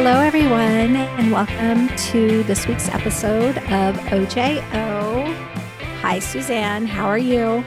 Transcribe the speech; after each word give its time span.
Hello, 0.00 0.20
everyone, 0.20 0.94
and 0.94 1.32
welcome 1.32 1.88
to 2.12 2.44
this 2.44 2.68
week's 2.68 2.88
episode 2.90 3.58
of 3.58 3.96
OJO. 4.12 5.34
Hi, 6.02 6.20
Suzanne. 6.20 6.86
How 6.86 7.06
are 7.06 7.18
you? 7.18 7.64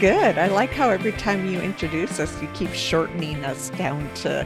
Good. 0.00 0.38
I 0.38 0.48
like 0.48 0.70
how 0.70 0.90
every 0.90 1.12
time 1.12 1.46
you 1.46 1.60
introduce 1.60 2.18
us, 2.18 2.42
you 2.42 2.48
keep 2.48 2.70
shortening 2.70 3.44
us 3.44 3.70
down 3.70 4.12
to 4.14 4.44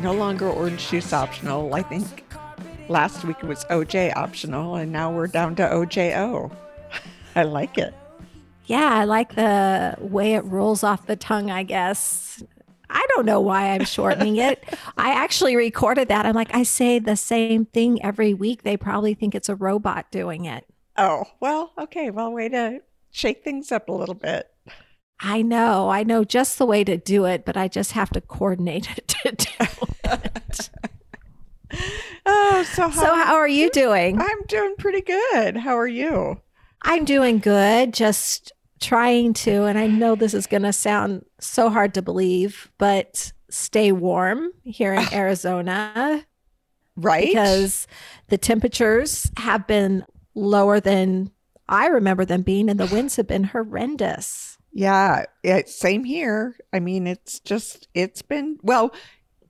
no 0.00 0.12
longer 0.12 0.50
orange 0.50 0.90
juice 0.90 1.14
optional. 1.14 1.74
I 1.74 1.80
think 1.80 2.26
last 2.90 3.24
week 3.24 3.38
it 3.42 3.46
was 3.46 3.64
OJ 3.70 4.14
optional, 4.14 4.74
and 4.74 4.92
now 4.92 5.10
we're 5.10 5.28
down 5.28 5.54
to 5.56 5.62
OJO. 5.62 6.54
I 7.36 7.42
like 7.44 7.78
it. 7.78 7.94
Yeah, 8.66 8.90
I 8.92 9.04
like 9.04 9.34
the 9.34 9.96
way 9.98 10.34
it 10.34 10.44
rolls 10.44 10.84
off 10.84 11.06
the 11.06 11.16
tongue, 11.16 11.50
I 11.50 11.62
guess. 11.62 12.44
I 12.90 13.06
don't 13.10 13.26
know 13.26 13.40
why 13.40 13.70
I'm 13.70 13.84
shortening 13.84 14.36
it. 14.36 14.64
I 14.98 15.10
actually 15.10 15.56
recorded 15.56 16.08
that. 16.08 16.26
I'm 16.26 16.34
like, 16.34 16.54
I 16.54 16.64
say 16.64 16.98
the 16.98 17.16
same 17.16 17.64
thing 17.66 18.02
every 18.02 18.34
week. 18.34 18.62
They 18.62 18.76
probably 18.76 19.14
think 19.14 19.34
it's 19.34 19.48
a 19.48 19.54
robot 19.54 20.10
doing 20.10 20.44
it. 20.44 20.66
Oh, 20.96 21.24
well, 21.40 21.72
okay. 21.78 22.10
Well, 22.10 22.32
way 22.32 22.48
to 22.48 22.80
shake 23.10 23.42
things 23.44 23.72
up 23.72 23.88
a 23.88 23.92
little 23.92 24.14
bit. 24.14 24.50
I 25.20 25.42
know. 25.42 25.88
I 25.88 26.02
know 26.02 26.24
just 26.24 26.58
the 26.58 26.66
way 26.66 26.82
to 26.84 26.96
do 26.96 27.26
it, 27.26 27.44
but 27.44 27.56
I 27.56 27.68
just 27.68 27.92
have 27.92 28.10
to 28.10 28.20
coordinate 28.20 28.90
it 28.96 29.08
to 29.08 29.32
do 29.32 29.66
it. 30.04 30.70
Oh, 32.26 32.64
so 32.64 32.88
how, 32.88 33.00
so, 33.02 33.14
how 33.14 33.36
are 33.36 33.48
you 33.48 33.70
doing? 33.70 34.20
I'm 34.20 34.42
doing 34.48 34.74
pretty 34.76 35.00
good. 35.00 35.56
How 35.56 35.78
are 35.78 35.86
you? 35.86 36.40
I'm 36.82 37.04
doing 37.04 37.38
good. 37.38 37.94
Just 37.94 38.52
trying 38.80 39.34
to, 39.34 39.64
and 39.64 39.78
I 39.78 39.86
know 39.86 40.14
this 40.14 40.34
is 40.34 40.46
going 40.46 40.62
to 40.62 40.72
sound 40.72 41.24
so 41.38 41.68
hard 41.70 41.94
to 41.94 42.02
believe, 42.02 42.70
but 42.78 43.32
stay 43.50 43.92
warm 43.92 44.50
here 44.62 44.94
in 44.94 45.00
ah. 45.00 45.10
Arizona. 45.12 46.26
Right. 46.96 47.28
Because 47.28 47.86
the 48.28 48.38
temperatures 48.38 49.30
have 49.38 49.66
been 49.66 50.04
lower 50.34 50.80
than 50.80 51.30
I 51.68 51.86
remember 51.86 52.24
them 52.24 52.42
being, 52.42 52.68
and 52.68 52.80
the 52.80 52.86
winds 52.92 53.16
have 53.16 53.26
been 53.26 53.44
horrendous. 53.44 54.58
Yeah, 54.72 55.24
yeah, 55.42 55.62
same 55.66 56.04
here. 56.04 56.56
I 56.72 56.80
mean, 56.80 57.06
it's 57.06 57.40
just, 57.40 57.88
it's 57.94 58.22
been, 58.22 58.58
well, 58.62 58.94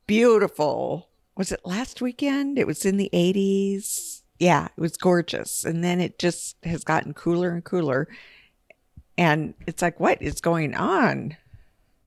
beautiful. 0.06 1.09
Was 1.37 1.53
it 1.53 1.61
last 1.65 2.00
weekend? 2.00 2.59
It 2.59 2.67
was 2.67 2.84
in 2.84 2.97
the 2.97 3.11
80s. 3.12 4.22
Yeah, 4.39 4.69
it 4.77 4.81
was 4.81 4.97
gorgeous. 4.97 5.65
And 5.65 5.84
then 5.84 6.00
it 6.00 6.19
just 6.19 6.56
has 6.62 6.84
gotten 6.84 7.12
cooler 7.12 7.50
and 7.50 7.62
cooler. 7.62 8.09
And 9.20 9.52
it's 9.66 9.82
like, 9.82 10.00
what 10.00 10.22
is 10.22 10.40
going 10.40 10.74
on? 10.74 11.36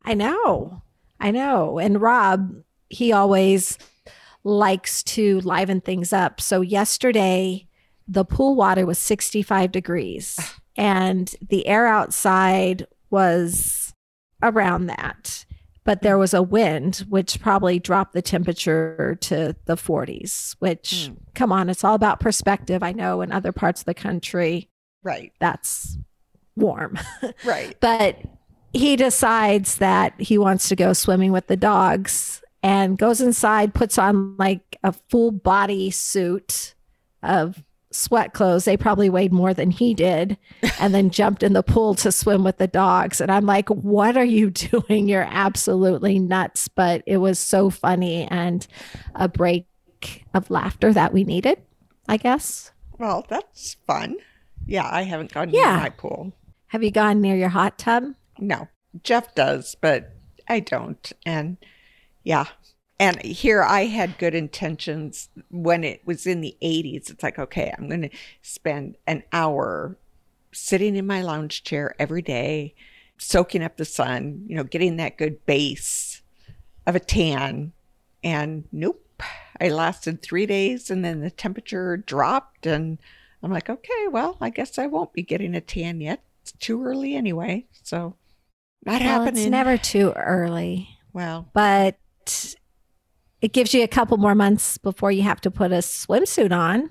I 0.03 0.15
know. 0.15 0.81
I 1.19 1.29
know. 1.29 1.77
And 1.77 2.01
Rob, 2.01 2.63
he 2.89 3.11
always 3.11 3.77
likes 4.43 5.03
to 5.03 5.39
liven 5.41 5.79
things 5.79 6.11
up. 6.11 6.41
So 6.41 6.61
yesterday, 6.61 7.67
the 8.07 8.25
pool 8.25 8.55
water 8.55 8.87
was 8.87 8.97
65 8.97 9.71
degrees 9.71 10.39
and 10.75 11.33
the 11.47 11.67
air 11.67 11.85
outside 11.85 12.87
was 13.11 13.93
around 14.41 14.87
that. 14.87 15.45
But 15.83 16.01
there 16.01 16.17
was 16.17 16.33
a 16.33 16.41
wind, 16.41 17.05
which 17.09 17.39
probably 17.39 17.77
dropped 17.77 18.13
the 18.13 18.23
temperature 18.23 19.19
to 19.21 19.55
the 19.65 19.75
40s, 19.75 20.55
which, 20.57 21.11
mm. 21.11 21.17
come 21.35 21.51
on, 21.51 21.69
it's 21.69 21.83
all 21.83 21.93
about 21.93 22.21
perspective. 22.21 22.81
I 22.81 22.91
know 22.91 23.21
in 23.21 23.31
other 23.31 23.51
parts 23.51 23.81
of 23.81 23.85
the 23.85 23.93
country, 23.93 24.69
right? 25.03 25.31
That's 25.39 25.97
warm. 26.55 26.97
Right. 27.45 27.75
but 27.79 28.19
he 28.73 28.95
decides 28.95 29.75
that 29.75 30.13
he 30.19 30.37
wants 30.37 30.69
to 30.69 30.75
go 30.75 30.93
swimming 30.93 31.31
with 31.31 31.47
the 31.47 31.57
dogs 31.57 32.41
and 32.63 32.97
goes 32.97 33.21
inside, 33.21 33.73
puts 33.73 33.97
on 33.97 34.37
like 34.37 34.77
a 34.83 34.93
full 35.09 35.31
body 35.31 35.91
suit 35.91 36.73
of 37.21 37.63
sweat 37.91 38.33
clothes. 38.33 38.65
They 38.65 38.77
probably 38.77 39.09
weighed 39.09 39.33
more 39.33 39.53
than 39.53 39.69
he 39.69 39.93
did, 39.93 40.37
and 40.79 40.93
then 40.93 41.09
jumped 41.09 41.43
in 41.43 41.53
the 41.53 41.63
pool 41.63 41.93
to 41.95 42.11
swim 42.11 42.43
with 42.43 42.57
the 42.57 42.67
dogs. 42.67 43.21
And 43.21 43.31
I'm 43.31 43.45
like, 43.45 43.69
what 43.69 44.17
are 44.17 44.23
you 44.23 44.49
doing? 44.51 45.07
You're 45.07 45.27
absolutely 45.29 46.19
nuts. 46.19 46.67
But 46.67 47.03
it 47.05 47.17
was 47.17 47.37
so 47.37 47.69
funny 47.69 48.27
and 48.29 48.65
a 49.15 49.27
break 49.27 49.67
of 50.33 50.49
laughter 50.49 50.91
that 50.93 51.13
we 51.13 51.23
needed, 51.23 51.61
I 52.07 52.17
guess. 52.17 52.71
Well, 52.97 53.25
that's 53.29 53.75
fun. 53.87 54.15
Yeah, 54.65 54.87
I 54.89 55.03
haven't 55.03 55.33
gone 55.33 55.49
yeah. 55.49 55.77
my 55.77 55.89
pool. 55.89 56.33
Have 56.73 56.81
you 56.81 56.89
gone 56.89 57.21
near 57.21 57.35
your 57.35 57.49
hot 57.49 57.77
tub? 57.77 58.15
No. 58.39 58.67
Jeff 59.03 59.35
does, 59.35 59.75
but 59.79 60.15
I 60.47 60.59
don't. 60.59 61.11
And 61.23 61.57
yeah. 62.23 62.45
And 62.99 63.21
here 63.21 63.61
I 63.61 63.81
had 63.85 64.17
good 64.17 64.33
intentions 64.33 65.29
when 65.51 65.83
it 65.83 66.01
was 66.03 66.25
in 66.25 66.41
the 66.41 66.57
80s. 66.63 67.11
It's 67.11 67.21
like, 67.21 67.37
okay, 67.37 67.71
I'm 67.77 67.87
going 67.87 68.01
to 68.01 68.09
spend 68.41 68.97
an 69.05 69.21
hour 69.31 69.99
sitting 70.51 70.95
in 70.95 71.05
my 71.05 71.21
lounge 71.21 71.63
chair 71.63 71.93
every 71.99 72.23
day, 72.23 72.73
soaking 73.19 73.61
up 73.61 73.77
the 73.77 73.85
sun, 73.85 74.43
you 74.47 74.55
know, 74.55 74.63
getting 74.63 74.97
that 74.97 75.19
good 75.19 75.45
base 75.45 76.23
of 76.87 76.95
a 76.95 76.99
tan. 76.99 77.71
And 78.23 78.63
nope, 78.71 79.21
I 79.61 79.69
lasted 79.69 80.23
three 80.23 80.47
days 80.47 80.89
and 80.89 81.05
then 81.05 81.21
the 81.21 81.29
temperature 81.29 81.97
dropped. 81.97 82.65
And 82.65 82.97
I'm 83.43 83.51
like, 83.51 83.69
okay, 83.69 84.07
well, 84.09 84.37
I 84.41 84.49
guess 84.49 84.79
I 84.79 84.87
won't 84.87 85.13
be 85.13 85.21
getting 85.21 85.53
a 85.53 85.61
tan 85.61 86.01
yet 86.01 86.23
it's 86.43 86.51
too 86.53 86.83
early 86.83 87.15
anyway. 87.15 87.65
So 87.83 88.15
not 88.85 89.01
well, 89.01 89.09
happening. 89.09 89.43
It's 89.43 89.51
never 89.51 89.77
too 89.77 90.11
early. 90.15 90.89
Well, 91.13 91.49
but 91.53 91.97
it 93.41 93.53
gives 93.53 93.73
you 93.73 93.83
a 93.83 93.87
couple 93.87 94.17
more 94.17 94.35
months 94.35 94.77
before 94.77 95.11
you 95.11 95.23
have 95.23 95.41
to 95.41 95.51
put 95.51 95.71
a 95.71 95.77
swimsuit 95.77 96.51
on. 96.51 96.89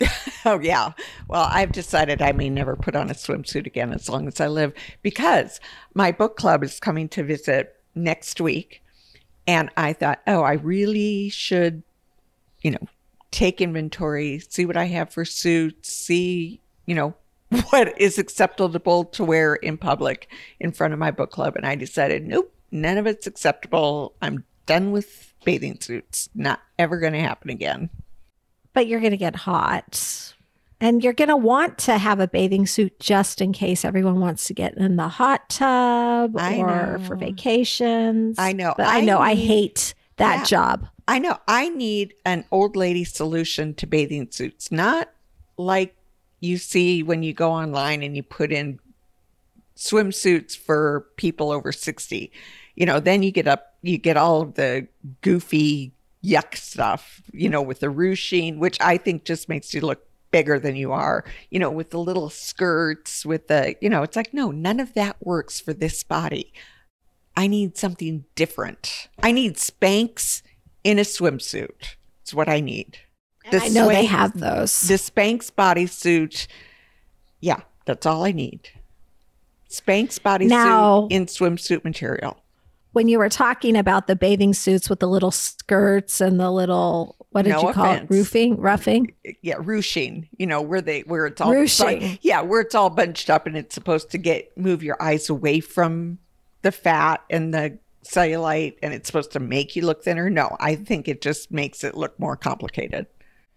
oh 0.44 0.58
yeah. 0.60 0.92
Well, 1.28 1.48
I've 1.50 1.72
decided 1.72 2.20
I 2.20 2.32
may 2.32 2.50
never 2.50 2.74
put 2.74 2.96
on 2.96 3.10
a 3.10 3.14
swimsuit 3.14 3.66
again 3.66 3.92
as 3.92 4.08
long 4.08 4.26
as 4.26 4.40
I 4.40 4.48
live 4.48 4.72
because 5.02 5.60
my 5.94 6.10
book 6.10 6.36
club 6.36 6.64
is 6.64 6.80
coming 6.80 7.08
to 7.10 7.22
visit 7.22 7.76
next 7.94 8.40
week 8.40 8.82
and 9.46 9.70
I 9.76 9.92
thought, 9.92 10.20
"Oh, 10.26 10.42
I 10.42 10.54
really 10.54 11.28
should 11.28 11.84
you 12.64 12.72
know, 12.72 12.88
take 13.30 13.60
inventory, 13.60 14.40
see 14.48 14.66
what 14.66 14.76
I 14.76 14.86
have 14.86 15.12
for 15.12 15.24
suits, 15.24 15.92
see, 15.92 16.60
you 16.86 16.94
know, 16.94 17.14
what 17.70 18.00
is 18.00 18.18
acceptable 18.18 19.04
to 19.04 19.24
wear 19.24 19.54
in 19.54 19.76
public 19.76 20.28
in 20.60 20.72
front 20.72 20.92
of 20.92 20.98
my 20.98 21.10
book 21.10 21.30
club. 21.30 21.56
And 21.56 21.66
I 21.66 21.74
decided, 21.74 22.26
nope, 22.26 22.52
none 22.70 22.98
of 22.98 23.06
it's 23.06 23.26
acceptable. 23.26 24.14
I'm 24.22 24.44
done 24.66 24.92
with 24.92 25.32
bathing 25.44 25.80
suits. 25.80 26.28
Not 26.34 26.60
ever 26.78 26.98
going 26.98 27.12
to 27.12 27.20
happen 27.20 27.50
again. 27.50 27.90
But 28.72 28.86
you're 28.86 29.00
going 29.00 29.12
to 29.12 29.16
get 29.16 29.36
hot. 29.36 30.34
And 30.80 31.02
you're 31.02 31.12
going 31.12 31.28
to 31.28 31.36
want 31.36 31.78
to 31.78 31.96
have 31.96 32.20
a 32.20 32.26
bathing 32.26 32.66
suit 32.66 32.98
just 32.98 33.40
in 33.40 33.52
case 33.52 33.84
everyone 33.84 34.20
wants 34.20 34.46
to 34.46 34.54
get 34.54 34.76
in 34.76 34.96
the 34.96 35.08
hot 35.08 35.48
tub 35.48 36.36
I 36.36 36.58
or 36.58 36.98
know. 36.98 37.04
for 37.06 37.16
vacations. 37.16 38.38
I 38.38 38.52
know. 38.52 38.74
But 38.76 38.88
I, 38.88 39.00
know 39.00 39.18
need, 39.18 39.24
I 39.24 39.34
hate 39.34 39.94
that 40.16 40.38
yeah, 40.40 40.44
job. 40.44 40.88
I 41.06 41.20
know. 41.20 41.38
I 41.46 41.68
need 41.68 42.14
an 42.24 42.44
old 42.50 42.76
lady 42.76 43.04
solution 43.04 43.74
to 43.74 43.86
bathing 43.86 44.28
suits, 44.30 44.72
not 44.72 45.10
like 45.56 45.94
you 46.44 46.58
see 46.58 47.02
when 47.02 47.22
you 47.22 47.32
go 47.32 47.50
online 47.50 48.02
and 48.02 48.16
you 48.16 48.22
put 48.22 48.52
in 48.52 48.78
swimsuits 49.76 50.56
for 50.56 51.06
people 51.16 51.50
over 51.50 51.72
60 51.72 52.30
you 52.76 52.86
know 52.86 53.00
then 53.00 53.22
you 53.22 53.32
get 53.32 53.48
up 53.48 53.74
you 53.82 53.98
get 53.98 54.16
all 54.16 54.42
of 54.42 54.54
the 54.54 54.86
goofy 55.20 55.92
yuck 56.22 56.56
stuff 56.56 57.22
you 57.32 57.48
know 57.48 57.60
with 57.60 57.80
the 57.80 57.90
ruching 57.90 58.58
which 58.60 58.80
i 58.80 58.96
think 58.96 59.24
just 59.24 59.48
makes 59.48 59.74
you 59.74 59.80
look 59.80 60.06
bigger 60.30 60.58
than 60.58 60.74
you 60.74 60.90
are 60.90 61.24
you 61.50 61.60
know 61.60 61.70
with 61.70 61.90
the 61.90 61.98
little 61.98 62.28
skirts 62.28 63.24
with 63.24 63.46
the 63.46 63.76
you 63.80 63.88
know 63.88 64.02
it's 64.02 64.16
like 64.16 64.34
no 64.34 64.50
none 64.50 64.80
of 64.80 64.92
that 64.94 65.16
works 65.20 65.60
for 65.60 65.72
this 65.72 66.02
body. 66.02 66.52
I 67.36 67.46
need 67.46 67.76
something 67.76 68.24
different. 68.34 69.08
I 69.22 69.30
need 69.30 69.54
spanx 69.54 70.42
in 70.82 70.98
a 70.98 71.02
swimsuit. 71.02 71.96
It's 72.22 72.34
what 72.34 72.48
i 72.48 72.58
need 72.58 72.98
the 73.50 73.62
I 73.62 73.68
know 73.68 73.88
Spanx, 73.88 73.92
they 73.92 74.04
have 74.06 74.38
those. 74.38 74.80
The 74.82 74.94
Spanx 74.94 75.50
bodysuit. 75.50 76.46
Yeah, 77.40 77.60
that's 77.84 78.06
all 78.06 78.24
I 78.24 78.32
need. 78.32 78.70
Spanx 79.70 80.18
bodysuit 80.18 80.48
now, 80.48 81.08
in 81.10 81.26
swimsuit 81.26 81.84
material. 81.84 82.38
When 82.92 83.08
you 83.08 83.18
were 83.18 83.28
talking 83.28 83.76
about 83.76 84.06
the 84.06 84.14
bathing 84.14 84.54
suits 84.54 84.88
with 84.88 85.00
the 85.00 85.08
little 85.08 85.32
skirts 85.32 86.20
and 86.20 86.38
the 86.38 86.50
little 86.50 87.16
what 87.34 87.42
did 87.42 87.50
no 87.50 87.66
you 87.66 87.72
call 87.72 87.92
it? 87.92 88.06
Roofing, 88.08 88.60
roughing? 88.60 89.12
Yeah, 89.42 89.56
ruching. 89.58 90.28
You 90.38 90.46
know 90.46 90.62
where 90.62 90.80
they 90.80 91.00
where 91.00 91.26
it's 91.26 91.40
all 91.40 91.52
ruching. 91.52 92.20
yeah, 92.22 92.40
where 92.42 92.60
it's 92.60 92.76
all 92.76 92.90
bunched 92.90 93.28
up 93.28 93.48
and 93.48 93.56
it's 93.56 93.74
supposed 93.74 94.10
to 94.10 94.18
get 94.18 94.56
move 94.56 94.84
your 94.84 94.96
eyes 95.02 95.28
away 95.28 95.58
from 95.58 96.18
the 96.62 96.70
fat 96.70 97.24
and 97.28 97.52
the 97.52 97.76
cellulite 98.04 98.76
and 98.82 98.94
it's 98.94 99.08
supposed 99.08 99.32
to 99.32 99.40
make 99.40 99.74
you 99.74 99.84
look 99.84 100.04
thinner. 100.04 100.30
No, 100.30 100.56
I 100.60 100.76
think 100.76 101.08
it 101.08 101.20
just 101.20 101.50
makes 101.50 101.82
it 101.82 101.96
look 101.96 102.16
more 102.20 102.36
complicated. 102.36 103.06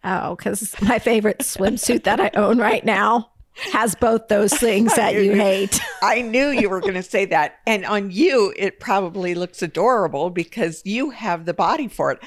Oh, 0.10 0.36
because 0.36 0.74
my 0.82 1.00
favorite 1.00 1.40
swimsuit 1.40 2.04
that 2.06 2.22
I 2.22 2.32
own 2.36 2.58
right 2.60 2.84
now 2.86 3.32
has 3.74 3.94
both 3.96 4.28
those 4.30 4.54
things 4.58 4.96
that 4.96 5.16
you 5.16 5.34
hate. 5.34 5.80
I 6.02 6.22
knew 6.22 6.48
you 6.48 6.70
were 6.70 6.80
going 6.80 6.94
to 6.94 7.04
say 7.04 7.26
that. 7.26 7.56
And 7.68 7.86
on 7.86 8.10
you, 8.12 8.54
it 8.56 8.80
probably 8.80 9.36
looks 9.36 9.62
adorable 9.62 10.30
because 10.30 10.82
you 10.86 11.10
have 11.10 11.46
the 11.46 11.54
body 11.54 11.88
for 11.88 12.12
it. 12.12 12.20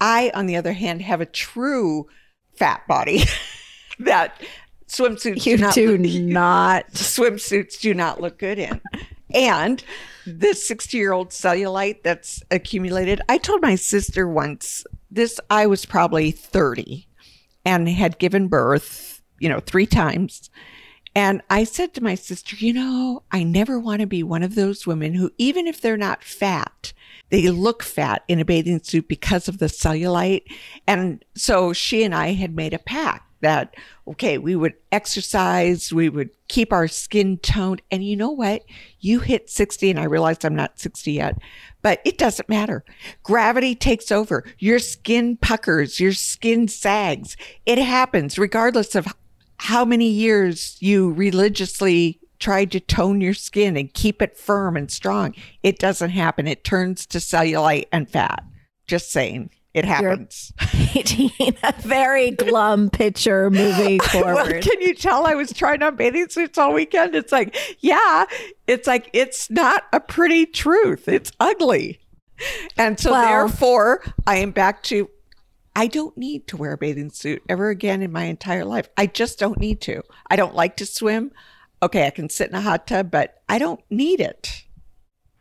I, 0.00 0.32
on 0.34 0.46
the 0.46 0.56
other 0.56 0.72
hand, 0.72 1.02
have 1.02 1.20
a 1.20 1.26
true 1.26 2.08
fat 2.56 2.86
body 2.88 3.22
that 4.00 4.40
swimsuits 4.88 5.46
You 5.46 5.56
do 5.58 5.62
not 5.62 5.74
do 5.74 5.96
look- 5.96 6.22
not. 6.22 6.90
swimsuits 6.92 7.78
do 7.80 7.94
not 7.94 8.20
look 8.20 8.38
good 8.38 8.58
in. 8.58 8.80
And 9.34 9.84
this 10.26 10.66
60 10.66 10.96
year 10.96 11.12
old 11.12 11.30
cellulite 11.30 12.02
that's 12.02 12.42
accumulated. 12.50 13.20
I 13.28 13.38
told 13.38 13.60
my 13.62 13.74
sister 13.76 14.26
once 14.26 14.84
this, 15.10 15.38
I 15.50 15.66
was 15.66 15.84
probably 15.84 16.30
30 16.30 17.07
and 17.68 17.86
had 17.86 18.18
given 18.18 18.48
birth, 18.48 19.20
you 19.38 19.46
know, 19.46 19.60
three 19.60 19.84
times. 19.84 20.48
And 21.14 21.42
I 21.50 21.64
said 21.64 21.92
to 21.94 22.02
my 22.02 22.14
sister, 22.14 22.56
you 22.56 22.72
know, 22.72 23.24
I 23.30 23.42
never 23.42 23.78
want 23.78 24.00
to 24.00 24.06
be 24.06 24.22
one 24.22 24.42
of 24.42 24.54
those 24.54 24.86
women 24.86 25.12
who, 25.12 25.30
even 25.36 25.66
if 25.66 25.80
they're 25.80 25.98
not 25.98 26.24
fat, 26.24 26.94
they 27.28 27.48
look 27.48 27.82
fat 27.82 28.24
in 28.26 28.40
a 28.40 28.44
bathing 28.44 28.82
suit 28.82 29.06
because 29.06 29.48
of 29.48 29.58
the 29.58 29.66
cellulite. 29.66 30.44
And 30.86 31.22
so 31.34 31.74
she 31.74 32.04
and 32.04 32.14
I 32.14 32.32
had 32.32 32.56
made 32.56 32.72
a 32.72 32.78
pact 32.78 33.27
that, 33.40 33.74
okay, 34.06 34.38
we 34.38 34.56
would 34.56 34.74
exercise, 34.92 35.92
we 35.92 36.08
would 36.08 36.30
keep 36.48 36.72
our 36.72 36.88
skin 36.88 37.38
toned. 37.38 37.82
And 37.90 38.04
you 38.04 38.16
know 38.16 38.30
what? 38.30 38.62
You 39.00 39.20
hit 39.20 39.50
60, 39.50 39.90
and 39.90 40.00
I 40.00 40.04
realized 40.04 40.44
I'm 40.44 40.56
not 40.56 40.78
60 40.78 41.12
yet, 41.12 41.38
but 41.82 42.00
it 42.04 42.18
doesn't 42.18 42.48
matter. 42.48 42.84
Gravity 43.22 43.74
takes 43.74 44.10
over. 44.10 44.44
Your 44.58 44.78
skin 44.78 45.36
puckers, 45.36 46.00
your 46.00 46.12
skin 46.12 46.68
sags. 46.68 47.36
It 47.66 47.78
happens 47.78 48.38
regardless 48.38 48.94
of 48.94 49.06
how 49.58 49.84
many 49.84 50.08
years 50.08 50.76
you 50.80 51.12
religiously 51.12 52.20
tried 52.38 52.70
to 52.70 52.80
tone 52.80 53.20
your 53.20 53.34
skin 53.34 53.76
and 53.76 53.92
keep 53.92 54.22
it 54.22 54.36
firm 54.36 54.76
and 54.76 54.90
strong. 54.90 55.34
It 55.62 55.78
doesn't 55.78 56.10
happen. 56.10 56.46
It 56.46 56.64
turns 56.64 57.04
to 57.06 57.18
cellulite 57.18 57.86
and 57.92 58.08
fat. 58.08 58.44
Just 58.86 59.10
saying. 59.10 59.50
It 59.74 59.84
happens. 59.84 60.52
Painting 60.58 61.30
a 61.62 61.72
very 61.82 62.30
glum 62.30 62.90
picture 62.90 63.50
moving 63.50 64.00
Well, 64.14 64.36
forward. 64.36 64.62
can 64.62 64.80
you 64.80 64.94
tell 64.94 65.26
I 65.26 65.34
was 65.34 65.52
trying 65.52 65.82
on 65.82 65.94
bathing 65.96 66.28
suits 66.30 66.56
all 66.58 66.72
weekend? 66.72 67.14
It's 67.14 67.30
like, 67.32 67.56
yeah, 67.80 68.24
it's 68.66 68.86
like, 68.86 69.10
it's 69.12 69.50
not 69.50 69.84
a 69.92 70.00
pretty 70.00 70.46
truth. 70.46 71.06
It's 71.06 71.30
ugly. 71.38 72.00
And 72.76 72.98
so, 72.98 73.12
Well- 73.12 73.26
therefore, 73.26 74.02
I 74.26 74.36
am 74.36 74.50
back 74.52 74.82
to 74.84 75.10
I 75.76 75.86
don't 75.86 76.16
need 76.16 76.48
to 76.48 76.56
wear 76.56 76.72
a 76.72 76.78
bathing 76.78 77.10
suit 77.10 77.40
ever 77.48 77.68
again 77.68 78.02
in 78.02 78.10
my 78.10 78.24
entire 78.24 78.64
life. 78.64 78.88
I 78.96 79.06
just 79.06 79.38
don't 79.38 79.60
need 79.60 79.80
to. 79.82 80.02
I 80.28 80.34
don't 80.34 80.54
like 80.56 80.76
to 80.78 80.86
swim. 80.86 81.30
Okay, 81.80 82.04
I 82.04 82.10
can 82.10 82.28
sit 82.30 82.48
in 82.48 82.56
a 82.56 82.60
hot 82.60 82.88
tub, 82.88 83.12
but 83.12 83.42
I 83.48 83.58
don't 83.58 83.80
need 83.88 84.18
it. 84.18 84.64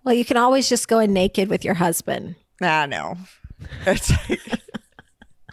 well, 0.03 0.13
you 0.13 0.23
can 0.25 0.37
always 0.37 0.69
just 0.69 0.87
go 0.87 0.99
in 0.99 1.11
naked 1.11 1.49
with 1.49 1.65
your 1.65 1.73
husband. 1.75 2.35
Ah, 2.61 2.85
no. 2.85 3.17
It's 3.85 4.11
like, 4.29 4.61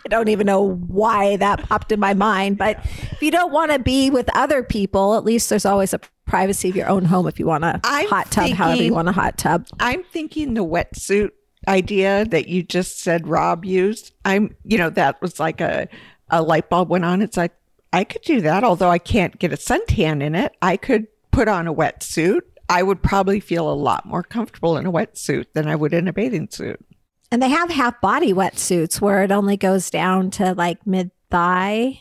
I 0.05 0.09
don't 0.09 0.29
even 0.29 0.47
know 0.47 0.75
why 0.75 1.37
that 1.37 1.63
popped 1.63 1.91
in 1.91 1.99
my 1.99 2.13
mind, 2.13 2.59
but 2.59 2.79
if 2.85 3.23
you 3.23 3.31
don't 3.31 3.53
want 3.53 3.73
to 3.73 3.79
be 3.79 4.11
with 4.11 4.29
other 4.37 4.63
people, 4.63 5.15
at 5.15 5.25
least 5.25 5.49
there's 5.49 5.65
always 5.65 5.95
a 5.95 6.01
privacy 6.27 6.69
of 6.69 6.77
your 6.77 6.89
own 6.89 7.05
home 7.07 7.27
if 7.27 7.39
you 7.39 7.47
want 7.47 7.65
a 7.65 7.81
I'm 7.85 8.09
hot 8.09 8.31
tub, 8.31 8.51
however 8.51 8.83
you 8.83 8.93
want 8.93 9.09
a 9.09 9.13
hot 9.13 9.39
tub. 9.39 9.67
I'm 9.81 10.03
thinking 10.05 10.55
the 10.55 10.65
wetsuit 10.65 11.31
idea 11.67 12.27
that 12.27 12.49
you 12.49 12.63
just 12.63 13.01
said 13.01 13.27
Rob 13.27 13.65
used. 13.65 14.13
I'm, 14.25 14.55
you 14.65 14.77
know, 14.77 14.91
that 14.91 15.21
was 15.23 15.41
like 15.41 15.61
a, 15.61 15.89
a 16.29 16.43
light 16.43 16.69
bulb 16.69 16.91
went 16.91 17.05
on. 17.05 17.23
It's 17.23 17.37
like, 17.37 17.53
I 17.93 18.05
could 18.05 18.23
do 18.23 18.41
that, 18.43 18.65
although 18.65 18.91
I 18.91 18.99
can't 18.99 19.39
get 19.39 19.53
a 19.53 19.57
suntan 19.57 20.23
in 20.23 20.35
it. 20.35 20.55
I 20.61 20.77
could 20.77 21.07
put 21.31 21.49
on 21.49 21.67
a 21.67 21.75
wetsuit. 21.75 22.41
I 22.69 22.83
would 22.83 23.03
probably 23.03 23.41
feel 23.41 23.71
a 23.71 23.75
lot 23.75 24.05
more 24.05 24.23
comfortable 24.23 24.77
in 24.77 24.85
a 24.85 24.93
wetsuit 24.93 25.47
than 25.55 25.69
I 25.69 25.77
would 25.77 25.95
in 25.95 26.09
a 26.09 26.13
bathing 26.13 26.49
suit. 26.51 26.85
And 27.35 27.43
they 27.43 27.49
have 27.49 27.69
half 27.69 28.01
body 28.01 28.33
wetsuits 28.33 29.01
where 29.01 29.25
it 29.25 29.33
only 29.33 29.57
goes 29.57 29.91
down 29.91 30.31
to 30.33 30.55
like 30.55 30.87
mid 30.87 31.11
thigh 31.33 32.01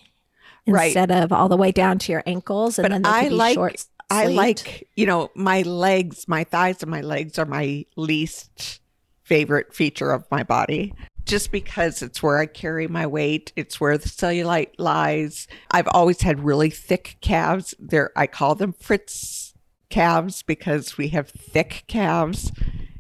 Right. 0.68 0.86
instead 0.86 1.10
of 1.10 1.32
all 1.34 1.50
the 1.50 1.58
way 1.58 1.72
down 1.72 1.98
to 1.98 2.12
your 2.12 2.22
ankles. 2.28 2.78
And 2.78 2.84
But 2.84 2.92
then 2.92 3.02
I 3.04 3.30
like- 3.30 3.56
short. 3.56 3.84
I 4.12 4.28
like, 4.28 4.88
you 4.96 5.08
know, 5.08 5.32
my 5.34 5.64
legs, 5.64 6.28
my 6.28 6.44
thighs 6.44 6.84
and 6.84 6.92
my 6.92 7.02
legs 7.02 7.40
are 7.40 7.46
my 7.48 7.84
least 7.96 8.80
favorite 9.24 9.74
feature 9.74 10.12
of 10.12 10.24
my 10.30 10.44
body. 10.44 10.94
Just 11.26 11.52
because 11.52 12.04
it's 12.04 12.22
where 12.22 12.38
I 12.38 12.46
carry 12.46 12.88
my 12.88 13.08
weight, 13.08 13.52
it's 13.56 13.82
where 13.82 13.98
the 13.98 14.10
cellulite 14.10 14.74
lies. 14.78 15.48
I've 15.72 15.88
always 15.88 16.22
had 16.22 16.44
really 16.44 16.70
thick 16.70 17.18
calves. 17.22 17.74
They're 17.80 18.12
I 18.16 18.28
call 18.28 18.54
them 18.54 18.74
Fritz 18.80 19.56
calves 19.90 20.44
because 20.44 20.96
we 20.96 21.08
have 21.08 21.30
thick 21.30 21.86
calves. 21.88 22.52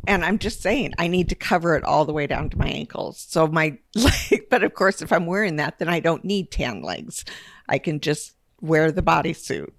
And 0.05 0.25
I'm 0.25 0.37
just 0.37 0.61
saying, 0.61 0.93
I 0.97 1.07
need 1.07 1.29
to 1.29 1.35
cover 1.35 1.75
it 1.75 1.83
all 1.83 2.05
the 2.05 2.13
way 2.13 2.27
down 2.27 2.49
to 2.49 2.57
my 2.57 2.67
ankles. 2.67 3.25
So 3.29 3.47
my 3.47 3.77
leg, 3.95 4.47
but 4.49 4.63
of 4.63 4.73
course, 4.73 5.01
if 5.01 5.11
I'm 5.11 5.25
wearing 5.25 5.55
that, 5.57 5.79
then 5.79 5.87
I 5.89 5.99
don't 5.99 6.25
need 6.25 6.51
tan 6.51 6.81
legs. 6.81 7.23
I 7.69 7.77
can 7.77 7.99
just 7.99 8.33
wear 8.61 8.91
the 8.91 9.01
bodysuit. 9.01 9.69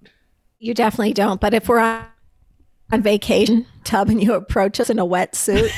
You 0.59 0.73
definitely 0.73 1.13
don't. 1.13 1.39
But 1.39 1.53
if 1.53 1.69
we're 1.69 1.79
on, 1.79 2.05
on 2.91 3.01
vacation, 3.01 3.67
Tub, 3.83 4.09
and 4.09 4.21
you 4.21 4.33
approach 4.33 4.79
us 4.79 4.89
in 4.89 4.97
a 4.97 5.05
wetsuit, 5.05 5.71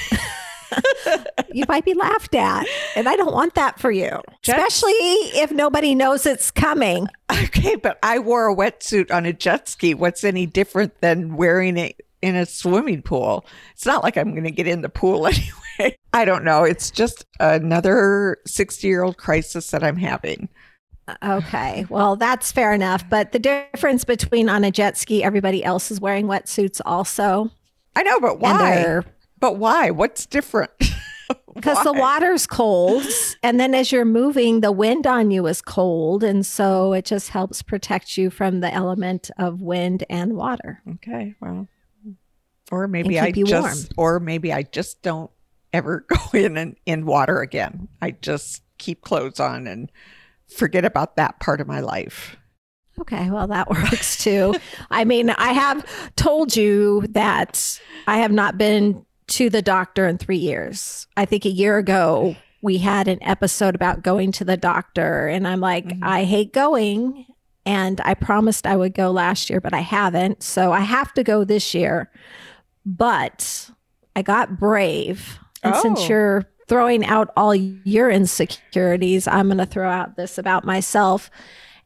you 1.54 1.66
might 1.68 1.86
be 1.86 1.94
laughed 1.94 2.36
at. 2.36 2.66
And 2.96 3.10
I 3.10 3.16
don't 3.16 3.34
want 3.34 3.56
that 3.56 3.80
for 3.80 3.92
you, 3.92 4.22
Jet- 4.42 4.58
especially 4.58 4.92
if 4.92 5.52
nobody 5.52 5.96
knows 5.96 6.26
it's 6.26 6.52
coming. 6.52 7.08
Okay, 7.44 7.76
but 7.76 8.00
I 8.02 8.20
wore 8.20 8.50
a 8.50 8.56
wetsuit 8.56 9.12
on 9.12 9.26
a 9.26 9.34
jet 9.34 9.68
ski. 9.68 9.94
What's 9.94 10.24
any 10.24 10.46
different 10.46 11.00
than 11.02 11.36
wearing 11.36 11.78
it 11.78 12.07
in 12.22 12.36
a 12.36 12.46
swimming 12.46 13.02
pool? 13.02 13.46
It's 13.74 13.86
not 13.86 14.04
like 14.04 14.18
I'm 14.18 14.32
going 14.32 14.44
to 14.44 14.52
get 14.52 14.68
in 14.68 14.82
the 14.82 14.90
pool 14.90 15.28
anyway. 15.80 15.98
I 16.14 16.26
don't 16.26 16.44
know. 16.44 16.64
It's 16.64 16.92
just 16.92 17.26
another 17.40 18.38
60 18.46 18.88
year 18.88 19.04
old 19.04 19.18
crisis 19.18 19.72
that 19.72 19.84
I'm 19.84 19.98
having. 19.98 20.50
Uh, 21.08 21.42
okay. 21.46 21.86
Well, 21.90 22.16
that's 22.16 22.52
fair 22.52 22.74
enough. 22.74 23.10
But 23.10 23.32
the 23.32 23.40
difference 23.40 24.04
between 24.04 24.50
on 24.50 24.64
a 24.64 24.72
jet 24.72 24.98
ski, 24.98 25.24
everybody 25.24 25.64
else 25.64 25.92
is 25.92 26.02
wearing 26.02 26.28
wetsuits 26.28 26.82
also. 26.86 27.52
I 27.96 28.04
know, 28.04 28.20
but 28.20 28.40
why? 28.40 29.02
But 29.40 29.58
why? 29.58 29.92
What's 29.92 30.26
different? 30.26 30.72
because 31.56 31.84
the 31.84 31.94
water's 31.94 32.48
cold 32.48 33.04
and 33.44 33.60
then 33.60 33.74
as 33.74 33.92
you're 33.92 34.06
moving 34.06 34.62
the 34.62 34.72
wind 34.72 35.06
on 35.06 35.32
you 35.32 35.46
is 35.48 35.62
cold 35.62 36.24
and 36.24 36.46
so 36.46 36.94
it 36.94 37.04
just 37.04 37.30
helps 37.30 37.62
protect 37.62 38.18
you 38.18 38.30
from 38.30 38.60
the 38.60 38.74
element 38.74 39.30
of 39.38 39.62
wind 39.62 40.04
and 40.10 40.38
water 40.38 40.82
Okay, 40.96 41.36
well, 41.42 41.68
or 42.72 42.88
maybe 42.88 43.20
I 43.20 43.32
just, 43.32 43.94
or 43.98 44.20
maybe 44.20 44.52
I 44.54 44.64
just 44.64 45.02
don't 45.02 45.32
ever 45.74 46.06
go 46.10 46.18
in 46.38 46.58
and 46.58 46.76
in 46.86 47.06
water 47.06 47.42
again. 47.42 47.88
I 48.02 48.12
just 48.12 48.62
keep 48.78 49.02
clothes 49.02 49.40
on 49.40 49.68
and 49.68 49.92
forget 50.56 50.86
about 50.86 51.16
that 51.18 51.40
part 51.40 51.60
of 51.62 51.68
my 51.68 51.80
life. 51.82 52.38
okay 53.00 53.30
well 53.30 53.48
that 53.48 53.70
works 53.72 54.24
too 54.24 54.56
i 54.90 55.04
mean 55.04 55.30
i 55.32 55.52
have 55.52 55.86
told 56.16 56.56
you 56.56 57.04
that 57.10 57.80
i 58.08 58.18
have 58.20 58.32
not 58.32 58.58
been 58.58 59.06
to 59.28 59.50
the 59.50 59.62
doctor 59.62 60.08
in 60.08 60.18
three 60.18 60.38
years 60.38 61.06
i 61.18 61.26
think 61.26 61.44
a 61.46 61.50
year 61.50 61.78
ago 61.78 62.36
we 62.62 62.78
had 62.78 63.08
an 63.08 63.20
episode 63.22 63.76
about 63.76 64.02
going 64.04 64.32
to 64.32 64.46
the 64.46 64.58
doctor 64.58 65.28
and 65.28 65.48
i'm 65.48 65.60
like 65.60 65.86
Mhm. 65.86 66.00
i 66.02 66.24
hate 66.24 66.54
going 66.54 67.26
and 67.66 68.00
i 68.06 68.14
promised 68.14 68.66
i 68.66 68.76
would 68.76 68.94
go 68.94 69.12
last 69.12 69.50
year 69.50 69.60
but 69.62 69.74
i 69.74 69.82
haven't 69.82 70.42
so 70.42 70.72
i 70.72 70.80
have 70.82 71.14
to 71.16 71.24
go 71.24 71.44
this 71.44 71.74
year 71.76 72.10
but 72.88 73.70
I 74.16 74.22
got 74.22 74.58
brave. 74.60 75.38
And 75.62 75.76
since 75.76 76.00
Oh. 76.02 76.08
you're 76.08 76.46
throwing 76.68 77.06
out 77.06 77.32
all 77.36 77.54
your 77.54 78.10
insecurities, 78.10 79.28
I'm 79.28 79.48
going 79.48 79.58
to 79.58 79.66
throw 79.66 79.90
out 79.90 80.16
this 80.16 80.38
about 80.38 80.66
myself. 80.66 81.30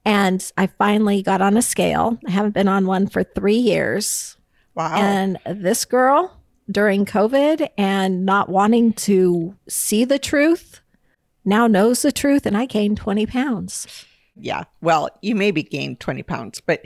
And 0.05 0.43
I 0.57 0.67
finally 0.67 1.21
got 1.23 1.41
on 1.41 1.57
a 1.57 1.61
scale. 1.61 2.17
I 2.27 2.31
haven't 2.31 2.53
been 2.53 2.67
on 2.67 2.85
one 2.85 3.07
for 3.07 3.23
three 3.23 3.55
years. 3.57 4.37
Wow. 4.75 4.95
And 4.95 5.39
this 5.45 5.85
girl, 5.85 6.37
during 6.69 7.05
COVID 7.05 7.67
and 7.77 8.25
not 8.25 8.49
wanting 8.49 8.93
to 8.93 9.55
see 9.67 10.05
the 10.05 10.19
truth, 10.19 10.81
now 11.45 11.67
knows 11.67 12.01
the 12.03 12.11
truth. 12.11 12.45
And 12.45 12.55
I 12.57 12.65
gained 12.65 12.97
20 12.97 13.25
pounds. 13.25 14.05
Yeah. 14.35 14.63
Well, 14.81 15.09
you 15.21 15.35
maybe 15.35 15.61
gained 15.63 15.99
20 15.99 16.23
pounds, 16.23 16.61
but 16.61 16.83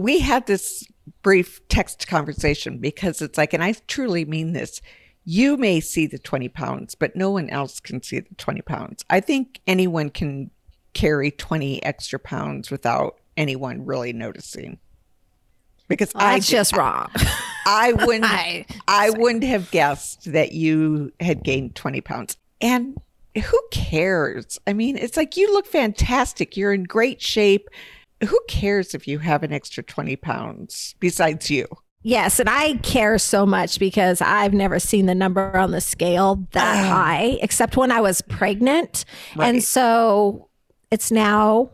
we 0.00 0.20
had 0.20 0.46
this 0.46 0.84
brief 1.22 1.66
text 1.68 2.06
conversation 2.06 2.78
because 2.78 3.22
it's 3.22 3.38
like, 3.38 3.52
and 3.52 3.62
I 3.62 3.74
truly 3.86 4.24
mean 4.24 4.52
this. 4.52 4.80
You 5.24 5.56
may 5.56 5.80
see 5.80 6.06
the 6.06 6.18
20 6.18 6.48
pounds, 6.48 6.94
but 6.94 7.14
no 7.14 7.30
one 7.30 7.50
else 7.50 7.78
can 7.78 8.02
see 8.02 8.20
the 8.20 8.34
20 8.36 8.62
pounds. 8.62 9.04
I 9.10 9.20
think 9.20 9.60
anyone 9.66 10.10
can 10.10 10.50
carry 10.94 11.30
20 11.30 11.84
extra 11.84 12.18
pounds 12.18 12.70
without 12.70 13.20
anyone 13.36 13.84
really 13.84 14.12
noticing. 14.12 14.78
Because 15.88 16.12
I 16.14 16.34
That's 16.34 16.46
did- 16.46 16.52
just 16.52 16.76
wrong. 16.76 17.10
I 17.66 17.92
wouldn't 17.92 18.24
I, 18.28 18.64
I 18.88 19.10
wouldn't 19.10 19.44
have 19.44 19.70
guessed 19.70 20.32
that 20.32 20.52
you 20.52 21.12
had 21.20 21.42
gained 21.44 21.74
20 21.74 22.00
pounds. 22.00 22.36
And 22.60 22.96
who 23.36 23.60
cares? 23.70 24.58
I 24.66 24.72
mean, 24.72 24.96
it's 24.96 25.16
like 25.16 25.36
you 25.36 25.52
look 25.52 25.66
fantastic. 25.66 26.56
You're 26.56 26.72
in 26.72 26.84
great 26.84 27.20
shape. 27.22 27.68
Who 28.26 28.38
cares 28.48 28.94
if 28.94 29.08
you 29.08 29.18
have 29.18 29.42
an 29.42 29.52
extra 29.52 29.82
20 29.82 30.16
pounds 30.16 30.94
besides 31.00 31.50
you? 31.50 31.66
Yes, 32.02 32.40
and 32.40 32.48
I 32.48 32.74
care 32.78 33.18
so 33.18 33.44
much 33.44 33.78
because 33.78 34.22
I've 34.22 34.54
never 34.54 34.78
seen 34.78 35.06
the 35.06 35.14
number 35.14 35.54
on 35.56 35.70
the 35.70 35.82
scale 35.82 36.46
that 36.52 36.84
ah. 36.84 36.88
high, 36.88 37.38
except 37.42 37.76
when 37.76 37.92
I 37.92 38.00
was 38.00 38.22
pregnant. 38.22 39.04
Right. 39.36 39.48
And 39.48 39.62
so 39.62 40.48
it's 40.90 41.10
now 41.10 41.70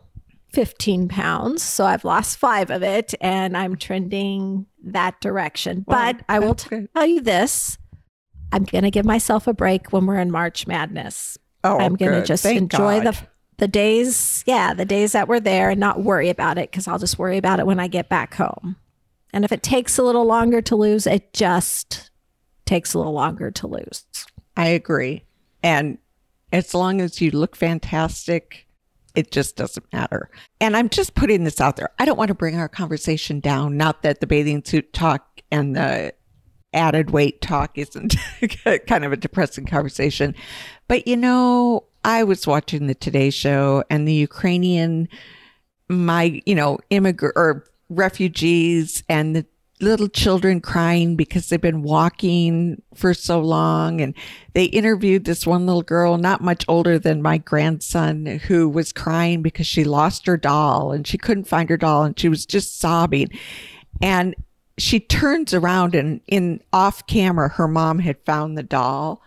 15 0.51 1.07
pounds. 1.07 1.63
So 1.63 1.85
I've 1.85 2.03
lost 2.03 2.37
five 2.37 2.71
of 2.71 2.83
it 2.83 3.13
and 3.21 3.55
I'm 3.55 3.77
trending 3.77 4.65
that 4.83 5.19
direction. 5.21 5.85
Well, 5.87 6.13
but 6.13 6.25
I 6.27 6.39
will 6.39 6.55
good. 6.55 6.89
tell 6.93 7.05
you 7.05 7.21
this 7.21 7.77
I'm 8.51 8.63
going 8.63 8.83
to 8.83 8.91
give 8.91 9.05
myself 9.05 9.47
a 9.47 9.53
break 9.53 9.91
when 9.91 10.05
we're 10.05 10.19
in 10.19 10.31
March 10.31 10.67
Madness. 10.67 11.37
Oh, 11.63 11.79
I'm 11.79 11.95
going 11.95 12.13
to 12.13 12.25
just 12.25 12.43
Thank 12.43 12.57
enjoy 12.57 13.01
God. 13.01 13.13
the 13.13 13.27
the 13.57 13.67
days, 13.67 14.43
yeah, 14.45 14.73
the 14.73 14.85
days 14.85 15.13
that 15.13 15.27
we're 15.27 15.39
there 15.39 15.69
and 15.71 15.79
not 15.79 16.03
worry 16.03 16.29
about 16.29 16.57
it 16.57 16.71
because 16.71 16.87
I'll 16.87 16.99
just 16.99 17.17
worry 17.17 17.37
about 17.37 17.59
it 17.59 17.65
when 17.65 17.79
I 17.79 17.87
get 17.87 18.09
back 18.09 18.35
home. 18.35 18.75
And 19.33 19.43
if 19.43 19.51
it 19.51 19.63
takes 19.63 19.97
a 19.97 20.03
little 20.03 20.25
longer 20.25 20.61
to 20.61 20.75
lose, 20.75 21.07
it 21.07 21.33
just 21.33 22.11
takes 22.65 22.93
a 22.93 22.97
little 22.97 23.13
longer 23.13 23.51
to 23.51 23.67
lose. 23.67 24.05
I 24.55 24.67
agree. 24.67 25.23
And 25.63 25.97
as 26.51 26.73
long 26.73 27.01
as 27.01 27.19
you 27.19 27.31
look 27.31 27.55
fantastic, 27.55 28.67
it 29.15 29.31
just 29.31 29.55
doesn't 29.55 29.91
matter. 29.91 30.29
And 30.61 30.77
I'm 30.77 30.89
just 30.89 31.15
putting 31.15 31.43
this 31.43 31.59
out 31.59 31.75
there. 31.75 31.89
I 31.97 32.05
don't 32.05 32.17
want 32.17 32.29
to 32.29 32.35
bring 32.35 32.57
our 32.57 32.69
conversation 32.69 33.39
down. 33.39 33.75
Not 33.75 34.03
that 34.03 34.21
the 34.21 34.27
bathing 34.27 34.63
suit 34.63 34.93
talk 34.93 35.41
and 35.51 35.75
the 35.75 36.13
added 36.73 37.09
weight 37.09 37.41
talk 37.41 37.77
isn't 37.77 38.15
kind 38.87 39.03
of 39.03 39.11
a 39.11 39.17
depressing 39.17 39.65
conversation. 39.65 40.35
But 40.87 41.07
you 41.07 41.17
know, 41.17 41.86
I 42.03 42.23
was 42.23 42.47
watching 42.47 42.87
the 42.87 42.95
Today 42.95 43.29
Show 43.29 43.83
and 43.89 44.07
the 44.07 44.13
Ukrainian, 44.13 45.09
my, 45.89 46.41
you 46.45 46.55
know, 46.55 46.79
immigrant 46.89 47.33
or 47.35 47.65
refugees 47.89 49.03
and 49.09 49.35
the 49.35 49.45
little 49.79 50.07
children 50.07 50.59
crying 50.59 51.15
because 51.15 51.49
they've 51.49 51.61
been 51.61 51.83
walking 51.83 52.81
for 52.95 53.13
so 53.13 53.39
long. 53.39 54.01
And 54.01 54.15
they 54.53 54.65
interviewed 54.65 55.25
this 55.25 55.45
one 55.45 55.65
little 55.65 55.83
girl, 55.83 56.17
not 56.17 56.41
much 56.41 56.65
older 56.67 56.97
than 56.97 57.21
my 57.21 57.37
grandson, 57.37 58.25
who 58.47 58.67
was 58.67 58.91
crying 58.91 59.41
because 59.41 59.67
she 59.67 59.83
lost 59.83 60.25
her 60.25 60.37
doll 60.37 60.91
and 60.91 61.05
she 61.05 61.17
couldn't 61.17 61.47
find 61.47 61.69
her 61.69 61.77
doll 61.77 62.03
and 62.03 62.19
she 62.19 62.29
was 62.29 62.45
just 62.45 62.79
sobbing. 62.79 63.29
And 64.01 64.35
she 64.77 64.99
turns 64.99 65.53
around 65.53 65.95
and 65.95 66.21
in 66.27 66.61
off 66.71 67.05
camera, 67.07 67.49
her 67.49 67.67
mom 67.67 67.99
had 67.99 68.17
found 68.25 68.57
the 68.57 68.63
doll. 68.63 69.21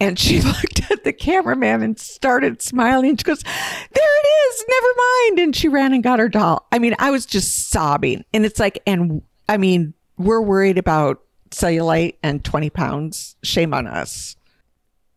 And 0.00 0.18
she 0.18 0.40
looked 0.42 0.90
at 0.90 1.04
the 1.04 1.12
cameraman 1.12 1.82
and 1.82 1.98
started 1.98 2.62
smiling. 2.62 3.16
She 3.16 3.24
goes, 3.24 3.42
There 3.42 3.50
it 3.92 4.26
is. 4.48 4.64
Never 4.68 4.86
mind. 4.96 5.38
And 5.40 5.56
she 5.56 5.68
ran 5.68 5.92
and 5.92 6.02
got 6.02 6.18
her 6.18 6.28
doll. 6.28 6.66
I 6.72 6.78
mean, 6.78 6.94
I 6.98 7.10
was 7.10 7.26
just 7.26 7.70
sobbing. 7.70 8.24
And 8.32 8.44
it's 8.44 8.60
like, 8.60 8.80
and 8.86 9.22
I 9.48 9.56
mean, 9.56 9.94
we're 10.16 10.40
worried 10.40 10.78
about 10.78 11.22
cellulite 11.50 12.16
and 12.22 12.44
20 12.44 12.70
pounds. 12.70 13.36
Shame 13.42 13.74
on 13.74 13.86
us. 13.86 14.36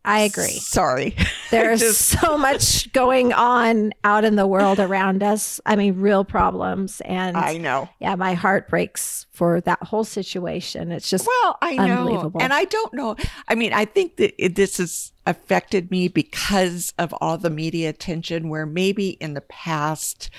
I 0.03 0.21
agree. 0.21 0.47
Sorry. 0.47 1.15
There's 1.51 1.79
just- 1.79 2.19
so 2.19 2.37
much 2.37 2.91
going 2.93 3.33
on 3.33 3.93
out 4.03 4.23
in 4.25 4.35
the 4.35 4.47
world 4.47 4.79
around 4.79 5.21
us. 5.21 5.59
I 5.65 5.75
mean, 5.75 6.01
real 6.01 6.23
problems. 6.25 7.01
And 7.01 7.37
I 7.37 7.57
know. 7.57 7.87
yeah, 7.99 8.15
my 8.15 8.33
heart 8.33 8.67
breaks 8.67 9.27
for 9.31 9.61
that 9.61 9.81
whole 9.83 10.03
situation. 10.03 10.91
It's 10.91 11.09
just, 11.09 11.27
Well, 11.27 11.57
I 11.61 11.75
know. 11.75 11.99
Unbelievable. 11.99 12.41
And 12.41 12.51
I 12.51 12.65
don't 12.65 12.93
know. 12.93 13.15
I 13.47 13.55
mean, 13.55 13.73
I 13.73 13.85
think 13.85 14.15
that 14.17 14.33
it, 14.43 14.55
this 14.55 14.77
has 14.77 15.11
affected 15.27 15.91
me 15.91 16.07
because 16.07 16.93
of 16.97 17.13
all 17.21 17.37
the 17.37 17.49
media 17.51 17.89
attention, 17.89 18.49
where 18.49 18.65
maybe 18.65 19.09
in 19.09 19.35
the 19.35 19.41
past, 19.41 20.29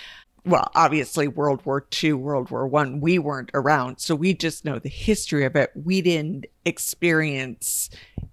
well, 0.44 0.70
obviously 0.74 1.28
World 1.28 1.64
War 1.64 1.86
II, 2.02 2.14
World 2.14 2.50
War 2.50 2.66
One, 2.66 3.00
we 3.00 3.18
weren't 3.18 3.50
around. 3.54 4.00
So 4.00 4.14
we 4.14 4.34
just 4.34 4.64
know 4.64 4.78
the 4.78 4.88
history 4.88 5.44
of 5.44 5.54
it. 5.54 5.70
We 5.74 6.02
didn't 6.02 6.46
experience 6.64 7.90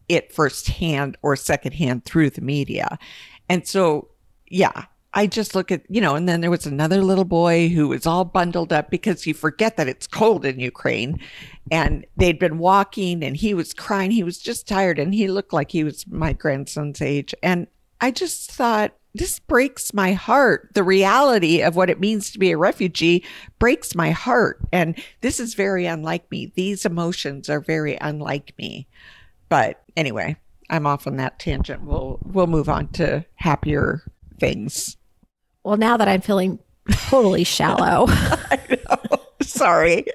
it 0.07 0.33
firsthand 0.33 1.17
or 1.21 1.35
secondhand 1.35 2.05
through 2.05 2.31
the 2.31 2.41
media. 2.41 2.97
And 3.47 3.67
so, 3.67 4.09
yeah, 4.47 4.85
I 5.13 5.27
just 5.27 5.53
look 5.53 5.71
at, 5.71 5.83
you 5.89 6.01
know, 6.01 6.15
and 6.15 6.27
then 6.27 6.41
there 6.41 6.51
was 6.51 6.65
another 6.65 7.03
little 7.03 7.25
boy 7.25 7.69
who 7.69 7.87
was 7.87 8.07
all 8.07 8.25
bundled 8.25 8.73
up 8.73 8.89
because 8.89 9.27
you 9.27 9.33
forget 9.35 9.77
that 9.77 9.87
it's 9.87 10.07
cold 10.07 10.45
in 10.45 10.59
Ukraine. 10.59 11.19
And 11.71 12.05
they'd 12.17 12.39
been 12.39 12.57
walking 12.57 13.23
and 13.23 13.37
he 13.37 13.53
was 13.53 13.73
crying. 13.73 14.09
He 14.09 14.23
was 14.23 14.39
just 14.39 14.67
tired 14.67 14.97
and 14.97 15.13
he 15.13 15.27
looked 15.27 15.53
like 15.53 15.71
he 15.71 15.83
was 15.83 16.07
my 16.07 16.33
grandson's 16.33 17.01
age. 17.01 17.35
And 17.43 17.67
I 18.01 18.11
just 18.11 18.51
thought, 18.51 18.93
this 19.13 19.39
breaks 19.39 19.93
my 19.93 20.13
heart. 20.13 20.69
The 20.73 20.83
reality 20.83 21.61
of 21.61 21.75
what 21.75 21.89
it 21.89 21.99
means 21.99 22.31
to 22.31 22.39
be 22.39 22.51
a 22.51 22.57
refugee 22.57 23.23
breaks 23.57 23.95
my 23.95 24.11
heart. 24.11 24.59
And 24.71 24.97
this 25.21 25.39
is 25.39 25.55
very 25.55 25.85
unlike 25.85 26.29
me. 26.31 26.51
These 26.55 26.85
emotions 26.85 27.49
are 27.49 27.59
very 27.59 27.97
unlike 27.99 28.53
me. 28.57 28.87
But 29.49 29.81
anyway, 29.97 30.37
I'm 30.69 30.85
off 30.85 31.07
on 31.07 31.17
that 31.17 31.39
tangent. 31.39 31.83
We'll 31.83 32.19
we'll 32.23 32.47
move 32.47 32.69
on 32.69 32.89
to 32.89 33.25
happier 33.35 34.03
things. 34.39 34.95
well, 35.63 35.77
now 35.77 35.97
that 35.97 36.07
I'm 36.07 36.21
feeling 36.21 36.59
totally 36.91 37.43
shallow. 37.55 38.07
Sorry. 39.41 40.05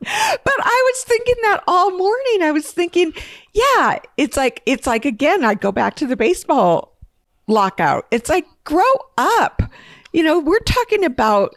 But 0.00 0.54
I 0.60 0.92
was 0.92 1.04
thinking 1.04 1.34
that 1.42 1.64
all 1.66 1.90
morning. 1.90 2.42
I 2.42 2.52
was 2.52 2.70
thinking, 2.70 3.12
yeah, 3.52 3.98
it's 4.16 4.36
like 4.36 4.62
it's 4.66 4.86
like 4.86 5.04
again, 5.04 5.44
I 5.44 5.54
go 5.54 5.72
back 5.72 5.96
to 5.96 6.06
the 6.06 6.16
baseball 6.16 6.95
lockout. 7.46 8.06
It's 8.10 8.28
like 8.28 8.46
grow 8.64 8.82
up. 9.16 9.62
You 10.12 10.22
know, 10.22 10.38
we're 10.38 10.58
talking 10.60 11.04
about 11.04 11.54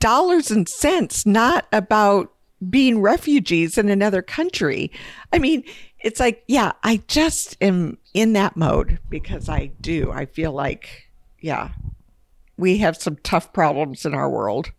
dollars 0.00 0.50
and 0.50 0.68
cents, 0.68 1.26
not 1.26 1.66
about 1.72 2.32
being 2.68 3.00
refugees 3.00 3.78
in 3.78 3.88
another 3.88 4.22
country. 4.22 4.90
I 5.32 5.38
mean, 5.38 5.64
it's 6.00 6.20
like, 6.20 6.42
yeah, 6.46 6.72
I 6.82 7.02
just 7.08 7.56
am 7.60 7.98
in 8.14 8.32
that 8.34 8.56
mode 8.56 8.98
because 9.08 9.48
I 9.48 9.72
do. 9.80 10.10
I 10.12 10.26
feel 10.26 10.52
like, 10.52 11.08
yeah, 11.40 11.70
we 12.56 12.78
have 12.78 12.96
some 12.96 13.16
tough 13.22 13.52
problems 13.52 14.04
in 14.04 14.14
our 14.14 14.28
world. 14.28 14.72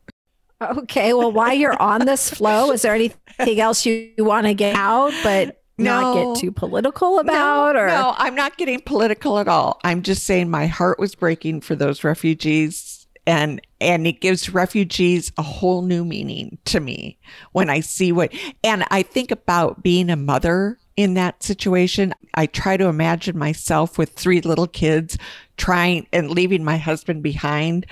Okay. 0.62 1.14
Well, 1.14 1.32
while 1.32 1.54
you're 1.54 1.82
on 1.82 2.06
this 2.06 2.30
flow, 2.30 2.72
is 2.72 2.82
there 2.82 2.94
anything 2.94 3.62
else 3.62 3.86
you, 3.86 4.12
want 4.18 4.46
to 4.46 4.54
get 4.54 4.76
out, 4.76 5.14
but 5.24 5.59
not 5.80 6.16
No. 6.16 6.34
get 6.34 6.42
too 6.42 6.52
political 6.52 7.20
about? 7.20 7.76
no, 7.76 7.82
or 7.82 7.88
no, 7.88 8.14
I'm 8.18 8.36
not 8.36 8.58
getting 8.58 8.80
political 8.82 9.40
at 9.40 9.48
all. 9.48 9.80
I'm 9.84 10.02
just 10.04 10.24
saying 10.26 10.50
my 10.50 10.68
heart 10.68 11.00
was 11.00 11.16
breaking 11.16 11.62
for 11.62 11.76
those 11.76 12.04
refugees 12.04 13.08
and 13.28 13.62
and 13.82 14.08
it 14.08 14.22
gives 14.22 14.50
refugees 14.50 15.32
a 15.38 15.42
whole 15.44 15.82
new 15.82 16.04
meaning 16.04 16.58
to 16.66 16.80
me 16.80 17.18
when 17.52 17.70
I 17.70 17.80
see 17.82 18.12
what 18.12 18.34
and 18.64 18.84
I 18.92 19.04
think 19.04 19.32
about 19.32 19.84
being 19.84 20.10
a 20.10 20.16
mother 20.16 20.78
in 20.96 21.14
that 21.14 21.44
situation. 21.44 22.14
I 22.34 22.46
try 22.46 22.76
to 22.78 22.86
imagine 22.88 23.38
myself 23.38 23.98
with 23.98 24.12
three 24.12 24.42
little 24.42 24.68
kids 24.68 25.18
trying 25.58 26.08
and 26.12 26.30
leaving 26.32 26.64
my 26.64 26.78
husband 26.78 27.24
behind 27.24 27.86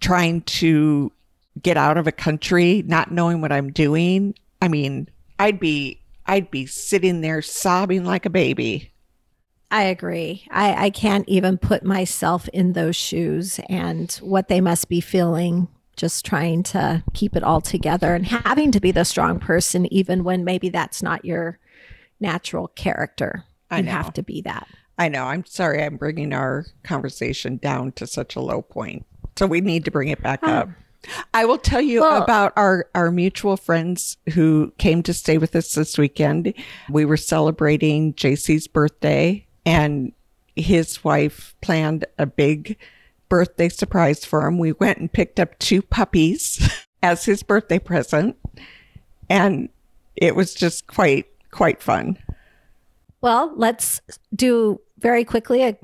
trying 0.00 0.42
to 0.42 1.12
get 1.62 1.76
out 1.76 1.96
of 1.96 2.06
a 2.06 2.12
country 2.12 2.82
not 2.86 3.12
knowing 3.12 3.40
what 3.40 3.52
I'm 3.52 3.70
doing. 3.70 4.34
I 4.60 4.68
mean, 4.68 5.08
I'd 5.38 5.60
be 5.60 6.00
I'd 6.26 6.50
be 6.50 6.66
sitting 6.66 7.20
there 7.20 7.42
sobbing 7.42 8.04
like 8.04 8.26
a 8.26 8.30
baby. 8.30 8.92
I 9.70 9.82
agree. 9.84 10.46
I, 10.50 10.86
I 10.86 10.90
can't 10.90 11.28
even 11.28 11.58
put 11.58 11.82
myself 11.82 12.48
in 12.48 12.72
those 12.72 12.96
shoes 12.96 13.58
and 13.68 14.12
what 14.22 14.48
they 14.48 14.60
must 14.60 14.88
be 14.88 15.00
feeling, 15.00 15.68
just 15.96 16.24
trying 16.24 16.62
to 16.64 17.02
keep 17.12 17.34
it 17.34 17.42
all 17.42 17.60
together 17.60 18.14
and 18.14 18.24
having 18.24 18.70
to 18.72 18.80
be 18.80 18.92
the 18.92 19.04
strong 19.04 19.40
person, 19.40 19.92
even 19.92 20.22
when 20.22 20.44
maybe 20.44 20.68
that's 20.68 21.02
not 21.02 21.24
your 21.24 21.58
natural 22.20 22.68
character. 22.68 23.44
I 23.70 23.78
you 23.78 23.84
know. 23.84 23.92
have 23.92 24.12
to 24.14 24.22
be 24.22 24.42
that. 24.42 24.68
I 24.96 25.08
know. 25.08 25.24
I'm 25.24 25.44
sorry 25.44 25.82
I'm 25.82 25.96
bringing 25.96 26.32
our 26.32 26.66
conversation 26.84 27.56
down 27.56 27.92
to 27.92 28.06
such 28.06 28.36
a 28.36 28.40
low 28.40 28.62
point. 28.62 29.04
So 29.36 29.46
we 29.46 29.60
need 29.60 29.84
to 29.86 29.90
bring 29.90 30.08
it 30.08 30.22
back 30.22 30.40
oh, 30.44 30.52
up. 30.52 30.68
I 31.32 31.44
will 31.44 31.58
tell 31.58 31.80
you 31.80 32.00
Well- 32.00 32.22
about 32.22 32.52
our, 32.56 32.88
our 32.94 33.10
mutual 33.10 33.56
friends 33.56 34.16
who 34.34 34.72
came 34.78 35.02
to 35.04 35.12
stay 35.14 35.38
with 35.38 35.54
us 35.56 35.74
this 35.74 35.98
weekend. 35.98 36.54
We 36.90 37.04
were 37.04 37.16
celebrating 37.16 38.14
JC's 38.14 38.66
birthday 38.66 39.46
and 39.66 40.12
his 40.56 41.02
wife 41.02 41.54
planned 41.60 42.04
a 42.18 42.26
big 42.26 42.76
birthday 43.28 43.68
surprise 43.68 44.24
for 44.24 44.46
him. 44.46 44.58
We 44.58 44.72
went 44.72 44.98
and 44.98 45.12
picked 45.12 45.40
up 45.40 45.58
two 45.58 45.82
puppies 45.82 46.68
as 47.02 47.24
his 47.24 47.42
birthday 47.42 47.78
present. 47.78 48.36
And 49.28 49.68
it 50.16 50.36
was 50.36 50.54
just 50.54 50.86
quite, 50.86 51.26
quite 51.50 51.82
fun. 51.82 52.18
Well, 53.20 53.52
let's 53.56 54.00
do 54.34 54.80
very 54.98 55.24
quickly 55.24 55.64
a 55.64 55.76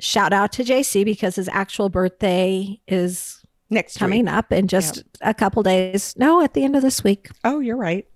shout 0.00 0.32
out 0.32 0.52
to 0.52 0.64
JC 0.64 1.04
because 1.04 1.36
his 1.36 1.48
actual 1.48 1.88
birthday 1.88 2.80
is 2.86 3.43
Next 3.70 3.98
coming 3.98 4.26
week. 4.26 4.32
up 4.34 4.52
in 4.52 4.68
just 4.68 5.02
a 5.20 5.32
couple 5.34 5.62
days. 5.62 6.14
No, 6.16 6.42
at 6.42 6.54
the 6.54 6.64
end 6.64 6.76
of 6.76 6.82
this 6.82 7.02
week. 7.02 7.28
Oh, 7.44 7.60
you're 7.60 7.76
right. 7.76 8.06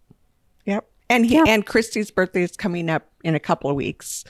Yep. 0.67 0.87
And 1.11 1.25
he, 1.27 1.35
Yep. 1.37 1.47
and 1.49 1.67
Christy's 1.67 2.11
birthday 2.11 2.43
is 2.43 2.57
coming 2.57 2.91
up 2.91 3.09
in 3.25 3.35
a 3.35 3.41
couple 3.41 3.71
of 3.71 3.77
weeks. 3.77 4.25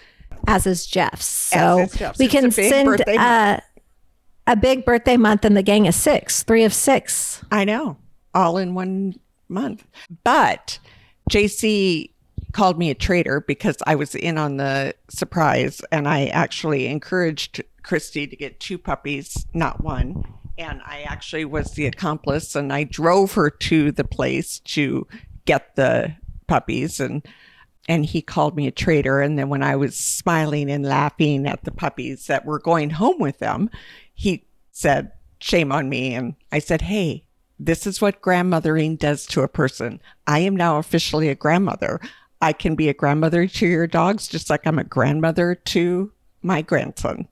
as 0.47 0.67
is 0.67 0.87
Jeff's. 0.87 1.27
So 1.27 1.81
is 1.81 1.93
Jeff's. 1.93 2.19
we 2.19 2.27
It's 2.27 2.35
can 2.35 2.47
a 2.47 2.51
send 2.53 2.87
birthday 2.87 3.17
uh, 3.19 3.59
a 4.47 4.57
big 4.57 4.85
birthday 4.85 5.17
month 5.17 5.45
in 5.45 5.55
the 5.55 5.63
gang 5.63 5.87
of 5.89 5.95
six, 5.95 6.43
three 6.45 6.65
of 6.65 6.73
six. 6.73 7.45
I 7.51 7.65
know, 7.65 7.97
all 8.35 8.57
in 8.57 8.75
one 8.75 9.17
month. 9.49 9.85
But 10.25 10.79
JC 11.31 12.11
called 12.53 12.79
me 12.79 12.91
a 12.91 12.95
traitor 12.95 13.41
because 13.43 13.77
I 13.87 13.95
was 13.97 14.15
in 14.15 14.39
on 14.39 14.57
the 14.57 14.95
surprise 15.11 15.83
and 15.93 16.09
I 16.09 16.27
actually 16.27 16.87
encouraged 16.87 17.63
Christy 17.83 18.27
to 18.27 18.37
get 18.37 18.59
two 18.61 18.79
puppies, 18.79 19.45
not 19.53 19.83
one. 19.83 20.25
And 20.59 20.83
I 20.85 21.03
actually 21.03 21.45
was 21.45 21.73
the 21.73 21.87
accomplice 21.87 22.57
and 22.57 22.73
I 22.73 22.83
drove 22.85 23.35
her 23.35 23.49
to 23.49 23.93
the 23.93 24.05
place 24.05 24.59
to 24.61 25.07
get 25.45 25.77
the 25.77 26.17
puppies 26.47 27.01
and 27.01 27.25
and 27.91 28.05
he 28.05 28.21
called 28.21 28.55
me 28.55 28.67
a 28.67 28.73
traitor 28.73 29.21
and 29.21 29.39
then 29.39 29.49
when 29.49 29.63
I 29.63 29.77
was 29.77 29.97
smiling 29.97 30.71
and 30.71 30.85
laughing 30.85 31.47
at 31.47 31.65
the 31.65 31.71
puppies 31.71 32.27
that 32.27 32.45
were 32.45 32.59
going 32.59 32.91
home 32.91 33.19
with 33.19 33.39
them, 33.39 33.71
he 34.13 34.45
said, 34.73 35.13
"Shame 35.41 35.73
on 35.73 35.89
me." 35.89 36.13
And 36.15 36.35
I 36.53 36.59
said, 36.59 36.83
"Hey, 36.83 37.25
this 37.59 37.87
is 37.87 38.01
what 38.01 38.21
grandmothering 38.21 38.97
does 38.97 39.27
to 39.27 39.43
a 39.43 39.49
person. 39.49 40.01
I 40.27 40.41
am 40.41 40.55
now 40.55 40.79
officially 40.79 41.29
a 41.29 41.35
grandmother. 41.35 42.01
I 42.41 42.53
can 42.53 42.75
be 42.75 42.89
a 42.89 42.95
grandmother 42.95 43.47
to 43.47 43.67
your 43.67 43.87
dogs 43.87 44.29
just 44.29 44.49
like 44.51 44.67
I'm 44.67 44.79
a 44.79 44.85
grandmother 44.85 45.55
to 45.55 46.13
my 46.43 46.63
grandson. 46.63 47.27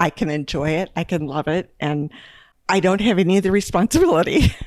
I 0.00 0.10
can 0.10 0.30
enjoy 0.30 0.70
it, 0.70 0.90
I 0.96 1.04
can 1.04 1.26
love 1.26 1.48
it, 1.48 1.74
and 1.80 2.10
I 2.68 2.80
don't 2.80 3.00
have 3.00 3.18
any 3.18 3.36
of 3.36 3.42
the 3.42 3.50
responsibility. 3.52 4.54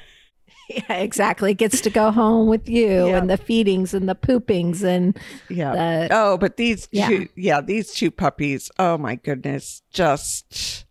Yeah, 0.71 0.97
exactly. 0.97 1.55
Gets 1.55 1.81
to 1.81 1.89
go 1.89 2.11
home 2.11 2.47
with 2.47 2.69
you 2.69 3.07
Yeah. 3.07 3.17
and 3.17 3.27
the 3.27 3.37
feedings 3.37 3.95
and 3.95 4.07
the 4.07 4.13
poopings 4.13 4.83
and 4.83 5.17
yeah. 5.49 5.71
the 5.73 6.07
oh, 6.15 6.37
but 6.37 6.57
these 6.57 6.87
Yeah. 6.91 7.07
two, 7.07 7.27
yeah, 7.35 7.59
these 7.59 7.91
two 7.91 8.11
puppies, 8.11 8.69
oh 8.77 8.95
my 8.95 9.15
goodness, 9.15 9.81
just, 9.91 10.85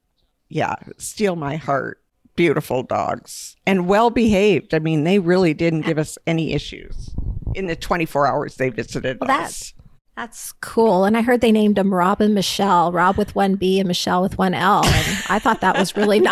yeah, 0.48 0.74
steal 0.96 1.36
my 1.36 1.54
heart. 1.54 2.00
Beautiful 2.34 2.82
dogs 2.82 3.54
and 3.68 3.86
well 3.86 4.10
behaved. 4.10 4.74
I 4.74 4.80
mean, 4.80 5.04
they 5.04 5.20
really 5.20 5.54
didn't 5.54 5.82
give 5.82 5.96
us 5.98 6.18
any 6.26 6.54
issues 6.54 7.10
in 7.54 7.66
the 7.68 7.76
24 7.76 8.26
hours 8.26 8.56
they 8.56 8.70
visited 8.70 9.18
Well, 9.20 9.30
us. 9.30 9.36
that's- 9.36 9.74
That's 10.16 10.52
cool. 10.60 11.04
And 11.04 11.16
I 11.16 11.22
heard 11.22 11.40
they 11.40 11.52
named 11.52 11.76
them 11.76 11.94
Rob 11.94 12.20
and 12.20 12.34
Michelle, 12.34 12.90
Rob 12.90 13.16
with 13.16 13.36
one 13.36 13.54
B 13.54 13.78
and 13.78 13.86
Michelle 13.86 14.22
with 14.22 14.38
one 14.38 14.54
L. 14.54 14.84
And 14.84 15.18
I 15.28 15.38
thought 15.38 15.60
that 15.60 15.78
was 15.78 15.96
really 15.96 16.18
ni- 16.28 16.30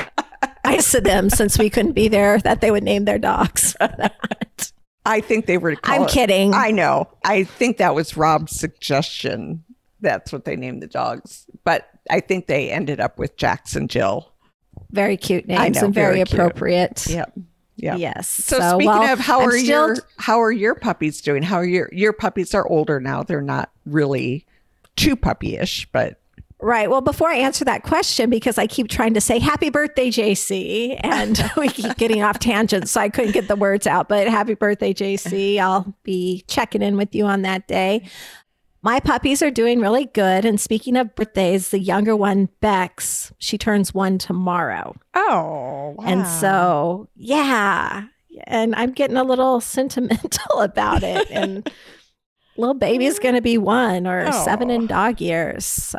nice 0.71 0.95
of 0.95 1.05
them 1.05 1.31
since 1.31 1.59
we 1.59 1.71
couldn't 1.71 1.93
be 1.93 2.09
there 2.09 2.39
that 2.41 2.61
they 2.61 2.71
would 2.71 2.83
name 2.83 3.05
their 3.05 3.19
dogs. 3.19 3.77
I 5.05 5.21
think 5.21 5.47
they 5.47 5.59
were. 5.59 5.77
I'm 5.85 6.03
it- 6.03 6.11
kidding. 6.11 6.53
I 6.55 6.71
know. 6.71 7.09
I 7.25 7.45
think 7.45 7.77
that 7.79 7.95
was 7.95 8.17
Rob's 8.17 8.59
suggestion. 8.59 9.65
That's 10.01 10.33
what 10.33 10.45
they 10.45 10.57
named 10.57 10.83
the 10.83 10.89
dogs. 10.89 11.47
But 11.65 11.89
I 12.11 12.21
think 12.21 12.47
they 12.47 12.71
ended 12.71 13.01
up 13.01 13.19
with 13.19 13.37
Jackson 13.37 13.89
Jill. 13.89 14.33
very 14.91 15.17
cute 15.17 15.47
names 15.47 15.77
know, 15.77 15.87
and 15.87 15.95
very, 15.95 16.07
very 16.17 16.21
appropriate. 16.21 17.07
Yep. 17.09 17.33
Yeah. 17.77 17.97
Yes. 17.97 18.29
So, 18.29 18.59
speaking 18.59 18.87
well, 18.87 19.13
of 19.13 19.19
how 19.19 19.41
I'm 19.41 19.49
are 19.49 19.59
still- 19.59 19.67
your 19.89 19.97
how 20.17 20.41
are 20.41 20.53
your 20.53 20.75
puppies 20.75 21.21
doing? 21.21 21.43
How 21.43 21.57
are 21.57 21.65
your 21.67 21.89
your 21.93 22.13
puppies 22.13 22.55
are 22.55 22.67
older 22.67 23.01
now. 23.01 23.23
They're 23.23 23.41
not 23.43 23.71
really 23.85 24.47
too 24.97 25.15
puppyish, 25.15 25.87
but 25.93 26.21
Right. 26.61 26.89
Well, 26.89 27.03
before 27.03 27.29
I 27.29 27.37
answer 27.37 27.67
that 27.67 27.83
question, 27.83 28.31
because 28.31 28.57
I 28.57 28.67
keep 28.67 28.89
trying 28.89 29.13
to 29.15 29.21
say 29.21 29.39
happy 29.39 29.69
birthday, 29.69 30.09
JC, 30.09 30.99
and 31.01 31.51
we 31.57 31.69
keep 31.69 31.97
getting 31.97 32.23
off 32.23 32.39
tangents, 32.39 32.93
so 32.93 33.01
I 33.01 33.11
couldn't 33.11 33.33
get 33.33 33.47
the 33.47 33.57
words 33.57 33.87
out. 33.87 34.09
But 34.09 34.27
happy 34.29 34.55
birthday, 34.55 34.95
JC. 34.95 35.59
I'll 35.59 35.95
be 36.03 36.45
checking 36.49 36.83
in 36.83 36.97
with 36.97 37.15
you 37.15 37.27
on 37.27 37.43
that 37.43 37.69
day. 37.69 38.09
My 38.87 39.01
puppies 39.01 39.43
are 39.43 39.51
doing 39.51 39.81
really 39.81 40.07
good. 40.07 40.45
And 40.45 40.61
speaking 40.61 40.97
of 40.97 41.13
birthdays, 41.17 41.71
the 41.71 41.79
younger 41.81 42.15
one, 42.15 42.49
Bex, 42.61 43.33
she 43.37 43.59
turns 43.59 43.93
one 43.93 44.17
tomorrow. 44.17 44.95
oh, 45.15 45.97
And 46.05 46.25
so, 46.25 47.09
yeah. 47.17 48.05
And 48.45 48.77
I'm 48.77 48.93
getting 48.93 49.17
a 49.17 49.25
little 49.25 49.61
sentimental 49.61 50.61
about 50.61 51.03
it. 51.03 51.29
And 51.33 51.69
little 52.57 52.75
baby's 52.75 53.19
going 53.19 53.35
to 53.35 53.43
be 53.43 53.59
one 53.59 54.07
or 54.07 54.31
seven 54.31 54.71
in 54.71 54.85
oh. 54.85 54.87
dog 54.87 55.21
years. 55.21 55.67
So, 55.67 55.99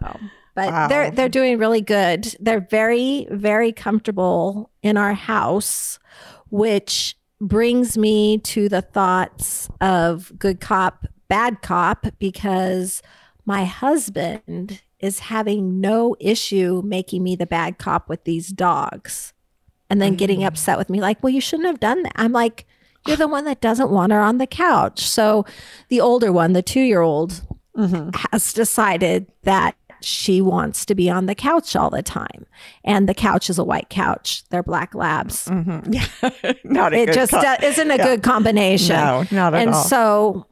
but 0.57 0.69
Wow. 0.71 0.87
they're 0.89 1.11
they're 1.11 1.29
doing 1.29 1.57
really 1.59 1.81
good. 1.81 2.35
They're 2.41 2.67
very 2.69 3.27
very 3.31 3.71
comfortable 3.71 4.69
in 4.81 4.97
our 4.97 5.13
house, 5.13 5.99
which 6.49 7.15
brings 7.39 7.97
me 7.97 8.39
to 8.39 8.67
the 8.67 8.81
thoughts 8.81 9.69
of 9.79 10.31
good 10.39 10.59
cop, 10.59 11.05
bad 11.27 11.61
cop 11.61 12.07
because 12.17 13.03
my 13.45 13.63
husband 13.65 14.81
is 14.99 15.19
having 15.19 15.79
no 15.79 16.15
issue 16.19 16.81
making 16.83 17.21
me 17.23 17.35
the 17.35 17.45
bad 17.45 17.77
cop 17.77 18.09
with 18.09 18.23
these 18.23 18.47
dogs 18.49 19.33
and 19.91 20.01
then 20.01 20.15
getting 20.15 20.43
upset 20.43 20.77
with 20.79 20.89
me 20.89 20.99
like 20.99 21.21
well 21.21 21.31
you 21.31 21.39
shouldn't 21.39 21.67
have 21.67 21.79
done 21.79 22.01
that 22.01 22.11
i'm 22.15 22.31
like 22.33 22.65
you're 23.05 23.15
the 23.15 23.27
one 23.27 23.45
that 23.45 23.61
doesn't 23.61 23.91
want 23.91 24.11
her 24.11 24.19
on 24.19 24.37
the 24.39 24.47
couch 24.47 25.01
so 25.07 25.45
the 25.89 26.01
older 26.01 26.31
one 26.33 26.53
the 26.53 26.63
two 26.63 26.81
year 26.81 27.01
old 27.01 27.43
Mhm. 27.77 28.13
has 28.31 28.51
decided 28.53 29.27
that 29.43 29.75
she 30.03 30.41
wants 30.41 30.85
to 30.85 30.95
be 30.95 31.09
on 31.09 31.25
the 31.25 31.35
couch 31.35 31.75
all 31.75 31.89
the 31.89 32.01
time 32.03 32.45
and 32.83 33.07
the 33.09 33.13
couch 33.13 33.49
is 33.49 33.57
a 33.57 33.63
white 33.63 33.89
couch 33.89 34.43
they're 34.49 34.63
black 34.63 34.93
labs 34.95 35.45
Mhm. 35.47 35.93
Yeah. 35.93 36.53
not 36.63 36.93
a 36.93 36.97
it 37.03 37.13
just 37.13 37.31
co- 37.31 37.41
do- 37.41 37.65
isn't 37.65 37.91
a 37.91 37.97
yeah. 37.97 38.03
good 38.03 38.23
combination 38.23 38.95
No, 38.95 39.25
not 39.31 39.53
at 39.53 39.61
and 39.61 39.71
all. 39.75 39.83
so 39.83 40.45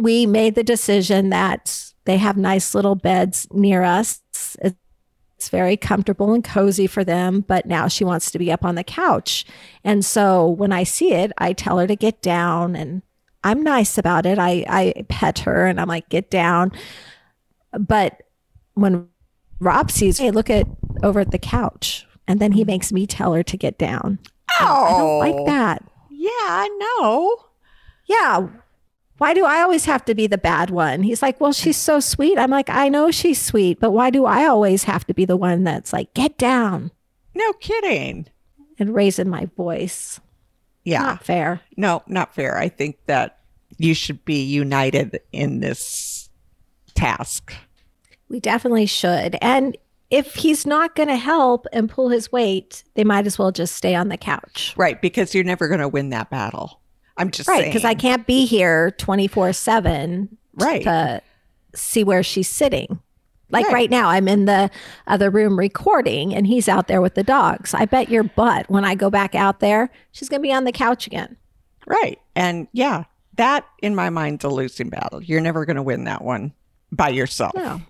we 0.00 0.26
made 0.26 0.54
the 0.54 0.64
decision 0.64 1.30
that 1.30 1.92
they 2.04 2.16
have 2.16 2.36
nice 2.36 2.74
little 2.74 2.94
beds 2.96 3.46
near 3.52 3.82
us. 3.84 4.20
It's 4.62 5.48
very 5.50 5.76
comfortable 5.76 6.32
and 6.32 6.42
cozy 6.42 6.86
for 6.86 7.04
them, 7.04 7.44
but 7.46 7.66
now 7.66 7.88
she 7.88 8.04
wants 8.04 8.30
to 8.30 8.38
be 8.38 8.50
up 8.50 8.64
on 8.64 8.74
the 8.76 8.82
couch. 8.84 9.44
And 9.84 10.04
so 10.04 10.48
when 10.48 10.72
I 10.72 10.84
see 10.84 11.12
it, 11.12 11.30
I 11.38 11.52
tell 11.52 11.78
her 11.78 11.86
to 11.86 11.94
get 11.96 12.22
down 12.22 12.74
and 12.76 13.02
I'm 13.44 13.62
nice 13.62 13.98
about 13.98 14.24
it. 14.24 14.38
I, 14.38 14.64
I 14.68 15.04
pet 15.08 15.40
her 15.40 15.66
and 15.66 15.80
I'm 15.80 15.88
like, 15.88 16.08
get 16.08 16.30
down. 16.30 16.72
But 17.78 18.22
when 18.74 19.08
Rob 19.60 19.90
sees, 19.90 20.18
hey, 20.18 20.30
look 20.30 20.50
at 20.50 20.66
over 21.02 21.20
at 21.20 21.30
the 21.30 21.38
couch. 21.38 22.06
And 22.28 22.40
then 22.40 22.52
he 22.52 22.62
mm-hmm. 22.62 22.68
makes 22.68 22.92
me 22.92 23.06
tell 23.06 23.32
her 23.34 23.42
to 23.42 23.56
get 23.56 23.78
down. 23.78 24.18
Oh, 24.60 24.86
I 24.86 24.98
don't 24.98 25.18
like 25.18 25.46
that. 25.46 25.84
Yeah, 26.10 26.28
I 26.30 26.96
know. 27.02 27.36
yeah, 28.06 28.48
why 29.22 29.34
do 29.34 29.44
I 29.44 29.60
always 29.60 29.84
have 29.84 30.04
to 30.06 30.16
be 30.16 30.26
the 30.26 30.36
bad 30.36 30.70
one? 30.70 31.04
He's 31.04 31.22
like, 31.22 31.40
well, 31.40 31.52
she's 31.52 31.76
so 31.76 32.00
sweet. 32.00 32.38
I'm 32.38 32.50
like, 32.50 32.68
I 32.68 32.88
know 32.88 33.12
she's 33.12 33.40
sweet, 33.40 33.78
but 33.78 33.92
why 33.92 34.10
do 34.10 34.24
I 34.24 34.46
always 34.46 34.82
have 34.84 35.06
to 35.06 35.14
be 35.14 35.24
the 35.24 35.36
one 35.36 35.62
that's 35.62 35.92
like, 35.92 36.12
get 36.12 36.36
down 36.38 36.90
No 37.32 37.52
kidding. 37.52 38.26
and 38.80 38.92
raising 38.92 39.28
my 39.28 39.46
voice? 39.56 40.20
Yeah. 40.82 41.02
Not 41.02 41.24
fair. 41.24 41.60
No, 41.76 42.02
not 42.08 42.34
fair. 42.34 42.58
I 42.58 42.68
think 42.68 42.98
that 43.06 43.38
you 43.78 43.94
should 43.94 44.24
be 44.24 44.42
united 44.42 45.20
in 45.30 45.60
this 45.60 46.28
task. 46.94 47.54
We 48.32 48.40
definitely 48.40 48.86
should. 48.86 49.36
And 49.40 49.76
if 50.10 50.34
he's 50.34 50.66
not 50.66 50.94
going 50.96 51.08
to 51.08 51.16
help 51.16 51.66
and 51.72 51.88
pull 51.88 52.08
his 52.08 52.32
weight, 52.32 52.82
they 52.94 53.04
might 53.04 53.26
as 53.26 53.38
well 53.38 53.52
just 53.52 53.76
stay 53.76 53.94
on 53.94 54.08
the 54.08 54.16
couch. 54.16 54.74
Right, 54.76 55.00
because 55.00 55.34
you're 55.34 55.44
never 55.44 55.68
going 55.68 55.80
to 55.80 55.88
win 55.88 56.08
that 56.08 56.30
battle. 56.30 56.80
I'm 57.16 57.30
just 57.30 57.48
Right. 57.48 57.66
Because 57.66 57.84
I 57.84 57.94
can't 57.94 58.26
be 58.26 58.46
here 58.46 58.90
24 58.92 59.52
7 59.52 60.36
Right. 60.54 60.82
to 60.82 61.22
see 61.74 62.04
where 62.04 62.22
she's 62.22 62.48
sitting. 62.48 63.00
Like 63.50 63.66
Right. 63.66 63.74
right 63.74 63.90
now, 63.90 64.08
I'm 64.08 64.28
in 64.28 64.46
the 64.46 64.70
other 65.06 65.28
room 65.30 65.58
recording 65.58 66.34
and 66.34 66.46
he's 66.46 66.68
out 66.70 66.88
there 66.88 67.02
with 67.02 67.14
the 67.14 67.22
dogs. 67.22 67.74
I 67.74 67.84
bet 67.84 68.08
your 68.08 68.22
butt 68.22 68.68
when 68.70 68.84
I 68.84 68.94
go 68.94 69.10
back 69.10 69.34
out 69.34 69.60
there, 69.60 69.90
she's 70.10 70.30
going 70.30 70.40
to 70.40 70.48
be 70.48 70.54
on 70.54 70.64
the 70.64 70.72
couch 70.72 71.06
again. 71.06 71.36
Right. 71.86 72.18
And 72.34 72.66
yeah, 72.72 73.04
that 73.36 73.66
in 73.82 73.94
my 73.94 74.08
mind's 74.08 74.44
a 74.44 74.48
losing 74.48 74.88
battle. 74.88 75.22
You're 75.22 75.42
never 75.42 75.66
going 75.66 75.76
to 75.76 75.82
win 75.82 76.04
that 76.04 76.22
one 76.22 76.54
by 76.90 77.10
yourself. 77.10 77.52
No. 77.54 77.82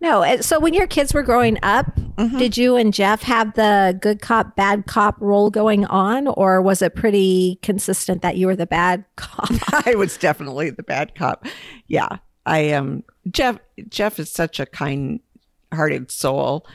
No. 0.00 0.40
So 0.40 0.60
when 0.60 0.74
your 0.74 0.86
kids 0.86 1.12
were 1.14 1.22
growing 1.22 1.58
up, 1.62 1.86
Mm-hmm. 2.18 2.38
did 2.38 2.56
you 2.56 2.74
and 2.74 2.92
Jeff 2.92 3.22
have 3.22 3.54
the 3.54 3.96
good 4.02 4.20
cop, 4.20 4.56
bad 4.56 4.86
cop 4.86 5.14
role 5.20 5.50
going 5.50 5.84
on? 5.86 6.26
Or 6.26 6.60
was 6.60 6.82
it 6.82 6.96
pretty 6.96 7.60
consistent 7.62 8.22
that 8.22 8.36
you 8.36 8.48
were 8.48 8.56
the 8.56 8.66
bad 8.66 9.04
cop? 9.16 9.48
I 9.86 9.94
was 9.94 10.16
definitely 10.16 10.70
the 10.70 10.82
bad 10.82 11.14
cop. 11.14 11.46
Yeah. 11.86 12.16
I 12.44 12.58
am 12.58 13.04
Jeff 13.30 13.60
Jeff 13.88 14.18
is 14.18 14.32
such 14.32 14.58
a 14.58 14.66
kind-hearted 14.66 16.10
soul 16.10 16.66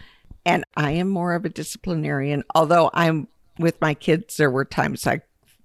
and 0.46 0.64
I 0.78 0.92
am 0.92 1.10
more 1.10 1.34
of 1.34 1.44
a 1.44 1.50
disciplinarian. 1.50 2.44
Although 2.56 2.90
I'm 2.94 3.28
with 3.60 3.82
my 3.82 3.94
kids 3.96 4.38
there 4.38 4.50
were 4.50 4.64
times 4.64 5.06
I 5.06 5.22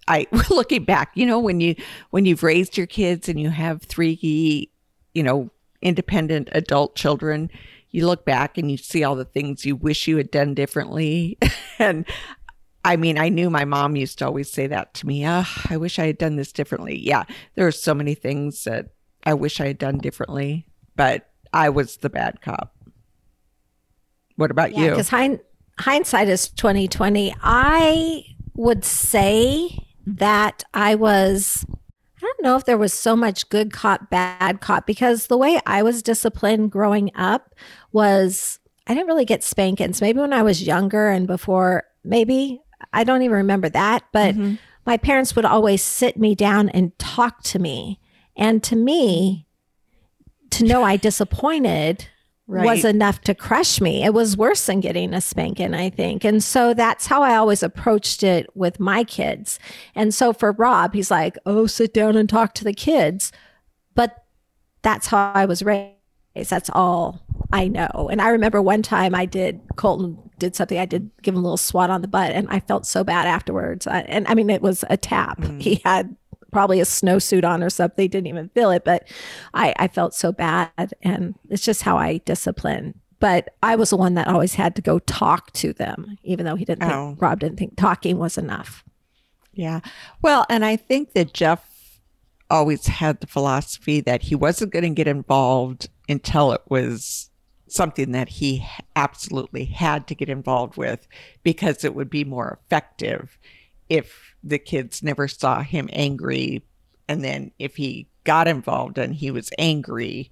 I 0.08 0.26
looking 0.50 0.84
back, 0.84 1.12
you 1.14 1.24
know, 1.24 1.38
when 1.38 1.60
you 1.60 1.76
when 2.10 2.24
you've 2.24 2.42
raised 2.42 2.76
your 2.76 2.88
kids 2.88 3.28
and 3.28 3.38
you 3.38 3.50
have 3.50 3.82
three, 3.82 4.68
you 5.14 5.22
know, 5.22 5.50
independent 5.82 6.48
adult 6.52 6.96
children, 6.96 7.50
you 7.90 8.06
look 8.06 8.24
back 8.24 8.58
and 8.58 8.70
you 8.70 8.76
see 8.76 9.04
all 9.04 9.14
the 9.16 9.24
things 9.24 9.64
you 9.64 9.76
wish 9.76 10.06
you 10.06 10.16
had 10.16 10.30
done 10.30 10.54
differently. 10.54 11.38
and 11.78 12.04
I 12.84 12.96
mean, 12.96 13.18
I 13.18 13.28
knew 13.28 13.50
my 13.50 13.64
mom 13.64 13.96
used 13.96 14.18
to 14.18 14.26
always 14.26 14.50
say 14.50 14.66
that 14.66 14.94
to 14.94 15.06
me. 15.06 15.26
Oh, 15.26 15.44
I 15.68 15.76
wish 15.76 15.98
I 15.98 16.06
had 16.06 16.18
done 16.18 16.36
this 16.36 16.52
differently. 16.52 16.98
Yeah, 16.98 17.24
there 17.54 17.66
are 17.66 17.72
so 17.72 17.94
many 17.94 18.14
things 18.14 18.64
that 18.64 18.86
I 19.24 19.34
wish 19.34 19.60
I 19.60 19.66
had 19.66 19.78
done 19.78 19.98
differently, 19.98 20.66
but 20.96 21.28
I 21.52 21.70
was 21.70 21.96
the 21.98 22.10
bad 22.10 22.40
cop. 22.40 22.74
What 24.36 24.50
about 24.50 24.72
Yeah, 24.72 24.84
you? 24.84 24.90
because 24.90 25.08
hind- 25.08 25.40
hindsight 25.80 26.28
is 26.28 26.48
twenty 26.50 26.88
twenty. 26.88 27.34
I 27.42 28.24
would 28.54 28.84
say 28.84 29.78
that 30.06 30.64
I 30.72 30.94
was. 30.94 31.64
I 32.18 32.20
don't 32.20 32.42
know 32.42 32.56
if 32.56 32.64
there 32.64 32.78
was 32.78 32.92
so 32.92 33.14
much 33.14 33.48
good 33.48 33.72
cop, 33.72 34.10
bad 34.10 34.60
cop, 34.60 34.86
because 34.86 35.28
the 35.28 35.38
way 35.38 35.60
I 35.66 35.82
was 35.82 36.02
disciplined 36.02 36.70
growing 36.72 37.10
up 37.14 37.54
was 37.92 38.58
I 38.86 38.94
didn't 38.94 39.06
really 39.06 39.24
get 39.24 39.44
spankings. 39.44 40.00
Maybe 40.00 40.18
when 40.20 40.32
I 40.32 40.42
was 40.42 40.62
younger 40.62 41.08
and 41.10 41.26
before, 41.26 41.84
maybe 42.04 42.60
I 42.92 43.04
don't 43.04 43.22
even 43.22 43.36
remember 43.36 43.68
that, 43.68 44.04
but 44.12 44.34
Mm-hmm. 44.34 44.54
my 44.86 44.96
parents 44.96 45.36
would 45.36 45.44
always 45.44 45.82
sit 45.82 46.16
me 46.16 46.34
down 46.34 46.68
and 46.70 46.98
talk 46.98 47.42
to 47.44 47.58
me. 47.58 48.00
And 48.36 48.62
to 48.64 48.76
me, 48.76 49.46
to 50.50 50.64
know 50.64 50.82
I 50.82 50.96
disappointed 50.96 52.08
was 52.48 52.84
enough 52.84 53.20
to 53.22 53.34
crush 53.34 53.80
me. 53.80 54.04
It 54.04 54.14
was 54.14 54.36
worse 54.36 54.66
than 54.66 54.80
getting 54.80 55.12
a 55.12 55.20
spanking, 55.20 55.74
I 55.74 55.90
think. 55.90 56.24
And 56.24 56.42
so 56.42 56.72
that's 56.72 57.06
how 57.06 57.22
I 57.22 57.36
always 57.36 57.62
approached 57.62 58.22
it 58.22 58.48
with 58.54 58.80
my 58.80 59.04
kids. 59.04 59.58
And 59.94 60.14
so 60.14 60.32
for 60.32 60.52
Rob, 60.52 60.94
he's 60.94 61.10
like, 61.10 61.36
oh, 61.44 61.66
sit 61.66 61.92
down 61.92 62.16
and 62.16 62.28
talk 62.28 62.54
to 62.54 62.64
the 62.64 62.72
kids. 62.72 63.32
But 63.94 64.24
that's 64.82 65.08
how 65.08 65.32
I 65.34 65.44
was 65.44 65.62
raised. 65.62 65.94
That's 66.34 66.70
all 66.72 67.20
I 67.52 67.68
know. 67.68 68.08
And 68.10 68.22
I 68.22 68.30
remember 68.30 68.62
one 68.62 68.82
time 68.82 69.14
I 69.14 69.26
did, 69.26 69.60
Colton 69.76 70.18
did 70.38 70.54
something, 70.54 70.78
I 70.78 70.86
did 70.86 71.10
give 71.22 71.34
him 71.34 71.40
a 71.40 71.42
little 71.42 71.56
swat 71.56 71.90
on 71.90 72.00
the 72.00 72.08
butt, 72.08 72.30
and 72.30 72.48
I 72.48 72.60
felt 72.60 72.86
so 72.86 73.02
bad 73.02 73.26
afterwards. 73.26 73.86
I, 73.86 74.00
and 74.02 74.26
I 74.28 74.34
mean, 74.34 74.48
it 74.48 74.62
was 74.62 74.84
a 74.88 74.96
tap. 74.96 75.40
Mm-hmm. 75.40 75.58
He 75.58 75.80
had 75.84 76.16
probably 76.52 76.80
a 76.80 76.84
snowsuit 76.84 77.44
on 77.44 77.62
or 77.62 77.70
something, 77.70 77.94
They 77.96 78.08
didn't 78.08 78.28
even 78.28 78.48
feel 78.50 78.70
it, 78.70 78.84
but 78.84 79.08
I, 79.54 79.74
I 79.78 79.88
felt 79.88 80.14
so 80.14 80.32
bad. 80.32 80.94
And 81.02 81.34
it's 81.50 81.64
just 81.64 81.82
how 81.82 81.96
I 81.96 82.18
discipline. 82.18 82.94
But 83.20 83.50
I 83.62 83.74
was 83.76 83.90
the 83.90 83.96
one 83.96 84.14
that 84.14 84.28
always 84.28 84.54
had 84.54 84.76
to 84.76 84.82
go 84.82 85.00
talk 85.00 85.52
to 85.54 85.72
them, 85.72 86.16
even 86.22 86.46
though 86.46 86.54
he 86.54 86.64
didn't 86.64 86.82
think, 86.82 86.92
Oh. 86.92 87.16
Rob 87.18 87.40
didn't 87.40 87.58
think 87.58 87.76
talking 87.76 88.18
was 88.18 88.38
enough. 88.38 88.84
Yeah. 89.52 89.80
Well, 90.22 90.46
and 90.48 90.64
I 90.64 90.76
think 90.76 91.14
that 91.14 91.34
Jeff 91.34 92.00
always 92.48 92.86
had 92.86 93.20
the 93.20 93.26
philosophy 93.26 94.00
that 94.00 94.22
he 94.22 94.34
wasn't 94.34 94.72
going 94.72 94.84
to 94.84 94.90
get 94.90 95.08
involved 95.08 95.88
until 96.08 96.52
it 96.52 96.62
was 96.68 97.30
something 97.66 98.12
that 98.12 98.28
he 98.28 98.66
absolutely 98.96 99.64
had 99.66 100.06
to 100.06 100.14
get 100.14 100.28
involved 100.30 100.76
with 100.76 101.06
because 101.42 101.84
it 101.84 101.94
would 101.94 102.08
be 102.08 102.24
more 102.24 102.58
effective 102.64 103.36
if 103.88 104.34
the 104.42 104.58
kids 104.58 105.02
never 105.02 105.28
saw 105.28 105.62
him 105.62 105.88
angry. 105.92 106.62
And 107.08 107.24
then 107.24 107.52
if 107.58 107.76
he 107.76 108.08
got 108.24 108.48
involved 108.48 108.98
and 108.98 109.14
he 109.14 109.30
was 109.30 109.50
angry, 109.58 110.30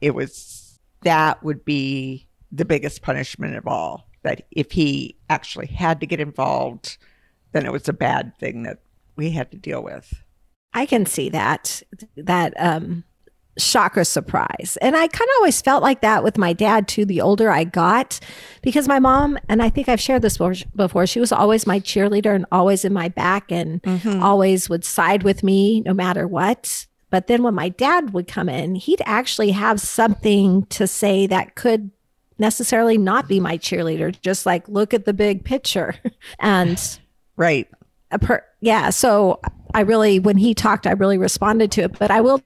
it 0.00 0.14
was 0.14 0.78
that 1.02 1.42
would 1.42 1.64
be 1.64 2.28
the 2.50 2.64
biggest 2.64 3.02
punishment 3.02 3.56
of 3.56 3.66
all. 3.66 4.08
That 4.22 4.46
if 4.50 4.72
he 4.72 5.16
actually 5.30 5.68
had 5.68 6.00
to 6.00 6.06
get 6.06 6.20
involved, 6.20 6.98
then 7.52 7.64
it 7.64 7.72
was 7.72 7.88
a 7.88 7.92
bad 7.92 8.36
thing 8.38 8.64
that 8.64 8.80
we 9.14 9.30
had 9.30 9.50
to 9.52 9.56
deal 9.56 9.82
with. 9.82 10.12
I 10.74 10.84
can 10.84 11.06
see 11.06 11.30
that 11.30 11.82
that 12.16 12.52
um 12.58 13.04
shock 13.58 13.96
or 13.96 14.04
surprise. 14.04 14.76
And 14.80 14.96
I 14.96 15.06
kind 15.08 15.28
of 15.28 15.34
always 15.38 15.60
felt 15.60 15.82
like 15.82 16.00
that 16.02 16.22
with 16.22 16.38
my 16.38 16.52
dad 16.52 16.88
too 16.88 17.04
the 17.04 17.20
older 17.20 17.50
I 17.50 17.64
got 17.64 18.20
because 18.62 18.86
my 18.88 18.98
mom 18.98 19.38
and 19.48 19.62
I 19.62 19.70
think 19.70 19.88
I've 19.88 20.00
shared 20.00 20.22
this 20.22 20.38
before, 20.38 20.54
before 20.74 21.06
she 21.06 21.20
was 21.20 21.32
always 21.32 21.66
my 21.66 21.80
cheerleader 21.80 22.34
and 22.34 22.46
always 22.52 22.84
in 22.84 22.92
my 22.92 23.08
back 23.08 23.50
and 23.50 23.82
mm-hmm. 23.82 24.22
always 24.22 24.68
would 24.68 24.84
side 24.84 25.22
with 25.22 25.42
me 25.42 25.80
no 25.82 25.94
matter 25.94 26.26
what. 26.26 26.86
But 27.08 27.28
then 27.28 27.42
when 27.42 27.54
my 27.54 27.68
dad 27.68 28.12
would 28.12 28.28
come 28.28 28.48
in, 28.48 28.74
he'd 28.74 29.02
actually 29.06 29.52
have 29.52 29.80
something 29.80 30.66
to 30.66 30.86
say 30.86 31.26
that 31.28 31.54
could 31.54 31.90
necessarily 32.38 32.98
not 32.98 33.28
be 33.28 33.40
my 33.40 33.56
cheerleader, 33.56 34.20
just 34.20 34.44
like 34.44 34.68
look 34.68 34.92
at 34.92 35.04
the 35.04 35.14
big 35.14 35.44
picture. 35.44 35.94
and 36.38 37.00
Right. 37.36 37.68
a 38.10 38.18
per 38.18 38.44
yeah 38.60 38.88
so 38.88 39.40
i 39.74 39.80
really 39.80 40.18
when 40.18 40.38
he 40.38 40.54
talked 40.54 40.86
i 40.86 40.92
really 40.92 41.18
responded 41.18 41.70
to 41.72 41.82
it 41.82 41.98
but 41.98 42.10
i 42.10 42.20
will 42.20 42.40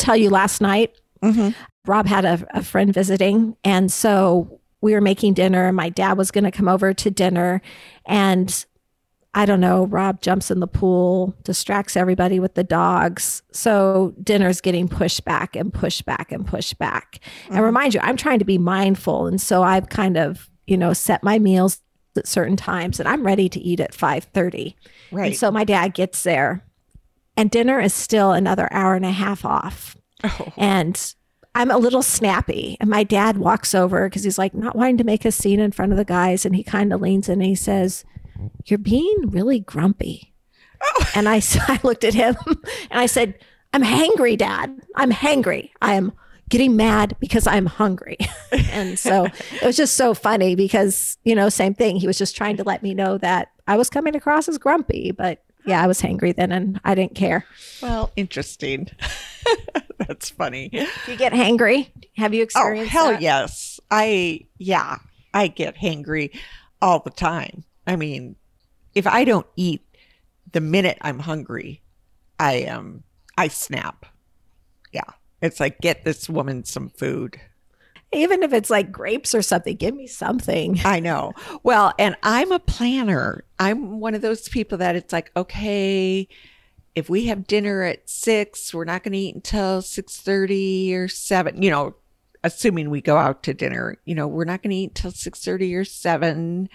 tell 0.00 0.16
you 0.16 0.30
last 0.30 0.60
night 0.60 0.94
mm-hmm. 1.22 1.50
rob 1.86 2.06
had 2.06 2.24
a, 2.24 2.44
a 2.52 2.62
friend 2.62 2.92
visiting 2.92 3.56
and 3.64 3.92
so 3.92 4.60
we 4.80 4.94
were 4.94 5.00
making 5.00 5.34
dinner. 5.34 5.66
And 5.66 5.76
my 5.76 5.88
dad 5.88 6.16
was 6.16 6.30
going 6.30 6.44
to 6.44 6.50
come 6.50 6.68
over 6.68 6.92
to 6.94 7.10
dinner 7.10 7.60
and 8.06 8.64
i 9.32 9.46
don't 9.46 9.60
know 9.60 9.86
rob 9.86 10.20
jumps 10.20 10.50
in 10.50 10.58
the 10.58 10.66
pool 10.66 11.36
distracts 11.44 11.96
everybody 11.96 12.40
with 12.40 12.54
the 12.54 12.64
dogs. 12.64 13.42
So 13.52 14.14
dinner's 14.22 14.60
getting 14.60 14.88
pushed 14.88 15.24
back 15.24 15.54
and 15.54 15.72
pushed 15.72 16.04
back 16.04 16.32
and 16.32 16.44
pushed 16.46 16.78
back. 16.78 17.20
And 17.46 17.56
mm-hmm. 17.56 17.64
remind 17.64 17.94
you 17.94 18.00
i'm 18.02 18.16
trying 18.16 18.40
to 18.40 18.44
be 18.44 18.58
mindful 18.58 19.26
and 19.26 19.40
so 19.40 19.62
i've 19.62 19.88
kind 19.88 20.16
of 20.16 20.48
you 20.66 20.76
know 20.76 20.92
set 20.92 21.22
my 21.22 21.38
meals 21.38 21.80
at 22.16 22.26
certain 22.26 22.56
times 22.56 22.98
and 22.98 23.08
i'm 23.08 23.24
ready 23.24 23.48
to 23.48 23.60
eat 23.60 23.78
at 23.78 23.92
5.30 23.92 24.74
Right. 25.12 25.26
and 25.28 25.36
so 25.36 25.50
my 25.52 25.62
dad 25.62 25.94
gets 25.94 26.24
there 26.24 26.64
and 27.40 27.50
dinner 27.50 27.80
is 27.80 27.94
still 27.94 28.32
another 28.32 28.68
hour 28.70 28.94
and 28.94 29.06
a 29.06 29.10
half 29.10 29.46
off. 29.46 29.96
Oh. 30.22 30.52
and 30.58 31.14
i'm 31.54 31.70
a 31.70 31.78
little 31.78 32.02
snappy. 32.02 32.76
And 32.78 32.90
my 32.90 33.02
dad 33.02 33.38
walks 33.38 33.74
over 33.74 34.06
because 34.06 34.24
he's 34.24 34.36
like 34.36 34.52
not 34.52 34.76
wanting 34.76 34.98
to 34.98 35.04
make 35.04 35.24
a 35.24 35.32
scene 35.32 35.58
in 35.58 35.72
front 35.72 35.92
of 35.92 35.98
the 35.98 36.04
guys. 36.04 36.44
And 36.44 36.54
he 36.54 36.62
kind 36.62 36.92
of 36.92 37.00
leans 37.00 37.30
in 37.30 37.40
and 37.40 37.48
he 37.48 37.54
says 37.54 38.04
you're 38.66 38.78
being 38.78 39.30
really 39.30 39.60
grumpy. 39.60 40.34
Oh. 40.82 41.10
And 41.14 41.26
I, 41.26 41.36
I 41.60 41.80
looked 41.82 42.04
at 42.04 42.12
him 42.12 42.36
and 42.90 43.00
i 43.00 43.06
said 43.06 43.34
i'm 43.72 43.82
hangry 43.82 44.36
dad. 44.36 44.78
I'm 44.94 45.10
hangry. 45.10 45.70
I 45.80 45.94
am 45.94 46.12
getting 46.50 46.76
mad 46.76 47.16
because 47.20 47.46
i'm 47.46 47.66
hungry. 47.66 48.18
And 48.72 48.98
so 48.98 49.24
it 49.24 49.64
was 49.64 49.76
just 49.76 49.96
so 49.96 50.12
funny 50.12 50.54
because 50.54 51.16
you 51.24 51.34
know 51.34 51.48
same 51.48 51.72
thing. 51.72 51.96
He 51.96 52.06
was 52.06 52.18
just 52.18 52.36
trying 52.36 52.58
to 52.58 52.64
let 52.64 52.82
me 52.82 52.92
know 52.92 53.16
that 53.18 53.52
i 53.66 53.76
was 53.76 53.88
coming 53.88 54.14
across 54.14 54.48
as 54.48 54.58
grumpy 54.58 55.12
but 55.12 55.42
yeah 55.66 55.82
i 55.82 55.86
was 55.86 56.00
hangry 56.00 56.34
then 56.34 56.50
and 56.52 56.80
i 56.84 56.94
didn't 56.94 57.14
care 57.14 57.44
well, 57.82 58.10
interesting. 58.16 58.88
That's 60.06 60.30
funny. 60.30 60.68
do 60.70 60.86
you 61.12 61.16
get 61.16 61.32
hangry 61.32 61.88
have 62.16 62.34
you 62.34 62.40
Oh, 62.40 62.44
experienced 62.44 62.90
hell 62.92 63.10
that? 63.12 63.22
yes. 63.22 63.80
I, 63.90 64.46
yeah, 64.58 64.98
I 65.34 65.48
get 65.48 65.76
hangry 65.76 66.36
all 66.82 67.00
the 67.00 67.10
time. 67.10 67.64
I 67.86 67.96
mean, 67.96 68.36
if 68.94 69.06
I 69.06 69.24
don't 69.24 69.46
eat 69.56 69.82
the 70.52 70.60
minute 70.60 70.98
I'm 71.00 71.18
hungry, 71.20 71.82
I 72.38 72.54
am, 72.54 73.02
I 73.38 73.48
snap. 73.48 74.06
Yeah. 74.92 75.02
It's 75.42 75.58
like, 75.60 75.78
get 75.80 76.04
this 76.04 76.28
woman 76.28 76.64
some 76.64 76.88
food. 76.90 77.40
Even 78.12 78.42
if 78.42 78.52
it's 78.52 78.70
like 78.70 78.90
grapes 78.90 79.34
or 79.34 79.42
something 79.42 79.76
give 79.76 79.94
me 79.94 80.06
something 80.06 80.80
I 80.84 81.00
know. 81.00 81.32
Well, 81.62 81.92
and 81.98 82.16
I'm 82.22 82.52
a 82.52 82.58
planner. 82.58 83.44
I'm 83.58 84.00
one 84.00 84.14
of 84.14 84.22
those 84.22 84.48
people 84.48 84.78
that 84.78 84.96
it's 84.96 85.12
like, 85.12 85.30
okay, 85.36 86.28
if 86.94 87.08
we 87.08 87.26
have 87.26 87.46
dinner 87.46 87.82
at 87.82 88.08
six, 88.08 88.74
we're 88.74 88.84
not 88.84 89.02
going 89.02 89.12
to 89.12 89.18
eat 89.18 89.34
until 89.34 89.82
six 89.82 90.20
thirty 90.20 90.94
or 90.94 91.08
seven. 91.08 91.62
You 91.62 91.70
know, 91.70 91.94
assuming 92.42 92.90
we 92.90 93.00
go 93.00 93.16
out 93.16 93.42
to 93.44 93.54
dinner. 93.54 93.96
You 94.04 94.14
know, 94.14 94.26
we're 94.26 94.44
not 94.44 94.62
going 94.62 94.70
to 94.70 94.76
eat 94.76 94.90
until 94.90 95.12
six 95.12 95.44
thirty 95.44 95.74
or 95.74 95.84
seven. 95.84 96.68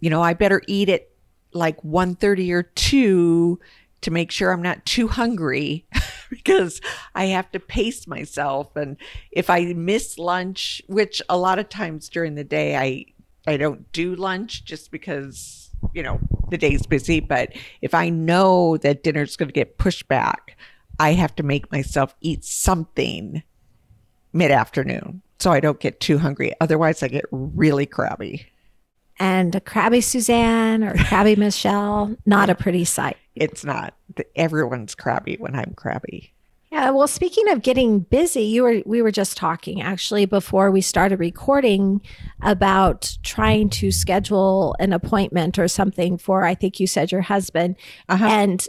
You 0.00 0.10
know, 0.10 0.22
I 0.22 0.34
better 0.34 0.60
eat 0.66 0.88
at 0.88 1.08
like 1.54 1.80
1.30 1.82 2.52
or 2.52 2.64
two 2.64 3.60
to 4.04 4.10
make 4.10 4.30
sure 4.30 4.52
I'm 4.52 4.62
not 4.62 4.84
too 4.86 5.08
hungry 5.08 5.86
because 6.30 6.80
I 7.14 7.26
have 7.26 7.50
to 7.52 7.60
pace 7.60 8.06
myself. 8.06 8.76
And 8.76 8.96
if 9.32 9.50
I 9.50 9.72
miss 9.72 10.18
lunch, 10.18 10.82
which 10.86 11.20
a 11.28 11.36
lot 11.36 11.58
of 11.58 11.68
times 11.68 12.08
during 12.08 12.34
the 12.34 12.44
day 12.44 12.76
I 12.76 13.06
I 13.46 13.58
don't 13.58 13.90
do 13.92 14.14
lunch 14.14 14.64
just 14.64 14.90
because 14.90 15.70
you 15.92 16.02
know 16.02 16.18
the 16.50 16.58
day's 16.58 16.86
busy. 16.86 17.20
But 17.20 17.54
if 17.82 17.94
I 17.94 18.08
know 18.08 18.76
that 18.78 19.02
dinner's 19.02 19.36
going 19.36 19.48
to 19.48 19.52
get 19.52 19.78
pushed 19.78 20.06
back, 20.08 20.56
I 20.98 21.12
have 21.12 21.34
to 21.36 21.42
make 21.42 21.72
myself 21.72 22.14
eat 22.20 22.44
something 22.44 23.42
mid 24.32 24.50
afternoon 24.50 25.22
so 25.38 25.50
I 25.50 25.60
don't 25.60 25.80
get 25.80 26.00
too 26.00 26.18
hungry. 26.18 26.52
Otherwise, 26.60 27.02
I 27.02 27.08
get 27.08 27.24
really 27.30 27.86
crabby. 27.86 28.46
and 29.18 29.54
a 29.54 29.60
crabby 29.60 30.00
suzanne 30.00 30.82
or 30.82 30.94
crabby 30.94 31.36
michelle 31.46 32.16
not 32.26 32.50
a 32.50 32.54
pretty 32.54 32.84
sight 32.84 33.16
It's 33.36 33.64
not. 33.64 33.94
Everyone's 34.36 34.94
crabby 34.94 35.36
when 35.38 35.54
I'm 35.54 35.74
crabby. 35.74 36.32
Yeah, 36.70 36.90
well, 36.90 37.06
speaking 37.06 37.48
of 37.50 37.62
getting 37.62 38.00
busy, 38.00 38.42
you 38.42 38.64
were 38.64 38.82
we 38.84 39.00
were 39.00 39.12
just 39.12 39.36
talking 39.36 39.80
actually 39.80 40.26
before 40.26 40.72
we 40.72 40.80
started 40.80 41.20
recording 41.20 42.00
about 42.42 43.16
trying 43.22 43.70
to 43.70 43.92
schedule 43.92 44.74
an 44.80 44.92
appointment 44.92 45.56
or 45.58 45.68
something 45.68 46.18
for 46.18 46.44
I 46.44 46.54
think 46.56 46.80
you 46.80 46.86
said 46.88 47.12
your 47.12 47.20
husband 47.22 47.76
Uh-huh. 48.08 48.24
and 48.26 48.66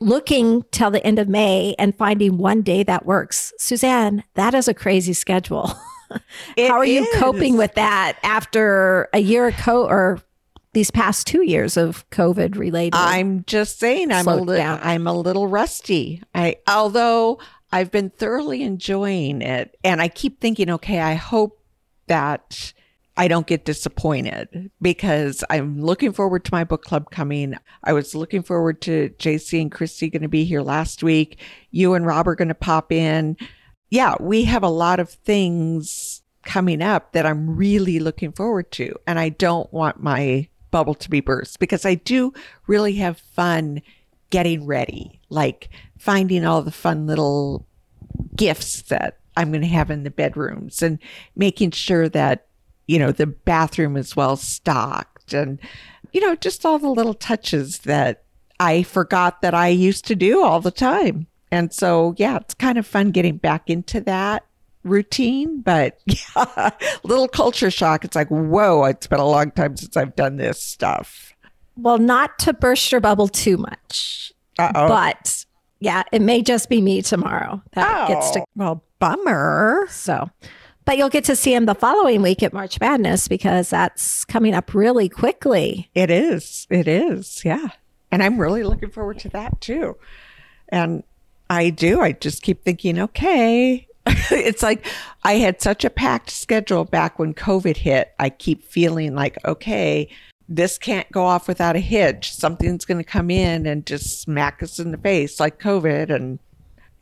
looking 0.00 0.62
till 0.70 0.92
the 0.92 1.04
end 1.04 1.18
of 1.18 1.28
May 1.28 1.74
and 1.80 1.96
finding 1.96 2.38
one 2.38 2.62
day 2.62 2.84
that 2.84 3.04
works. 3.04 3.52
Suzanne, 3.58 4.22
that 4.34 4.54
is 4.54 4.68
a 4.68 4.74
crazy 4.74 5.12
schedule. 5.12 5.72
How 6.56 6.78
are 6.78 6.86
you 6.86 7.06
coping 7.16 7.56
with 7.56 7.74
that 7.74 8.18
after 8.22 9.08
a 9.12 9.18
year 9.18 9.48
of 9.48 9.56
co 9.56 9.84
or 9.84 10.20
these 10.72 10.90
past 10.90 11.26
2 11.26 11.44
years 11.44 11.76
of 11.76 12.08
COVID 12.10 12.56
related? 12.56 12.96
I'm 12.96 13.44
just 13.46 13.78
saying 13.78 14.12
I'm 14.12 14.28
a 14.28 14.44
down. 14.44 14.80
I'm 14.82 15.06
a 15.06 15.14
little 15.14 15.46
rusty. 15.46 16.22
I 16.34 16.56
although 16.66 17.38
I've 17.72 17.90
been 17.90 18.10
thoroughly 18.10 18.62
enjoying 18.62 19.42
it 19.42 19.76
and 19.84 20.00
I 20.00 20.08
keep 20.08 20.40
thinking 20.40 20.70
okay, 20.70 21.00
I 21.00 21.14
hope 21.14 21.62
that 22.06 22.72
I 23.16 23.26
don't 23.26 23.48
get 23.48 23.64
disappointed 23.64 24.70
because 24.80 25.42
I'm 25.50 25.82
looking 25.82 26.12
forward 26.12 26.44
to 26.44 26.54
my 26.54 26.62
book 26.62 26.84
club 26.84 27.10
coming. 27.10 27.56
I 27.82 27.92
was 27.92 28.14
looking 28.14 28.44
forward 28.44 28.80
to 28.82 29.10
JC 29.18 29.60
and 29.60 29.72
Christy 29.72 30.08
going 30.08 30.22
to 30.22 30.28
be 30.28 30.44
here 30.44 30.62
last 30.62 31.02
week. 31.02 31.40
You 31.72 31.94
and 31.94 32.06
Rob 32.06 32.28
are 32.28 32.36
going 32.36 32.48
to 32.48 32.54
pop 32.54 32.92
in. 32.92 33.36
Yeah, 33.90 34.14
we 34.20 34.44
have 34.44 34.62
a 34.62 34.68
lot 34.68 35.00
of 35.00 35.10
things 35.10 36.22
coming 36.44 36.80
up 36.80 37.12
that 37.12 37.26
I'm 37.26 37.56
really 37.56 37.98
looking 37.98 38.30
forward 38.30 38.70
to. 38.72 38.94
And 39.04 39.18
I 39.18 39.30
don't 39.30 39.70
want 39.72 40.00
my 40.00 40.48
bubble 40.70 40.94
to 40.94 41.10
be 41.10 41.20
burst 41.20 41.58
because 41.58 41.84
I 41.84 41.94
do 41.94 42.32
really 42.66 42.94
have 42.94 43.18
fun 43.18 43.82
getting 44.30 44.66
ready, 44.66 45.20
like 45.30 45.68
finding 45.98 46.44
all 46.44 46.62
the 46.62 46.70
fun 46.70 47.06
little 47.06 47.66
gifts 48.36 48.82
that 48.82 49.18
I'm 49.36 49.50
going 49.50 49.62
to 49.62 49.68
have 49.68 49.90
in 49.90 50.02
the 50.02 50.10
bedrooms 50.10 50.82
and 50.82 50.98
making 51.36 51.70
sure 51.70 52.08
that 52.08 52.48
you 52.88 52.98
know, 52.98 53.12
the 53.12 53.26
bathroom 53.26 53.96
is 53.96 54.16
well 54.16 54.34
stocked 54.34 55.32
and, 55.32 55.60
you 56.10 56.20
know, 56.20 56.34
just 56.34 56.66
all 56.66 56.78
the 56.78 56.88
little 56.88 57.14
touches 57.14 57.80
that 57.80 58.24
I 58.58 58.82
forgot 58.82 59.42
that 59.42 59.54
I 59.54 59.68
used 59.68 60.06
to 60.06 60.16
do 60.16 60.42
all 60.42 60.60
the 60.60 60.72
time. 60.72 61.28
And 61.52 61.72
so, 61.72 62.14
yeah, 62.16 62.38
it's 62.38 62.54
kind 62.54 62.78
of 62.78 62.86
fun 62.86 63.10
getting 63.12 63.36
back 63.36 63.70
into 63.70 64.00
that 64.00 64.44
routine, 64.88 65.60
but 65.60 65.98
yeah, 66.06 66.70
little 67.02 67.28
culture 67.28 67.70
shock. 67.70 68.04
It's 68.04 68.16
like, 68.16 68.28
whoa, 68.28 68.84
it's 68.84 69.06
been 69.06 69.20
a 69.20 69.26
long 69.26 69.50
time 69.50 69.76
since 69.76 69.96
I've 69.96 70.16
done 70.16 70.36
this 70.36 70.62
stuff. 70.62 71.34
Well, 71.76 71.98
not 71.98 72.38
to 72.40 72.52
burst 72.52 72.90
your 72.90 73.00
bubble 73.00 73.28
too 73.28 73.56
much, 73.56 74.32
Uh-oh. 74.58 74.88
but 74.88 75.44
yeah, 75.80 76.02
it 76.12 76.22
may 76.22 76.42
just 76.42 76.68
be 76.68 76.80
me 76.80 77.02
tomorrow 77.02 77.62
that 77.72 78.04
oh, 78.04 78.12
gets 78.12 78.30
to. 78.32 78.40
Oh, 78.40 78.44
well, 78.56 78.84
bummer. 78.98 79.86
So, 79.90 80.28
but 80.84 80.98
you'll 80.98 81.08
get 81.08 81.24
to 81.24 81.36
see 81.36 81.54
him 81.54 81.66
the 81.66 81.74
following 81.74 82.22
week 82.22 82.42
at 82.42 82.52
March 82.52 82.80
Madness 82.80 83.28
because 83.28 83.70
that's 83.70 84.24
coming 84.24 84.54
up 84.54 84.74
really 84.74 85.08
quickly. 85.08 85.90
It 85.94 86.10
is. 86.10 86.66
It 86.70 86.88
is. 86.88 87.44
Yeah. 87.44 87.68
And 88.10 88.22
I'm 88.22 88.38
really 88.40 88.62
looking 88.62 88.90
forward 88.90 89.18
to 89.20 89.28
that 89.30 89.60
too. 89.60 89.96
And 90.70 91.02
I 91.50 91.70
do. 91.70 92.00
I 92.00 92.12
just 92.12 92.42
keep 92.42 92.62
thinking, 92.62 92.98
okay. 92.98 93.87
it's 94.30 94.62
like 94.62 94.86
I 95.24 95.34
had 95.34 95.60
such 95.60 95.84
a 95.84 95.90
packed 95.90 96.30
schedule 96.30 96.84
back 96.84 97.18
when 97.18 97.34
COVID 97.34 97.76
hit. 97.76 98.14
I 98.18 98.30
keep 98.30 98.64
feeling 98.64 99.14
like, 99.14 99.38
okay, 99.44 100.08
this 100.48 100.78
can't 100.78 101.10
go 101.12 101.24
off 101.24 101.48
without 101.48 101.76
a 101.76 101.80
hitch. 101.80 102.32
Something's 102.32 102.84
going 102.84 102.98
to 102.98 103.04
come 103.04 103.30
in 103.30 103.66
and 103.66 103.86
just 103.86 104.20
smack 104.20 104.62
us 104.62 104.78
in 104.78 104.92
the 104.92 104.98
face 104.98 105.38
like 105.38 105.60
COVID. 105.60 106.10
And, 106.14 106.38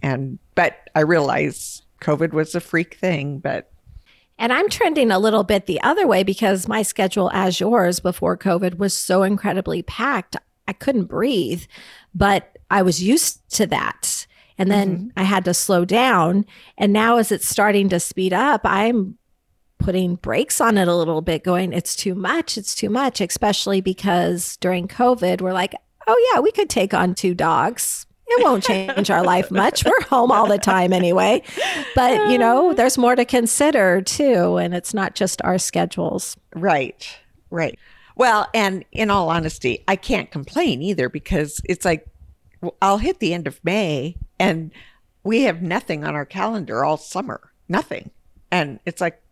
and, 0.03 0.39
but 0.55 0.91
I 0.95 1.01
realize 1.01 1.83
COVID 2.01 2.33
was 2.33 2.55
a 2.55 2.61
freak 2.61 2.95
thing, 2.95 3.39
but 3.39 3.71
and 4.39 4.53
I'm 4.53 4.69
trending 4.69 5.11
a 5.11 5.19
little 5.19 5.45
bit 5.45 5.65
the 5.65 5.81
other 5.81 6.07
way 6.07 6.23
because 6.23 6.69
my 6.69 6.83
schedule, 6.83 7.31
as 7.33 7.59
yours 7.59 8.01
before 8.01 8.37
COVID, 8.37 8.77
was 8.77 8.93
so 8.93 9.23
incredibly 9.23 9.83
packed. 9.83 10.37
I 10.69 10.75
couldn't 10.75 11.07
breathe, 11.07 11.65
but 12.15 12.59
I 12.71 12.83
was 12.83 13.03
used 13.03 13.49
to 13.55 13.67
that. 13.69 14.27
And 14.59 14.71
then 14.71 14.97
mm-hmm. 14.97 15.09
I 15.17 15.25
had 15.25 15.45
to 15.45 15.55
slow 15.55 15.85
down. 15.85 16.47
And 16.79 16.93
now, 16.93 17.19
as 17.19 17.31
it's 17.31 17.49
starting 17.49 17.89
to 17.91 18.01
speed 18.01 18.33
up, 18.33 18.63
I'm 18.65 19.19
putting 19.79 20.17
brakes 20.17 20.61
on 20.61 20.79
it 20.79 20.89
a 20.89 20.95
little 20.95 21.21
bit, 21.21 21.45
going, 21.45 21.73
it's 21.73 21.95
too 21.95 22.15
much. 22.15 22.57
It's 22.57 22.75
too 22.75 22.89
much, 22.89 23.21
especially 23.21 23.81
because 23.81 24.57
during 24.57 24.89
COVID, 24.89 25.41
we're 25.41 25.53
like, 25.53 25.75
oh, 26.07 26.31
yeah, 26.33 26.41
we 26.41 26.53
could 26.53 26.71
take 26.71 26.95
on 26.95 27.15
two 27.15 27.35
dogs 27.35 28.07
it 28.29 28.45
won't 28.45 28.65
change 28.65 29.11
our 29.11 29.23
life 29.23 29.51
much. 29.51 29.85
We're 29.85 30.03
home 30.03 30.33
all 30.33 30.47
the 30.47 30.59
time 30.59 30.93
anyway. 30.93 31.43
But, 31.95 32.31
you 32.31 32.39
know, 32.39 32.73
there's 32.77 32.99
more 32.99 33.15
to 33.15 33.25
consider 33.25 34.03
too. 34.03 34.57
And 34.57 34.75
it's 34.75 34.93
not 34.93 35.15
just 35.15 35.41
our 35.43 35.59
schedules. 35.59 36.37
Right, 36.55 37.09
right. 37.51 37.79
Well, 38.17 38.49
and 38.55 38.85
in 38.93 39.11
all 39.11 39.29
honesty, 39.29 39.85
I 39.87 39.97
can't 39.97 40.31
complain 40.31 40.83
either 40.83 41.09
because 41.09 41.61
it's 41.65 41.85
like 41.85 42.07
I'll 42.83 42.99
hit 42.99 43.21
the 43.21 43.35
end 43.35 43.47
of 43.47 43.61
May 43.63 44.17
and 44.39 44.71
we 45.25 45.43
have 45.43 45.63
nothing 45.63 46.05
on 46.05 46.15
our 46.15 46.25
calendar 46.25 46.85
all 46.85 46.97
summer, 46.97 47.53
nothing. 47.69 48.11
And 48.51 48.81
it's 48.85 49.01
like, 49.01 49.23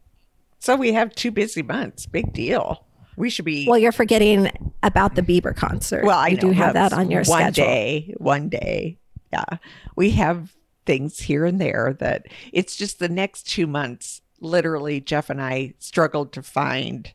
so 0.58 0.76
we 0.76 0.92
have 0.92 1.14
two 1.14 1.30
busy 1.30 1.62
months, 1.62 2.06
big 2.06 2.32
deal. 2.32 2.86
We 3.16 3.30
should 3.30 3.44
be. 3.44 3.68
Well, 3.68 3.78
you're 3.78 3.92
forgetting 3.92 4.50
about 4.82 5.14
the 5.14 5.22
Bieber 5.22 5.54
concert. 5.54 6.04
Well, 6.04 6.18
I 6.18 6.28
you 6.28 6.36
know, 6.36 6.40
do 6.40 6.50
have 6.50 6.74
that 6.74 6.92
on 6.92 7.10
your 7.10 7.22
one 7.24 7.52
schedule. 7.52 7.64
One 7.64 7.74
day. 7.74 8.14
One 8.18 8.48
day, 8.48 8.98
yeah. 9.32 9.58
We 9.94 10.10
have 10.12 10.54
things 10.84 11.20
here 11.20 11.44
and 11.44 11.60
there 11.60 11.96
that 12.00 12.26
it's 12.52 12.76
just 12.76 12.98
the 12.98 13.08
next 13.08 13.44
two 13.44 13.66
months. 13.66 14.20
Literally, 14.40 15.00
Jeff 15.00 15.30
and 15.30 15.40
I 15.40 15.74
struggled 15.78 16.32
to 16.32 16.42
find 16.42 17.12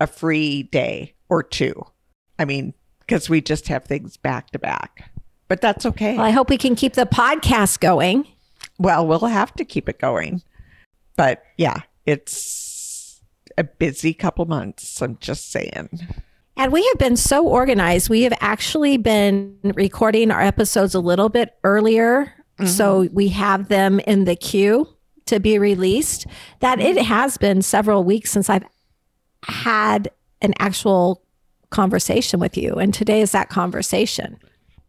a 0.00 0.06
free 0.06 0.64
day 0.64 1.14
or 1.28 1.42
two. 1.42 1.86
I 2.38 2.44
mean, 2.44 2.74
because 3.00 3.30
we 3.30 3.40
just 3.40 3.68
have 3.68 3.84
things 3.84 4.16
back 4.16 4.50
to 4.50 4.58
back. 4.58 5.10
But 5.48 5.60
that's 5.60 5.86
okay. 5.86 6.16
Well, 6.16 6.26
I 6.26 6.30
hope 6.30 6.50
we 6.50 6.58
can 6.58 6.74
keep 6.74 6.94
the 6.94 7.06
podcast 7.06 7.80
going. 7.80 8.26
Well, 8.78 9.06
we'll 9.06 9.20
have 9.20 9.54
to 9.54 9.64
keep 9.64 9.88
it 9.88 9.98
going. 9.98 10.42
But 11.16 11.42
yeah, 11.56 11.82
it's 12.04 13.22
a 13.56 13.64
busy 13.64 14.12
couple 14.12 14.44
months. 14.46 15.00
I'm 15.00 15.18
just 15.20 15.50
saying. 15.50 15.88
And 16.56 16.72
we 16.72 16.86
have 16.86 16.98
been 16.98 17.16
so 17.16 17.46
organized. 17.46 18.08
We 18.08 18.22
have 18.22 18.34
actually 18.40 18.96
been 18.96 19.58
recording 19.62 20.30
our 20.30 20.40
episodes 20.40 20.94
a 20.94 21.00
little 21.00 21.28
bit 21.28 21.54
earlier. 21.64 22.32
Mm-hmm. 22.58 22.66
So 22.66 23.08
we 23.12 23.28
have 23.28 23.68
them 23.68 24.00
in 24.00 24.24
the 24.24 24.36
queue 24.36 24.88
to 25.26 25.38
be 25.38 25.58
released. 25.58 26.26
That 26.60 26.80
it 26.80 26.96
has 26.96 27.36
been 27.36 27.62
several 27.62 28.04
weeks 28.04 28.30
since 28.30 28.48
I've 28.48 28.64
had 29.44 30.10
an 30.42 30.54
actual 30.58 31.22
conversation 31.70 32.40
with 32.40 32.56
you. 32.56 32.74
And 32.74 32.92
today 32.92 33.20
is 33.20 33.32
that 33.32 33.48
conversation. 33.48 34.38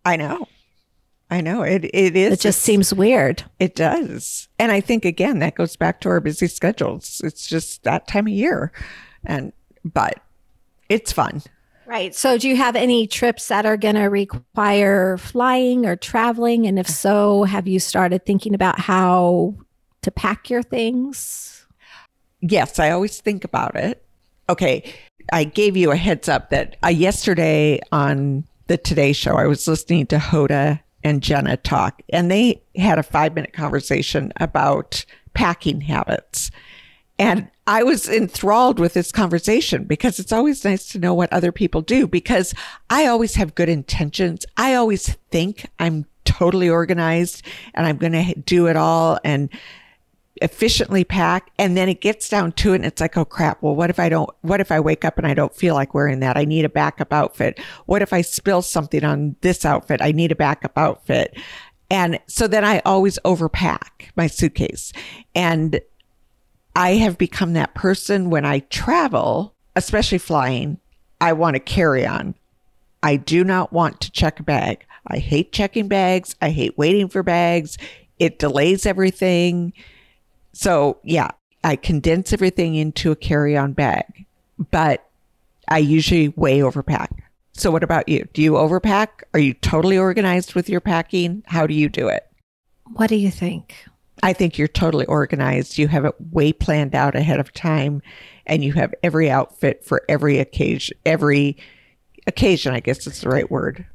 I 0.06 0.16
know. 0.16 0.48
I 1.30 1.42
know 1.42 1.62
it. 1.62 1.84
It 1.86 2.16
is. 2.16 2.34
It 2.34 2.40
just 2.40 2.62
seems 2.62 2.94
weird. 2.94 3.44
It 3.60 3.76
does, 3.76 4.48
and 4.58 4.72
I 4.72 4.80
think 4.80 5.04
again 5.04 5.40
that 5.40 5.56
goes 5.56 5.76
back 5.76 6.00
to 6.02 6.10
our 6.10 6.22
busy 6.22 6.48
schedules. 6.48 7.20
It's 7.24 7.48
just 7.48 7.84
that 7.84 8.08
time 8.08 8.28
of 8.28 8.34
year, 8.34 8.72
and 9.26 9.52
but 9.84 10.22
it's 10.88 11.12
fun. 11.12 11.42
Right. 11.86 12.14
So, 12.14 12.38
do 12.38 12.50
you 12.50 12.58
have 12.58 12.76
any 12.76 13.08
trips 13.08 13.48
that 13.48 13.66
are 13.66 13.78
going 13.78 13.96
to 13.96 14.06
require 14.06 15.18
flying 15.18 15.86
or 15.86 15.96
traveling? 15.96 16.68
And 16.68 16.78
if 16.78 16.88
so, 16.88 17.44
have 17.44 17.66
you 17.68 17.80
started 17.80 18.26
thinking 18.26 18.54
about 18.54 18.80
how 18.80 19.56
to 20.02 20.12
pack 20.12 20.50
your 20.50 20.64
things? 20.64 21.66
Yes, 22.42 22.78
I 22.78 22.92
always 22.92 23.22
think 23.22 23.46
about 23.46 23.76
it. 23.78 24.04
Okay. 24.50 24.94
I 25.32 25.46
gave 25.46 25.76
you 25.78 25.92
a 25.92 25.96
heads 25.96 26.28
up 26.30 26.50
that 26.50 26.76
uh, 26.84 26.90
yesterday 26.90 27.80
on 27.92 28.46
the 28.68 28.78
Today 28.78 29.14
Show, 29.14 29.36
I 29.36 29.48
was 29.48 29.68
listening 29.68 30.06
to 30.08 30.18
Hoda 30.18 30.82
and 31.04 31.24
Jenna 31.24 31.58
talk, 31.58 32.02
and 32.10 32.30
they 32.30 32.62
had 32.76 33.00
a 33.00 33.04
five 33.04 33.34
minute 33.34 33.54
conversation 33.54 34.32
about 34.38 35.06
packing 35.34 35.82
habits. 35.82 36.52
And 37.20 37.50
I 37.66 37.84
was 37.84 38.08
enthralled 38.08 38.80
with 38.80 38.94
this 38.94 39.12
conversation 39.12 39.86
because 39.86 40.20
it's 40.20 40.32
always 40.32 40.64
nice 40.64 40.88
to 40.90 41.00
know 41.00 41.14
what 41.14 41.34
other 41.34 41.52
people 41.52 41.82
do 41.82 42.08
because 42.08 42.54
I 42.90 43.08
always 43.08 43.36
have 43.36 43.56
good 43.56 43.70
intentions. 43.70 44.46
I 44.56 44.76
always 44.76 45.16
think 45.32 45.68
I'm 45.80 46.06
totally 46.26 46.70
organized 46.70 47.44
and 47.74 47.88
I'm 47.88 47.98
going 47.98 48.12
to 48.14 48.36
do 48.36 48.68
it 48.68 48.76
all. 48.76 49.20
And 49.24 49.50
efficiently 50.42 51.04
pack 51.04 51.52
and 51.58 51.76
then 51.76 51.90
it 51.90 52.02
gets 52.02 52.30
down 52.30 52.52
to 52.52 52.74
it 52.74 52.78
and 52.78 52.86
it's 52.86 53.02
like 53.02 53.18
oh 53.18 53.26
crap 53.26 53.62
well 53.62 53.76
what 53.76 53.90
if 53.90 54.00
i 54.00 54.10
don't 54.10 54.30
what 54.42 54.60
if 54.60 54.72
i 54.72 54.80
wake 54.80 55.06
up 55.06 55.18
and 55.18 55.28
i 55.28 55.34
don't 55.34 55.56
feel 55.56 55.76
like 55.76 55.94
wearing 55.94 56.20
that? 56.20 56.38
I 56.38 56.46
need 56.46 56.66
a 56.66 56.70
backup 56.70 57.14
outfit. 57.14 57.60
What 57.86 58.02
if 58.02 58.14
i 58.14 58.22
spill 58.22 58.62
something 58.62 59.04
on 59.04 59.36
this 59.42 59.66
outfit? 59.66 60.02
I 60.02 60.12
need 60.12 60.32
a 60.32 60.36
backup 60.36 60.78
outfit. 60.78 61.38
And 61.90 62.20
so 62.28 62.48
then 62.48 62.66
i 62.66 62.82
always 62.86 63.20
overpack 63.26 64.10
my 64.16 64.28
suitcase. 64.28 64.92
And 65.36 65.80
i 66.76 66.92
have 66.92 67.18
become 67.18 67.54
that 67.54 67.74
person 67.74 68.30
when 68.30 68.46
i 68.46 68.60
travel 68.60 69.56
especially 69.76 70.18
flying 70.18 70.80
i 71.22 71.34
want 71.34 71.56
to 71.56 71.60
carry 71.60 72.06
on. 72.06 72.36
I 73.04 73.16
do 73.16 73.44
not 73.44 73.72
want 73.72 74.02
to 74.02 74.12
check 74.12 74.40
a 74.40 74.44
bag. 74.44 74.86
I 75.08 75.20
hate 75.20 75.52
checking 75.52 75.88
bags. 75.88 76.36
I 76.42 76.50
hate 76.50 76.78
waiting 76.78 77.08
for 77.08 77.24
bags. 77.24 77.78
It 78.20 78.40
delays 78.40 78.86
everything 78.86 79.74
so 80.58 80.98
yeah, 81.04 81.30
I 81.64 81.76
condense 81.76 82.34
everything 82.34 82.74
into 82.74 83.12
a 83.12 83.16
carry 83.16 83.56
on 83.56 83.74
bag, 83.74 84.26
but 84.72 85.08
I 85.68 85.78
usually 85.78 86.30
way 86.30 86.60
overpack. 86.62 87.10
So 87.54 87.70
what 87.70 87.84
about 87.84 88.10
you? 88.10 88.28
Do 88.34 88.42
you 88.42 88.54
overpack? 88.54 89.22
Are 89.36 89.40
you 89.40 89.54
totally 89.54 90.00
organized 90.00 90.56
with 90.56 90.68
your 90.68 90.82
packing? 90.82 91.44
How 91.46 91.68
do 91.68 91.76
you 91.76 91.90
do 91.90 92.08
it? 92.08 92.26
What 92.94 93.08
do 93.08 93.18
you 93.18 93.30
think? 93.30 93.76
I 94.24 94.34
think 94.34 94.58
you're 94.58 94.68
totally 94.68 95.06
organized. 95.06 95.78
You 95.78 95.88
have 95.90 96.06
it 96.06 96.16
way 96.32 96.54
planned 96.54 96.96
out 96.96 97.16
ahead 97.16 97.40
of 97.40 97.54
time 97.54 98.02
and 98.48 98.64
you 98.64 98.74
have 98.74 98.96
every 99.04 99.30
outfit 99.30 99.86
for 99.86 100.02
every 100.10 100.40
occasion, 100.40 100.98
every 101.06 101.56
occasion, 102.26 102.74
I 102.74 102.80
guess 102.80 103.06
is 103.06 103.22
the 103.22 103.30
right 103.30 103.52
word. 103.52 103.86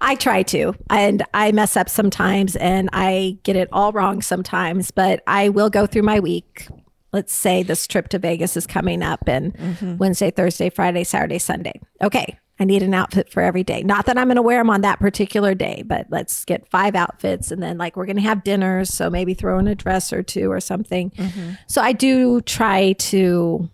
I 0.00 0.14
try 0.14 0.42
to, 0.44 0.74
and 0.90 1.22
I 1.34 1.52
mess 1.52 1.76
up 1.76 1.88
sometimes 1.88 2.56
and 2.56 2.88
I 2.92 3.38
get 3.42 3.56
it 3.56 3.68
all 3.72 3.92
wrong 3.92 4.22
sometimes, 4.22 4.90
but 4.90 5.22
I 5.26 5.48
will 5.50 5.70
go 5.70 5.86
through 5.86 6.02
my 6.02 6.20
week 6.20 6.68
let's 7.14 7.32
say 7.32 7.62
this 7.62 7.86
trip 7.86 8.08
to 8.08 8.18
Vegas 8.18 8.56
is 8.56 8.66
coming 8.66 9.00
up 9.00 9.28
and 9.28 9.56
mm-hmm. 9.56 9.96
Wednesday, 9.98 10.32
Thursday, 10.32 10.68
Friday, 10.68 11.04
Saturday, 11.04 11.38
Sunday. 11.38 11.80
Okay. 12.02 12.36
I 12.58 12.64
need 12.64 12.82
an 12.82 12.92
outfit 12.92 13.30
for 13.30 13.40
every 13.40 13.64
day. 13.64 13.82
Not 13.82 14.06
that 14.06 14.18
I'm 14.18 14.26
going 14.26 14.36
to 14.36 14.42
wear 14.42 14.58
them 14.58 14.70
on 14.70 14.82
that 14.82 15.00
particular 15.00 15.54
day, 15.54 15.82
but 15.86 16.06
let's 16.10 16.44
get 16.44 16.68
five 16.70 16.94
outfits. 16.94 17.50
And 17.50 17.62
then, 17.62 17.78
like, 17.78 17.96
we're 17.96 18.06
going 18.06 18.16
to 18.16 18.22
have 18.22 18.44
dinners. 18.44 18.92
So 18.92 19.10
maybe 19.10 19.34
throw 19.34 19.58
in 19.58 19.66
a 19.66 19.74
dress 19.74 20.12
or 20.12 20.22
two 20.22 20.50
or 20.52 20.60
something. 20.60 21.10
Mm-hmm. 21.10 21.52
So 21.66 21.82
I 21.82 21.92
do 21.92 22.40
try 22.42 22.92
to 22.92 23.68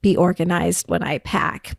be 0.00 0.16
organized 0.16 0.88
when 0.88 1.02
I 1.02 1.18
pack. 1.18 1.76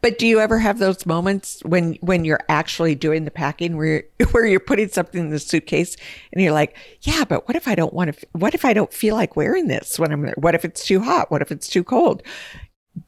But 0.00 0.18
do 0.18 0.26
you 0.26 0.40
ever 0.40 0.58
have 0.58 0.78
those 0.78 1.06
moments 1.06 1.60
when 1.64 1.94
when 2.00 2.24
you're 2.24 2.40
actually 2.48 2.94
doing 2.94 3.24
the 3.24 3.30
packing 3.30 3.76
where 3.76 4.04
where 4.32 4.46
you're 4.46 4.60
putting 4.60 4.88
something 4.88 5.20
in 5.20 5.30
the 5.30 5.38
suitcase 5.38 5.96
and 6.32 6.42
you're 6.42 6.52
like, 6.52 6.76
yeah, 7.02 7.24
but 7.24 7.48
what 7.48 7.56
if 7.56 7.66
I 7.66 7.74
don't 7.74 7.94
want 7.94 8.14
to? 8.14 8.26
What 8.32 8.54
if 8.54 8.64
I 8.64 8.72
don't 8.72 8.92
feel 8.92 9.16
like 9.16 9.36
wearing 9.36 9.68
this 9.68 9.98
when 9.98 10.12
I'm 10.12 10.22
there? 10.22 10.34
What 10.36 10.54
if 10.54 10.64
it's 10.64 10.84
too 10.84 11.00
hot? 11.00 11.30
What 11.30 11.42
if 11.42 11.50
it's 11.50 11.68
too 11.68 11.84
cold? 11.84 12.22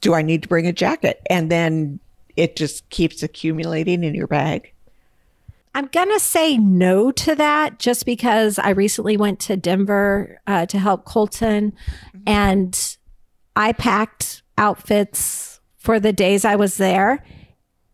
Do 0.01 0.13
I 0.13 0.21
need 0.21 0.43
to 0.43 0.49
bring 0.49 0.67
a 0.67 0.73
jacket? 0.73 1.21
And 1.29 1.51
then 1.51 1.99
it 2.35 2.55
just 2.55 2.89
keeps 2.89 3.21
accumulating 3.21 4.03
in 4.03 4.15
your 4.15 4.27
bag. 4.27 4.73
I'm 5.75 5.87
going 5.87 6.11
to 6.11 6.19
say 6.19 6.57
no 6.57 7.11
to 7.11 7.35
that 7.35 7.79
just 7.79 8.05
because 8.05 8.59
I 8.59 8.69
recently 8.69 9.17
went 9.17 9.39
to 9.41 9.57
Denver 9.57 10.39
uh, 10.45 10.67
to 10.67 10.77
help 10.77 11.05
Colton 11.05 11.73
and 12.27 12.97
I 13.55 13.73
packed 13.73 14.43
outfits 14.57 15.52
for 15.83 15.99
the 15.99 16.13
days 16.13 16.45
I 16.45 16.55
was 16.55 16.77
there. 16.77 17.23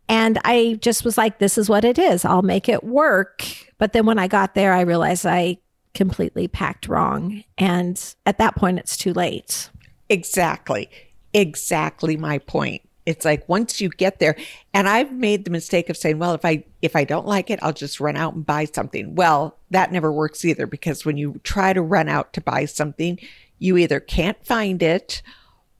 And 0.07 0.39
I 0.45 0.77
just 0.79 1.03
was 1.03 1.17
like, 1.17 1.39
this 1.39 1.57
is 1.57 1.69
what 1.69 1.83
it 1.83 1.99
is. 1.99 2.23
I'll 2.23 2.43
make 2.43 2.69
it 2.69 2.83
work. 2.83 3.43
But 3.77 3.93
then 3.93 4.05
when 4.05 4.19
I 4.19 4.27
got 4.27 4.55
there, 4.55 4.73
I 4.73 4.81
realized 4.81 5.25
I 5.25 5.57
completely 5.93 6.47
packed 6.47 6.87
wrong. 6.87 7.43
And 7.57 8.01
at 8.25 8.37
that 8.37 8.55
point, 8.55 8.79
it's 8.79 8.95
too 8.95 9.13
late. 9.13 9.69
Exactly. 10.07 10.89
Exactly 11.33 12.15
my 12.15 12.37
point. 12.37 12.83
It's 13.05 13.25
like 13.25 13.49
once 13.49 13.81
you 13.81 13.89
get 13.89 14.19
there 14.19 14.35
and 14.71 14.87
I've 14.87 15.11
made 15.11 15.43
the 15.43 15.51
mistake 15.51 15.89
of 15.89 15.97
saying, 15.97 16.19
well, 16.19 16.35
if 16.35 16.45
I 16.45 16.63
if 16.83 16.95
I 16.95 17.05
don't 17.05 17.25
like 17.25 17.49
it, 17.49 17.57
I'll 17.63 17.73
just 17.73 17.99
run 17.99 18.15
out 18.15 18.35
and 18.35 18.45
buy 18.45 18.65
something. 18.65 19.15
Well, 19.15 19.57
that 19.71 19.91
never 19.91 20.11
works 20.11 20.45
either 20.45 20.67
because 20.67 21.05
when 21.05 21.17
you 21.17 21.39
try 21.43 21.73
to 21.73 21.81
run 21.81 22.07
out 22.07 22.33
to 22.33 22.41
buy 22.41 22.65
something, 22.65 23.17
you 23.57 23.77
either 23.77 23.99
can't 23.99 24.43
find 24.45 24.83
it 24.83 25.23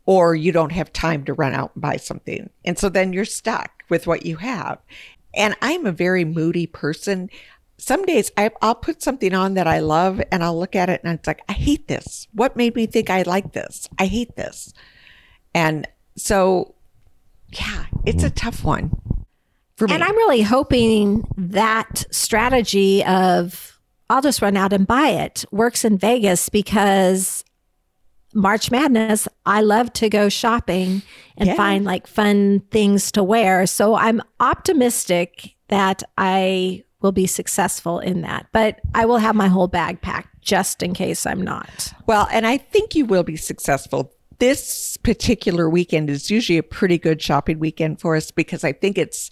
or 0.10 0.34
you 0.34 0.52
don't 0.52 0.72
have 0.72 0.92
time 0.92 1.24
to 1.24 1.36
run 1.36 1.54
out 1.54 1.70
and 1.76 1.84
buy 1.84 1.96
something. 1.96 2.50
And 2.66 2.80
so 2.80 2.90
then 2.90 3.14
you're 3.14 3.26
stuck 3.26 3.84
with 3.90 4.08
what 4.08 4.26
you 4.26 4.38
have. 4.38 4.80
And 5.36 5.56
I'm 5.62 5.86
a 5.86 5.92
very 5.92 6.26
moody 6.26 6.66
person. 6.66 7.30
Some 7.78 8.04
days 8.06 8.32
I, 8.36 8.50
I'll 8.64 8.74
put 8.74 9.04
something 9.04 9.36
on 9.36 9.54
that 9.54 9.68
I 9.68 9.82
love 9.82 10.20
and 10.32 10.44
I'll 10.44 10.58
look 10.58 10.76
at 10.76 10.90
it 10.90 11.02
and 11.04 11.14
it's 11.14 11.28
like, 11.28 11.44
I 11.48 11.54
hate 11.54 11.88
this. 11.88 12.28
What 12.34 12.56
made 12.56 12.74
me 12.74 12.88
think 12.88 13.12
I 13.12 13.22
like 13.22 13.54
this? 13.54 13.88
I 14.00 14.08
hate 14.08 14.36
this. 14.36 14.74
And 15.54 15.88
so, 16.18 16.74
yeah, 17.50 17.86
it's 18.04 18.24
a 18.24 18.32
tough 18.32 18.64
one. 18.64 18.90
And 19.80 20.04
I'm 20.04 20.16
really 20.16 20.42
hoping 20.42 21.28
that 21.38 22.04
strategy 22.10 23.06
of 23.06 23.80
I'll 24.10 24.24
just 24.24 24.42
run 24.42 24.58
out 24.58 24.74
and 24.74 24.88
buy 24.88 25.10
it 25.10 25.46
works 25.52 25.86
in 25.86 26.00
Vegas 26.00 26.50
because 26.50 27.46
March 28.34 28.70
Madness, 28.72 29.28
I 29.46 29.62
love 29.62 29.92
to 29.94 30.10
go 30.10 30.30
shopping 30.30 31.02
and 31.38 31.48
Yeah. 31.48 31.56
find 31.56 31.86
like 31.86 32.08
fun 32.08 32.62
things 32.72 33.12
to 33.14 33.24
wear. 33.24 33.66
So 33.66 33.96
I'm 33.96 34.22
optimistic 34.40 35.56
that 35.70 36.04
I 36.18 36.84
will 37.02 37.12
be 37.12 37.28
successful 37.28 38.00
in 38.00 38.22
that, 38.22 38.48
but 38.52 38.80
I 38.94 39.06
will 39.06 39.18
have 39.18 39.36
my 39.36 39.48
whole 39.48 39.68
bag 39.68 40.02
packed 40.02 40.42
just 40.42 40.84
in 40.84 40.94
case 40.94 41.26
I'm 41.26 41.42
not. 41.42 41.94
Well, 42.08 42.28
and 42.32 42.46
I 42.46 42.58
think 42.58 42.94
you 42.96 43.06
will 43.06 43.24
be 43.24 43.38
successful. 43.38 44.12
This 44.40 44.98
particular 44.98 45.70
weekend 45.70 46.10
is 46.10 46.30
usually 46.30 46.58
a 46.58 46.64
pretty 46.64 46.98
good 46.98 47.22
shopping 47.22 47.60
weekend 47.60 48.00
for 48.00 48.16
us 48.16 48.32
because 48.32 48.64
I 48.64 48.74
think 48.74 48.98
it's 48.98 49.30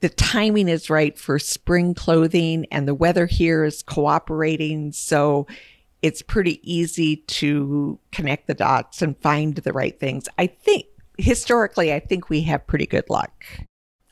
the 0.00 0.08
timing 0.08 0.68
is 0.68 0.90
right 0.90 1.16
for 1.18 1.38
spring 1.38 1.94
clothing 1.94 2.66
and 2.70 2.88
the 2.88 2.94
weather 2.94 3.26
here 3.26 3.64
is 3.64 3.82
cooperating. 3.82 4.90
So 4.92 5.46
it's 6.02 6.20
pretty 6.20 6.60
easy 6.70 7.16
to 7.16 7.98
connect 8.10 8.48
the 8.48 8.54
dots 8.54 9.02
and 9.02 9.16
find 9.18 9.54
the 9.56 9.72
right 9.72 9.98
things. 9.98 10.28
I 10.36 10.48
think 10.48 10.86
historically, 11.18 11.92
I 11.92 12.00
think 12.00 12.28
we 12.28 12.42
have 12.42 12.66
pretty 12.66 12.86
good 12.86 13.08
luck. 13.08 13.44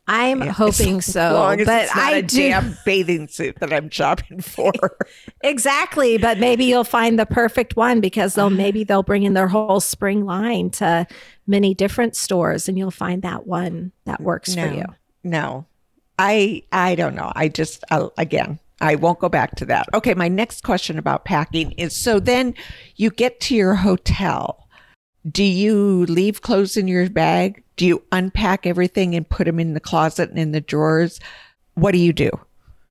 I'm 0.06 0.40
hoping 0.40 0.96
As 0.98 1.06
so, 1.06 1.34
long 1.34 1.60
as 1.60 1.66
but 1.66 1.84
it's 1.84 1.94
not 1.94 2.12
I 2.12 2.16
a 2.16 2.22
do 2.22 2.36
damn 2.48 2.76
bathing 2.84 3.28
suit 3.28 3.60
that 3.60 3.72
I'm 3.72 3.90
shopping 3.90 4.40
for. 4.40 4.72
exactly. 5.40 6.18
But 6.18 6.38
maybe 6.38 6.64
you'll 6.64 6.82
find 6.84 7.18
the 7.18 7.26
perfect 7.26 7.76
one 7.76 8.00
because 8.00 8.34
they'll 8.34 8.50
maybe 8.50 8.82
they'll 8.82 9.04
bring 9.04 9.22
in 9.22 9.34
their 9.34 9.46
whole 9.48 9.78
spring 9.80 10.24
line 10.24 10.70
to 10.70 11.06
many 11.46 11.74
different 11.74 12.16
stores, 12.16 12.68
and 12.68 12.76
you'll 12.76 12.90
find 12.90 13.22
that 13.22 13.46
one 13.46 13.92
that 14.04 14.20
works 14.20 14.54
for 14.54 14.66
you. 14.66 14.84
No, 15.22 15.66
I 16.18 16.64
I 16.72 16.96
don't 16.96 17.14
know. 17.14 17.32
I 17.36 17.48
just 17.48 17.84
uh, 17.90 18.08
again, 18.18 18.58
I 18.80 18.94
won't 18.94 19.18
go 19.18 19.28
back 19.28 19.56
to 19.56 19.66
that. 19.66 19.88
Okay, 19.94 20.14
my 20.14 20.28
next 20.28 20.62
question 20.62 20.98
about 20.98 21.24
packing 21.24 21.72
is: 21.72 21.94
so 21.94 22.20
then 22.20 22.54
you 22.96 23.10
get 23.10 23.40
to 23.40 23.54
your 23.54 23.74
hotel. 23.74 24.66
Do 25.30 25.44
you 25.44 26.06
leave 26.06 26.40
clothes 26.40 26.76
in 26.76 26.88
your 26.88 27.08
bag? 27.10 27.62
Do 27.76 27.86
you 27.86 28.02
unpack 28.10 28.66
everything 28.66 29.14
and 29.14 29.28
put 29.28 29.44
them 29.44 29.60
in 29.60 29.74
the 29.74 29.80
closet 29.80 30.30
and 30.30 30.38
in 30.38 30.52
the 30.52 30.60
drawers? 30.62 31.20
What 31.74 31.92
do 31.92 31.98
you 31.98 32.12
do? 32.12 32.30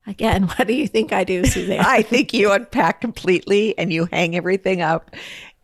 Again, 0.05 0.43
what 0.55 0.67
do 0.67 0.73
you 0.73 0.87
think 0.87 1.11
I 1.11 1.23
do, 1.23 1.45
Suzanne? 1.45 1.79
I 1.85 2.01
think 2.01 2.33
you 2.33 2.51
unpack 2.51 3.01
completely 3.01 3.77
and 3.77 3.91
you 3.91 4.07
hang 4.11 4.35
everything 4.35 4.81
up 4.81 5.15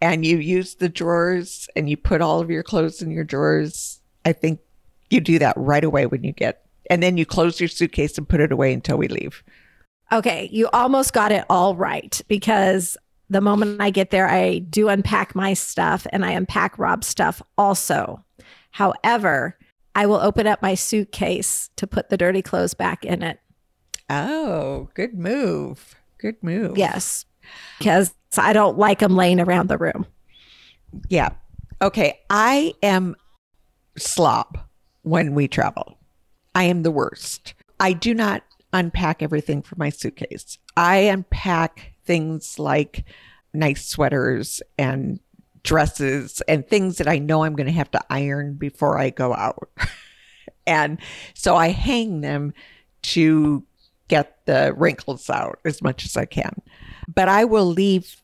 and 0.02 0.26
you 0.26 0.38
use 0.38 0.76
the 0.76 0.90
drawers 0.90 1.68
and 1.76 1.90
you 1.90 1.98
put 1.98 2.22
all 2.22 2.40
of 2.40 2.50
your 2.50 2.64
clothes 2.64 3.02
in 3.02 3.12
your 3.12 3.24
drawers. 3.24 4.00
I 4.24 4.34
think 4.34 4.60
you 5.10 5.20
do 5.20 5.40
that 5.40 5.56
right 5.58 5.84
away 5.84 6.06
when 6.06 6.24
you 6.24 6.32
get, 6.32 6.66
and 6.90 7.02
then 7.02 7.18
you 7.18 7.26
close 7.26 7.60
your 7.60 7.70
suitcase 7.70 8.18
and 8.18 8.28
put 8.28 8.40
it 8.40 8.52
away 8.52 8.74
until 8.74 8.98
we 8.98 9.08
leave. 9.08 9.44
Okay, 10.12 10.50
you 10.52 10.70
almost 10.72 11.14
got 11.14 11.32
it 11.32 11.46
all 11.50 11.76
right 11.76 12.22
because 12.28 12.96
the 13.30 13.42
moment 13.42 13.82
I 13.82 13.90
get 13.90 14.12
there, 14.12 14.28
I 14.28 14.60
do 14.60 14.88
unpack 14.88 15.36
my 15.36 15.54
stuff 15.54 16.06
and 16.12 16.24
I 16.24 16.32
unpack 16.32 16.78
Rob's 16.78 17.08
stuff 17.08 17.42
also. 17.58 18.24
However, 18.72 19.58
I 19.96 20.06
will 20.06 20.20
open 20.20 20.46
up 20.46 20.62
my 20.62 20.76
suitcase 20.76 21.70
to 21.78 21.88
put 21.88 22.10
the 22.10 22.18
dirty 22.18 22.42
clothes 22.42 22.74
back 22.74 23.04
in 23.04 23.24
it. 23.24 23.40
Oh, 24.10 24.90
good 24.94 25.16
move. 25.16 25.96
Good 26.20 26.36
move. 26.44 26.78
Yes, 26.78 27.26
because 27.80 28.14
I 28.38 28.54
don't 28.54 28.78
like 28.78 29.00
them 29.00 29.16
laying 29.16 29.40
around 29.40 29.70
the 29.70 29.78
room. 29.78 30.06
Yeah. 31.10 31.30
Okay. 31.82 32.20
I 32.30 32.74
am 32.84 33.16
slob 33.98 34.60
when 35.02 35.34
we 35.34 35.48
travel. 35.48 35.98
I 36.54 36.66
am 36.66 36.84
the 36.84 36.92
worst. 36.92 37.54
I 37.80 37.94
do 37.94 38.14
not 38.14 38.44
unpack 38.76 39.24
everything 39.24 39.62
from 39.62 39.80
my 39.80 39.90
suitcase. 39.90 40.58
I 40.78 40.98
unpack 40.98 41.94
things 42.06 42.60
like 42.60 43.06
nice 43.54 43.88
sweaters 43.88 44.62
and 44.78 45.20
dresses 45.64 46.42
and 46.48 46.68
things 46.68 46.98
that 46.98 47.08
I 47.08 47.18
know 47.18 47.44
I'm 47.44 47.56
going 47.56 47.68
to 47.68 47.74
have 47.74 47.92
to 47.92 48.02
iron 48.10 48.54
before 48.54 49.00
I 49.00 49.10
go 49.10 49.34
out. 49.34 49.70
and 50.68 51.00
so 51.34 51.56
I 51.56 51.70
hang 51.70 52.22
them 52.22 52.54
to 53.02 53.64
get 54.08 54.46
the 54.46 54.74
wrinkles 54.78 55.30
out 55.30 55.60
as 55.66 55.82
much 55.82 56.06
as 56.06 56.16
I 56.16 56.26
can. 56.26 56.62
But 57.08 57.30
I 57.30 57.46
will 57.46 57.66
leave 57.66 58.22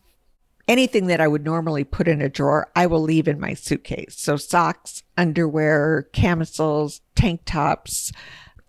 anything 0.68 1.08
that 1.08 1.22
I 1.22 1.28
would 1.28 1.44
normally 1.44 1.84
put 1.84 2.08
in 2.08 2.22
a 2.22 2.30
drawer, 2.30 2.70
I 2.76 2.86
will 2.88 3.02
leave 3.02 3.28
in 3.28 3.40
my 3.40 3.54
suitcase. 3.54 4.16
So 4.18 4.38
socks, 4.38 5.04
underwear, 5.18 6.08
camisoles, 6.14 7.02
tank 7.16 7.42
tops, 7.46 8.12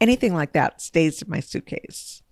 anything 0.03 0.35
like 0.35 0.53
that 0.53 0.83
stays 0.83 1.23
in 1.23 1.31
my 1.31 1.41
suitcase. 1.41 2.23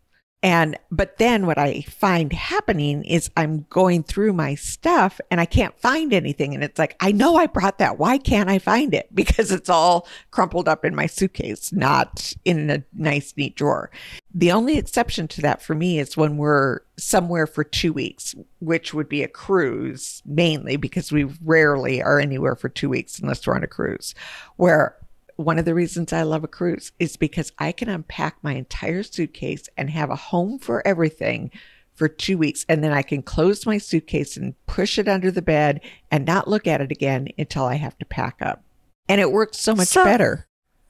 And, 0.43 0.79
but 0.91 1.19
then 1.19 1.45
what 1.45 1.59
I 1.59 1.83
find 1.83 2.33
happening 2.33 3.05
is 3.05 3.31
I'm 3.37 3.67
going 3.69 4.03
through 4.03 4.33
my 4.33 4.55
stuff 4.55 5.21
and 5.31 5.39
I 5.39 5.45
can't 5.45 5.79
find 5.79 6.15
anything. 6.15 6.55
And 6.55 6.65
it's 6.65 6.79
like, 6.79 6.97
I 6.99 7.13
know 7.13 7.37
I 7.37 7.47
brought 7.47 7.77
that. 7.79 7.99
Why 7.99 8.17
can't 8.17 8.49
I 8.49 8.59
find 8.59 8.95
it? 8.95 9.09
Because 9.21 9.53
it's 9.53 9.69
all 9.69 10.09
crumpled 10.31 10.67
up 10.67 10.83
in 10.83 10.95
my 10.95 11.05
suitcase, 11.05 11.75
not 11.75 12.33
in 12.47 12.71
a 12.71 12.83
nice, 12.95 13.35
neat 13.37 13.55
drawer. 13.55 13.91
The 14.35 14.51
only 14.51 14.79
exception 14.79 15.29
to 15.29 15.43
that 15.43 15.61
for 15.61 15.75
me 15.75 15.99
is 15.99 16.17
when 16.17 16.39
we're 16.39 16.81
somewhere 16.97 17.47
for 17.47 17.63
two 17.63 17.93
weeks, 17.93 18.35
which 18.61 18.95
would 18.95 19.11
be 19.11 19.23
a 19.23 19.29
cruise 19.29 20.23
mainly 20.25 20.77
because 20.77 21.13
we 21.13 21.25
rarely 21.45 22.03
are 22.03 22.19
anywhere 22.19 22.57
for 22.57 22.71
two 22.71 22.89
weeks 22.89 23.19
unless 23.19 23.47
we're 23.47 23.55
on 23.55 23.63
a 23.63 23.67
cruise, 23.67 24.15
where 24.57 24.97
one 25.41 25.59
of 25.59 25.65
the 25.65 25.75
reasons 25.75 26.13
I 26.13 26.23
love 26.23 26.45
a 26.45 26.49
cruise 26.49 26.93
is 26.99 27.17
because 27.17 27.53
I 27.59 27.73
can 27.73 27.89
unpack 27.89 28.37
my 28.43 28.55
entire 28.55 29.03
suitcase 29.03 29.69
and 29.77 29.91
have 29.91 30.11
a 30.11 30.17
home 30.17 30.59
for 30.59 30.87
everything 30.87 31.51
for 31.95 32.09
two 32.09 32.39
weeks. 32.39 32.65
And 32.69 32.83
then 32.85 32.93
I 32.93 33.03
can 33.03 33.23
close 33.23 33.67
my 33.67 33.79
suitcase 33.79 34.37
and 34.37 34.55
push 34.67 34.99
it 34.99 35.09
under 35.09 35.31
the 35.31 35.43
bed 35.43 35.81
and 36.11 36.25
not 36.27 36.49
look 36.49 36.67
at 36.67 36.81
it 36.81 36.91
again 36.93 37.29
until 37.39 37.65
I 37.65 37.75
have 37.75 37.99
to 37.99 38.05
pack 38.05 38.37
up. 38.41 38.63
And 39.09 39.21
it 39.21 39.33
works 39.33 39.59
so 39.59 39.75
much 39.75 39.89
So- 39.89 40.05
better. 40.05 40.47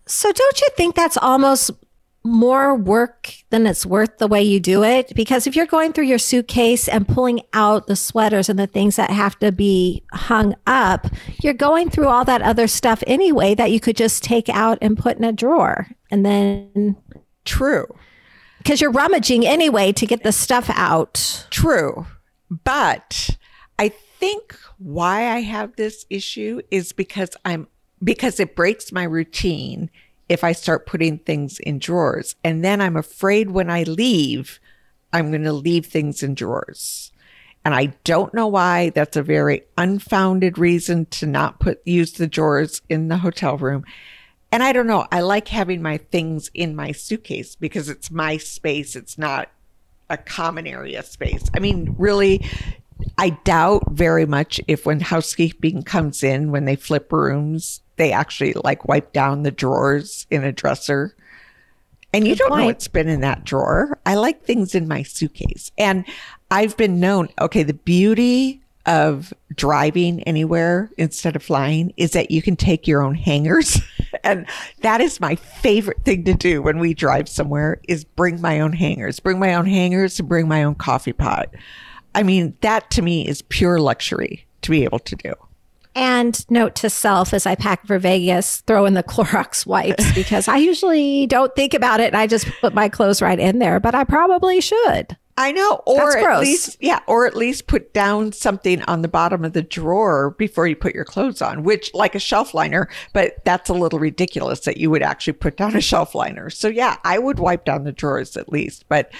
So 0.06 0.32
don't 0.32 0.60
you 0.60 0.68
think 0.76 0.96
that's 0.96 1.16
almost 1.16 1.70
more 2.22 2.74
work 2.74 3.32
than 3.50 3.66
it's 3.66 3.86
worth 3.86 4.18
the 4.18 4.26
way 4.26 4.42
you 4.42 4.60
do 4.60 4.84
it. 4.84 5.12
Because 5.14 5.46
if 5.46 5.56
you're 5.56 5.66
going 5.66 5.92
through 5.92 6.04
your 6.04 6.18
suitcase 6.18 6.88
and 6.88 7.08
pulling 7.08 7.40
out 7.52 7.86
the 7.86 7.96
sweaters 7.96 8.48
and 8.48 8.58
the 8.58 8.66
things 8.66 8.96
that 8.96 9.10
have 9.10 9.38
to 9.38 9.52
be 9.52 10.02
hung 10.12 10.54
up, 10.66 11.06
you're 11.42 11.54
going 11.54 11.90
through 11.90 12.08
all 12.08 12.24
that 12.24 12.42
other 12.42 12.66
stuff 12.66 13.02
anyway 13.06 13.54
that 13.54 13.70
you 13.70 13.80
could 13.80 13.96
just 13.96 14.22
take 14.22 14.48
out 14.48 14.78
and 14.82 14.98
put 14.98 15.16
in 15.16 15.24
a 15.24 15.32
drawer. 15.32 15.88
And 16.10 16.24
then. 16.24 16.96
True. 17.44 17.86
Because 18.58 18.80
you're 18.80 18.92
rummaging 18.92 19.46
anyway 19.46 19.92
to 19.92 20.06
get 20.06 20.22
the 20.22 20.32
stuff 20.32 20.70
out. 20.74 21.46
True. 21.50 22.06
But 22.64 23.38
I 23.78 23.88
think 23.88 24.54
why 24.76 25.28
I 25.28 25.40
have 25.40 25.76
this 25.76 26.04
issue 26.10 26.60
is 26.70 26.92
because 26.92 27.30
I'm 27.44 27.68
because 28.02 28.40
it 28.40 28.56
breaks 28.56 28.92
my 28.92 29.02
routine 29.02 29.90
if 30.30 30.44
I 30.44 30.52
start 30.52 30.86
putting 30.86 31.18
things 31.18 31.58
in 31.58 31.80
drawers. 31.80 32.36
And 32.44 32.64
then 32.64 32.80
I'm 32.80 32.96
afraid 32.96 33.50
when 33.50 33.68
I 33.68 33.82
leave, 33.82 34.60
I'm 35.12 35.30
going 35.30 35.42
to 35.42 35.52
leave 35.52 35.86
things 35.86 36.22
in 36.22 36.34
drawers. 36.34 37.10
And 37.64 37.74
I 37.74 37.86
don't 38.04 38.32
know 38.32 38.46
why 38.46 38.90
that's 38.90 39.16
a 39.16 39.24
very 39.24 39.64
unfounded 39.76 40.56
reason 40.56 41.06
to 41.06 41.26
not 41.26 41.58
put 41.58 41.82
use 41.84 42.12
the 42.12 42.28
drawers 42.28 42.80
in 42.88 43.08
the 43.08 43.18
hotel 43.18 43.58
room. 43.58 43.84
And 44.52 44.62
I 44.62 44.72
don't 44.72 44.86
know, 44.86 45.04
I 45.10 45.20
like 45.20 45.48
having 45.48 45.82
my 45.82 45.98
things 45.98 46.48
in 46.54 46.76
my 46.76 46.92
suitcase 46.92 47.56
because 47.56 47.88
it's 47.88 48.10
my 48.10 48.36
space. 48.36 48.94
It's 48.94 49.18
not 49.18 49.50
a 50.08 50.16
common 50.16 50.68
area 50.68 51.02
space. 51.02 51.50
I 51.54 51.58
mean, 51.58 51.96
really, 51.98 52.44
I 53.18 53.30
doubt 53.30 53.90
very 53.90 54.26
much 54.26 54.60
if 54.68 54.86
when 54.86 55.00
housekeeping 55.00 55.82
comes 55.82 56.22
in, 56.22 56.50
when 56.50 56.64
they 56.64 56.76
flip 56.76 57.12
rooms, 57.12 57.80
they 57.96 58.12
actually 58.12 58.54
like 58.54 58.88
wipe 58.88 59.12
down 59.12 59.42
the 59.42 59.50
drawers 59.50 60.26
in 60.30 60.44
a 60.44 60.52
dresser. 60.52 61.14
And 62.12 62.26
you 62.26 62.34
Good 62.34 62.38
don't 62.38 62.48
point. 62.48 62.60
know 62.60 62.66
what's 62.66 62.88
been 62.88 63.08
in 63.08 63.20
that 63.20 63.44
drawer. 63.44 63.98
I 64.04 64.14
like 64.14 64.42
things 64.42 64.74
in 64.74 64.88
my 64.88 65.02
suitcase. 65.02 65.70
And 65.78 66.04
I've 66.50 66.76
been 66.76 66.98
known, 66.98 67.28
okay, 67.40 67.62
the 67.62 67.74
beauty 67.74 68.60
of 68.86 69.32
driving 69.54 70.22
anywhere 70.22 70.90
instead 70.96 71.36
of 71.36 71.42
flying 71.42 71.92
is 71.96 72.12
that 72.12 72.30
you 72.30 72.42
can 72.42 72.56
take 72.56 72.88
your 72.88 73.02
own 73.02 73.14
hangers. 73.14 73.78
and 74.24 74.46
that 74.80 75.00
is 75.00 75.20
my 75.20 75.34
favorite 75.34 76.02
thing 76.04 76.24
to 76.24 76.34
do 76.34 76.62
when 76.62 76.78
we 76.78 76.94
drive 76.94 77.28
somewhere 77.28 77.80
is 77.86 78.04
bring 78.04 78.40
my 78.40 78.60
own 78.60 78.72
hangers, 78.72 79.20
bring 79.20 79.38
my 79.38 79.54
own 79.54 79.66
hangers 79.66 80.18
and 80.18 80.28
bring 80.28 80.48
my 80.48 80.64
own 80.64 80.74
coffee 80.74 81.12
pot. 81.12 81.54
I 82.14 82.22
mean, 82.22 82.56
that 82.60 82.90
to 82.92 83.02
me 83.02 83.26
is 83.26 83.42
pure 83.42 83.78
luxury 83.78 84.46
to 84.62 84.70
be 84.70 84.84
able 84.84 84.98
to 85.00 85.16
do. 85.16 85.34
And 85.94 86.48
note 86.50 86.76
to 86.76 86.90
self 86.90 87.34
as 87.34 87.46
I 87.46 87.56
pack 87.56 87.86
for 87.86 87.98
Vegas, 87.98 88.58
throw 88.62 88.86
in 88.86 88.94
the 88.94 89.02
Clorox 89.10 89.66
wipes 89.66 90.12
because 90.14 90.48
I 90.48 90.56
usually 90.58 91.26
don't 91.26 91.54
think 91.56 91.74
about 91.74 92.00
it. 92.00 92.06
And 92.06 92.16
I 92.16 92.26
just 92.26 92.46
put 92.60 92.74
my 92.74 92.88
clothes 92.88 93.20
right 93.20 93.38
in 93.38 93.58
there, 93.58 93.80
but 93.80 93.94
I 93.94 94.04
probably 94.04 94.60
should. 94.60 95.16
I 95.40 95.52
know, 95.52 95.80
or 95.86 96.18
at 96.18 96.40
least, 96.40 96.76
yeah, 96.80 97.00
or 97.06 97.26
at 97.26 97.34
least 97.34 97.66
put 97.66 97.94
down 97.94 98.32
something 98.32 98.82
on 98.82 99.00
the 99.00 99.08
bottom 99.08 99.42
of 99.42 99.54
the 99.54 99.62
drawer 99.62 100.32
before 100.32 100.66
you 100.66 100.76
put 100.76 100.94
your 100.94 101.06
clothes 101.06 101.40
on, 101.40 101.62
which 101.62 101.90
like 101.94 102.14
a 102.14 102.18
shelf 102.18 102.52
liner, 102.52 102.90
but 103.14 103.42
that's 103.46 103.70
a 103.70 103.74
little 103.74 103.98
ridiculous 103.98 104.60
that 104.60 104.76
you 104.76 104.90
would 104.90 105.02
actually 105.02 105.32
put 105.32 105.56
down 105.56 105.74
a 105.74 105.80
shelf 105.80 106.14
liner. 106.14 106.50
So 106.50 106.68
yeah, 106.68 106.98
I 107.04 107.18
would 107.18 107.38
wipe 107.38 107.64
down 107.64 107.84
the 107.84 107.92
drawers 107.92 108.36
at 108.36 108.52
least, 108.52 108.84
but 108.90 109.10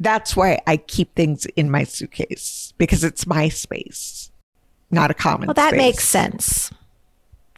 that's 0.00 0.36
why 0.36 0.60
I 0.66 0.76
keep 0.76 1.14
things 1.14 1.46
in 1.56 1.70
my 1.70 1.84
suitcase 1.84 2.72
because 2.78 3.04
it's 3.04 3.26
my 3.26 3.48
space 3.48 4.28
not 4.90 5.10
a 5.10 5.14
common. 5.14 5.46
Well, 5.46 5.54
that 5.54 5.70
space. 5.70 5.78
makes 5.78 6.04
sense. 6.04 6.70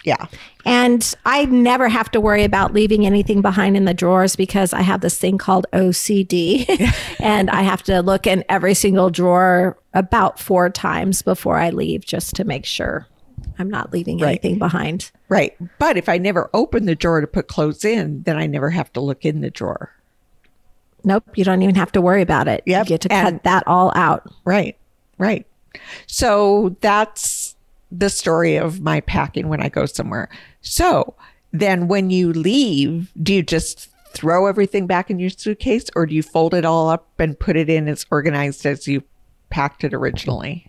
Yeah. 0.04 0.26
And 0.64 1.14
I 1.26 1.44
never 1.44 1.88
have 1.88 2.10
to 2.12 2.20
worry 2.20 2.42
about 2.42 2.72
leaving 2.72 3.04
anything 3.04 3.42
behind 3.42 3.76
in 3.76 3.84
the 3.84 3.92
drawers 3.92 4.34
because 4.34 4.72
I 4.72 4.80
have 4.80 5.02
this 5.02 5.18
thing 5.18 5.36
called 5.36 5.66
OCD 5.74 6.66
and 7.20 7.50
I 7.50 7.62
have 7.62 7.82
to 7.84 8.00
look 8.00 8.26
in 8.26 8.42
every 8.48 8.72
single 8.72 9.10
drawer 9.10 9.76
about 9.92 10.38
four 10.38 10.70
times 10.70 11.20
before 11.20 11.58
I 11.58 11.68
leave 11.68 12.06
just 12.06 12.34
to 12.36 12.44
make 12.44 12.64
sure 12.64 13.06
I'm 13.58 13.68
not 13.68 13.92
leaving 13.92 14.18
right. 14.18 14.30
anything 14.30 14.58
behind. 14.58 15.10
Right. 15.28 15.54
But 15.78 15.98
if 15.98 16.08
I 16.08 16.16
never 16.16 16.48
open 16.54 16.86
the 16.86 16.94
drawer 16.94 17.20
to 17.20 17.26
put 17.26 17.48
clothes 17.48 17.84
in, 17.84 18.22
then 18.22 18.38
I 18.38 18.46
never 18.46 18.70
have 18.70 18.90
to 18.94 19.00
look 19.00 19.26
in 19.26 19.42
the 19.42 19.50
drawer. 19.50 19.92
Nope. 21.04 21.24
You 21.36 21.44
don't 21.44 21.62
even 21.62 21.74
have 21.74 21.92
to 21.92 22.00
worry 22.00 22.22
about 22.22 22.48
it. 22.48 22.62
Yep. 22.66 22.86
You 22.86 22.88
get 22.88 23.00
to 23.02 23.12
and, 23.12 23.36
cut 23.36 23.44
that 23.44 23.64
all 23.66 23.92
out. 23.94 24.32
Right. 24.44 24.76
Right. 25.18 25.46
So 26.06 26.76
that's 26.80 27.56
the 27.90 28.10
story 28.10 28.56
of 28.56 28.80
my 28.80 29.00
packing 29.00 29.48
when 29.48 29.62
I 29.62 29.68
go 29.68 29.86
somewhere. 29.86 30.28
So 30.60 31.14
then 31.52 31.88
when 31.88 32.10
you 32.10 32.32
leave, 32.32 33.12
do 33.22 33.34
you 33.34 33.42
just 33.42 33.88
throw 34.12 34.46
everything 34.46 34.86
back 34.86 35.10
in 35.10 35.18
your 35.18 35.30
suitcase 35.30 35.86
or 35.94 36.06
do 36.06 36.14
you 36.14 36.22
fold 36.22 36.54
it 36.54 36.64
all 36.64 36.88
up 36.88 37.08
and 37.18 37.38
put 37.38 37.56
it 37.56 37.68
in 37.68 37.88
as 37.88 38.06
organized 38.10 38.66
as 38.66 38.86
you 38.88 39.02
packed 39.50 39.84
it 39.84 39.94
originally? 39.94 40.66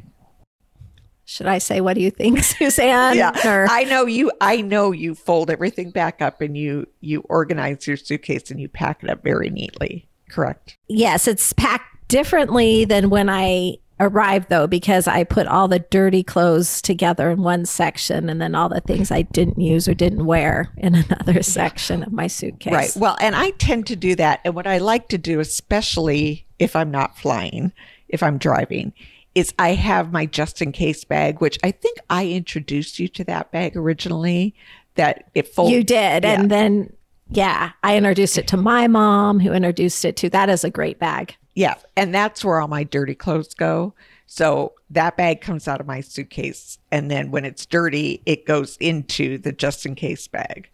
Should 1.26 1.48
I 1.48 1.60
say 1.60 1.80
what 1.82 1.94
do 1.94 2.02
you 2.02 2.12
think, 2.12 2.40
Suzanne? 2.44 3.16
yeah. 3.16 3.32
Or- 3.48 3.68
I 3.70 3.84
know 3.86 4.06
you 4.06 4.32
I 4.42 4.62
know 4.62 4.92
you 4.92 5.16
fold 5.16 5.50
everything 5.50 5.90
back 5.92 6.22
up 6.22 6.42
and 6.42 6.58
you 6.58 6.88
you 7.00 7.22
organize 7.30 7.88
your 7.88 7.98
suitcase 7.98 8.52
and 8.52 8.60
you 8.60 8.68
pack 8.68 9.04
it 9.04 9.10
up 9.10 9.24
very 9.24 9.50
neatly. 9.50 10.08
Correct. 10.32 10.78
Yes, 10.88 11.28
it's 11.28 11.54
packed 11.54 12.08
differently 12.08 12.86
than 12.86 13.10
when 13.10 13.30
I 13.30 13.78
arrived 14.02 14.50
though 14.50 14.66
because 14.66 15.08
I 15.08 15.24
put 15.24 15.48
all 15.48 15.68
the 15.68 15.80
dirty 15.80 16.24
clothes 16.24 16.82
together 16.82 17.30
in 17.30 17.44
one 17.44 17.66
section 17.66 18.30
and 18.30 18.42
then 18.42 18.56
all 18.56 18.68
the 18.68 18.82
things 18.82 19.12
I 19.12 19.22
didn't 19.22 19.62
use 19.62 19.88
or 19.88 19.94
didn't 19.94 20.26
wear 20.26 20.74
in 20.78 20.96
another 21.10 21.44
section 21.44 22.04
of 22.04 22.12
my 22.12 22.28
suitcase. 22.28 22.74
Right. 22.74 22.92
Well, 22.96 23.16
and 23.22 23.36
I 23.36 23.52
tend 23.52 23.88
to 23.88 23.96
do 23.96 24.16
that. 24.16 24.42
And 24.44 24.56
what 24.56 24.68
I 24.68 24.80
like 24.80 25.08
to 25.10 25.18
do, 25.18 25.40
especially 25.40 26.48
if 26.58 26.76
I'm 26.76 26.90
not 26.90 27.18
flying, 27.18 27.72
if 28.10 28.24
I'm 28.24 28.40
driving, 28.40 28.94
is 29.36 29.54
I 29.60 29.70
have 29.70 30.12
my 30.12 30.26
just 30.26 30.62
in 30.62 30.72
case 30.72 31.04
bag, 31.06 31.40
which 31.40 31.58
I 31.64 31.72
think 31.72 32.00
I 32.10 32.28
introduced 32.28 33.00
you 33.00 33.08
to 33.10 33.24
that 33.26 33.52
bag 33.52 33.78
originally. 33.78 34.56
That 34.96 35.30
it 35.34 35.48
folds. 35.48 35.72
You 35.72 35.86
did. 35.86 36.24
Yeah. 36.26 36.34
And 36.34 36.52
then, 36.52 36.92
yeah, 37.32 37.72
I 37.84 37.98
introduced 37.98 38.38
it 38.38 38.48
to 38.50 38.58
my 38.58 38.88
mom, 38.88 39.40
who 39.40 39.54
introduced 39.54 40.04
it 40.04 40.18
to 40.18 40.30
that 40.32 40.50
is 40.50 40.64
a 40.64 40.70
great 40.70 41.00
bag. 41.00 41.36
Yeah. 41.56 41.76
And 41.96 42.14
that's 42.14 42.44
where 42.44 42.60
all 42.60 42.68
my 42.68 42.84
dirty 42.84 43.16
clothes 43.16 43.54
go. 43.54 43.94
So 44.28 44.74
that 44.90 45.18
bag 45.18 45.42
comes 45.42 45.68
out 45.68 45.82
of 45.82 45.88
my 45.88 46.02
suitcase. 46.02 46.78
And 46.92 47.12
then 47.12 47.32
when 47.32 47.46
it's 47.46 47.66
dirty, 47.66 48.22
it 48.26 48.46
goes 48.46 48.78
into 48.78 49.38
the 49.38 49.52
just 49.52 49.86
in 49.86 49.96
case 49.96 50.28
bag. 50.28 50.70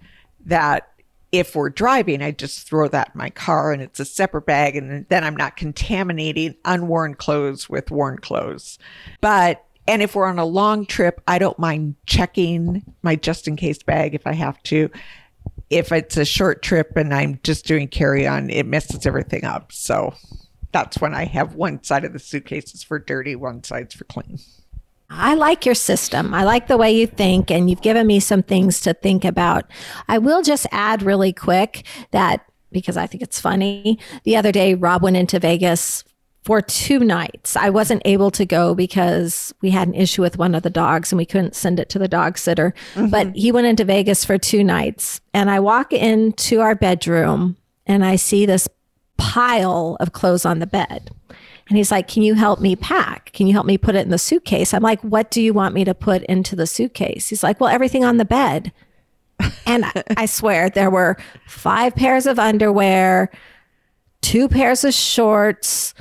That 0.45 0.89
if 1.32 1.55
we're 1.55 1.70
driving, 1.70 2.22
I 2.22 2.32
just 2.32 2.68
throw 2.68 2.88
that 2.88 3.12
in 3.14 3.18
my 3.18 3.30
car 3.30 3.72
and 3.72 3.82
it's 3.82 3.99
a 3.99 4.05
separate 4.05 4.45
bag. 4.45 4.76
And 4.76 5.08
then 5.10 5.24
I'm 5.24 5.36
not 5.36 5.58
contaminating 5.58 6.55
unworn 6.66 7.16
clothes 7.16 7.70
with 7.70 7.91
worn 7.91 8.18
clothes. 8.18 8.80
But, 9.22 9.64
and 9.88 10.01
if 10.01 10.16
we're 10.16 10.26
on 10.26 10.39
a 10.39 10.45
long 10.45 10.86
trip, 10.86 11.22
I 11.28 11.39
don't 11.39 11.60
mind 11.60 11.95
checking 12.05 12.84
my 13.01 13.16
just 13.16 13.47
in 13.47 13.55
case 13.55 13.82
bag 13.82 14.14
if 14.14 14.26
I 14.28 14.34
have 14.34 14.62
to. 14.64 14.89
If 15.70 15.91
it's 15.91 16.18
a 16.18 16.26
short 16.26 16.61
trip 16.61 16.95
and 16.95 17.13
I'm 17.13 17.39
just 17.43 17.65
doing 17.65 17.88
carry 17.88 18.26
on, 18.26 18.49
it 18.49 18.65
messes 18.65 19.05
everything 19.05 19.43
up. 19.43 19.72
So 19.72 20.13
that's 20.72 20.99
when 20.99 21.13
I 21.13 21.26
have 21.26 21.55
one 21.55 21.84
side 21.84 22.05
of 22.05 22.13
the 22.13 22.20
suitcases 22.20 22.84
for 22.84 22.99
dirty, 22.99 23.36
one 23.36 23.63
side's 23.63 23.95
for 23.95 24.05
clean. 24.05 24.39
I 25.09 25.36
like 25.36 25.65
your 25.65 25.76
system. 25.76 26.34
I 26.34 26.43
like 26.43 26.68
the 26.68 26.78
way 26.78 26.91
you 26.91 27.07
think, 27.07 27.49
and 27.49 27.70
you've 27.70 27.82
given 27.82 28.05
me 28.05 28.20
some 28.20 28.43
things 28.43 28.82
to 28.82 28.93
think 28.93 29.24
about. 29.24 29.65
I 30.07 30.18
will 30.18 30.41
just 30.41 30.68
add 30.72 31.01
really 31.01 31.32
quick 31.32 31.86
that 32.11 32.45
because 32.72 32.97
I 32.97 33.07
think 33.07 33.24
it's 33.24 33.39
funny. 33.39 33.99
The 34.24 34.36
other 34.36 34.51
day, 34.51 34.74
Rob 34.74 35.01
went 35.01 35.15
into 35.15 35.39
Vegas 35.39 36.03
for 36.48 36.62
two 36.62 37.00
nights. 37.00 37.58
I 37.58 37.70
wasn't 37.70 38.02
able 38.06 38.32
to 38.32 38.45
go 38.45 38.74
because 38.74 39.54
we 39.60 39.70
had 39.70 39.89
an 39.89 39.93
issue 39.93 40.22
with 40.22 40.38
one 40.38 40.56
of 40.56 40.64
the 40.64 40.70
dogs 40.70 41.12
and 41.12 41.18
we 41.18 41.26
couldn't 41.26 41.58
send 41.58 41.78
it 41.78 41.89
to 41.89 42.00
the 42.00 42.08
dog 42.08 42.38
sitter. 42.38 42.74
Mm-hmm. 42.93 43.10
But 43.10 43.36
he 43.36 43.52
went 43.52 43.68
into 43.68 43.84
Vegas 43.84 44.24
for 44.24 44.38
two 44.38 44.64
nights. 44.64 45.20
And 45.34 45.52
I 45.52 45.60
walk 45.60 45.91
into 45.91 46.62
our 46.62 46.74
bedroom 46.74 47.58
and 47.86 48.06
I 48.06 48.16
see 48.16 48.45
this 48.45 48.70
pile 49.18 49.98
of 50.00 50.14
clothes 50.14 50.45
on 50.45 50.60
the 50.60 50.68
bed. 50.68 51.12
And 51.68 51.78
he's 51.78 51.91
like, 51.91 52.08
Can 52.08 52.24
you 52.24 52.36
help 52.36 52.62
me 52.62 52.78
pack? 52.78 53.34
Can 53.34 53.48
you 53.48 53.52
help 53.52 53.66
me 53.66 53.78
put 53.78 53.95
it 53.95 54.06
in 54.06 54.10
the 54.10 54.18
suitcase? 54.18 54.74
I'm 54.74 54.82
like, 54.82 55.02
What 55.02 55.30
do 55.30 55.41
you 55.41 55.54
want 55.54 55.76
me 55.76 55.84
to 55.84 55.93
put 55.93 56.24
into 56.24 56.56
the 56.56 56.66
suitcase? 56.66 57.28
He's 57.28 57.43
like, 57.43 57.60
Well, 57.60 57.70
everything 57.70 58.06
on 58.06 58.16
the 58.16 58.24
bed. 58.24 58.72
And 59.66 59.84
I 60.16 60.26
swear 60.28 60.70
there 60.70 60.89
were 60.89 61.18
five 61.45 61.93
pairs 61.93 62.26
of 62.26 62.39
underwear, 62.39 63.32
two 64.22 64.48
pairs 64.48 64.86
of 64.86 64.93
shorts, 64.93 65.93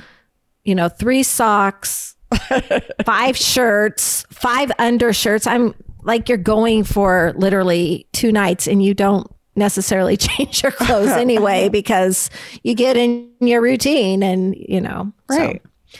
you 0.67 0.75
know, 0.75 0.89
three 0.89 1.23
socks, 1.23 2.17
five 3.05 3.37
shirts, 3.37 4.25
five 4.29 4.69
undershirts. 4.77 5.47
I'm 5.47 5.73
like, 6.03 6.27
you're 6.27 6.37
going 6.37 6.83
for 6.83 7.33
literally 7.37 8.05
two 8.11 8.33
nights 8.33 8.67
and 8.67 8.83
you 8.83 8.93
don't 8.93 9.31
necessarily 9.55 10.17
change 10.17 10.61
your 10.61 10.73
clothes 10.73 11.07
anyway 11.11 11.69
because 11.69 12.29
you 12.63 12.75
get 12.75 12.97
in 12.97 13.31
your 13.39 13.61
routine 13.61 14.21
and 14.21 14.55
you 14.55 14.79
know 14.79 15.11
right 15.29 15.61
so 15.63 15.99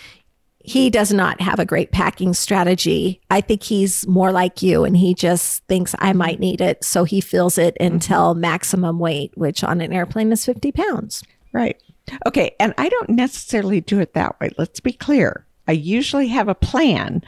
he 0.59 0.89
does 0.91 1.11
not 1.11 1.41
have 1.41 1.57
a 1.57 1.65
great 1.65 1.91
packing 1.91 2.35
strategy 2.35 3.19
i 3.31 3.41
think 3.41 3.63
he's 3.63 4.05
more 4.05 4.31
like 4.31 4.61
you 4.61 4.83
and 4.83 4.95
he 4.95 5.15
just 5.15 5.63
thinks 5.65 5.95
i 5.97 6.13
might 6.13 6.39
need 6.39 6.61
it 6.61 6.83
so 6.83 7.03
he 7.03 7.19
fills 7.19 7.57
it 7.57 7.73
mm-hmm. 7.81 7.95
until 7.95 8.35
maximum 8.35 8.99
weight 8.99 9.35
which 9.35 9.63
on 9.63 9.81
an 9.81 9.91
airplane 9.91 10.31
is 10.31 10.45
50 10.45 10.71
pounds 10.71 11.23
Right. 11.57 11.81
Okay. 12.25 12.55
And 12.59 12.73
I 12.77 12.89
don't 12.89 13.09
necessarily 13.09 13.81
do 13.81 13.99
it 13.99 14.13
that 14.13 14.39
way. 14.39 14.51
Let's 14.57 14.79
be 14.79 14.93
clear. 14.93 15.45
I 15.67 15.73
usually 15.73 16.27
have 16.27 16.47
a 16.47 16.55
plan. 16.55 17.23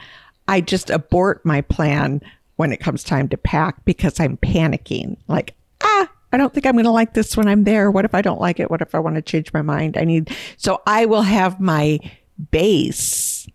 I 0.48 0.60
just 0.60 0.90
abort 0.90 1.44
my 1.44 1.60
plan 1.60 2.20
when 2.56 2.72
it 2.72 2.80
comes 2.80 3.04
time 3.04 3.28
to 3.28 3.36
pack 3.36 3.84
because 3.84 4.18
I'm 4.18 4.36
panicking. 4.36 5.16
Like, 5.28 5.54
ah, 5.82 6.10
I 6.32 6.36
don't 6.36 6.52
think 6.52 6.66
I'm 6.66 6.74
going 6.74 6.84
to 6.84 6.90
like 6.90 7.14
this 7.14 7.36
when 7.36 7.48
I'm 7.48 7.64
there. 7.64 7.90
What 7.90 8.04
if 8.04 8.14
I 8.14 8.22
don't 8.22 8.40
like 8.40 8.60
it? 8.60 8.70
What 8.70 8.82
if 8.82 8.94
I 8.94 8.98
want 8.98 9.16
to 9.16 9.22
change 9.22 9.52
my 9.52 9.62
mind? 9.62 9.96
I 9.96 10.04
need, 10.04 10.34
so 10.56 10.82
I 10.86 11.06
will 11.06 11.22
have 11.22 11.60
my 11.60 11.98
base 12.50 13.46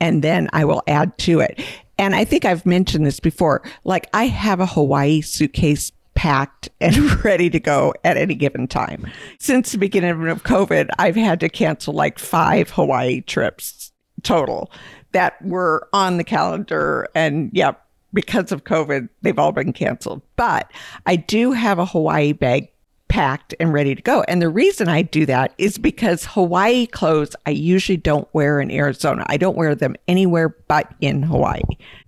and 0.00 0.22
then 0.22 0.48
I 0.52 0.64
will 0.64 0.82
add 0.86 1.16
to 1.18 1.40
it. 1.40 1.62
And 1.98 2.14
I 2.14 2.24
think 2.24 2.44
I've 2.44 2.64
mentioned 2.64 3.04
this 3.04 3.20
before. 3.20 3.62
Like, 3.84 4.08
I 4.14 4.26
have 4.26 4.60
a 4.60 4.66
Hawaii 4.66 5.20
suitcase 5.20 5.92
packed 6.20 6.68
and 6.82 7.24
ready 7.24 7.48
to 7.48 7.58
go 7.58 7.94
at 8.04 8.18
any 8.18 8.34
given 8.34 8.68
time. 8.68 9.10
Since 9.38 9.72
the 9.72 9.78
beginning 9.78 10.28
of 10.28 10.42
COVID, 10.42 10.90
I've 10.98 11.16
had 11.16 11.40
to 11.40 11.48
cancel 11.48 11.94
like 11.94 12.18
five 12.18 12.68
Hawaii 12.68 13.22
trips 13.22 13.90
total 14.22 14.70
that 15.12 15.40
were 15.42 15.88
on 15.94 16.18
the 16.18 16.24
calendar. 16.24 17.08
And 17.14 17.48
yep, 17.54 17.82
because 18.12 18.52
of 18.52 18.64
COVID, 18.64 19.08
they've 19.22 19.38
all 19.38 19.52
been 19.52 19.72
canceled. 19.72 20.20
But 20.36 20.70
I 21.06 21.16
do 21.16 21.52
have 21.52 21.78
a 21.78 21.86
Hawaii 21.86 22.34
bag 22.34 22.68
packed 23.08 23.54
and 23.58 23.72
ready 23.72 23.94
to 23.94 24.02
go. 24.02 24.22
And 24.28 24.42
the 24.42 24.50
reason 24.50 24.88
I 24.88 25.00
do 25.00 25.24
that 25.24 25.54
is 25.56 25.78
because 25.78 26.26
Hawaii 26.26 26.86
clothes 26.86 27.34
I 27.46 27.50
usually 27.50 27.96
don't 27.96 28.28
wear 28.34 28.60
in 28.60 28.70
Arizona. 28.70 29.24
I 29.30 29.38
don't 29.38 29.56
wear 29.56 29.74
them 29.74 29.96
anywhere 30.06 30.50
but 30.68 30.92
in 31.00 31.22
Hawaii. 31.22 31.62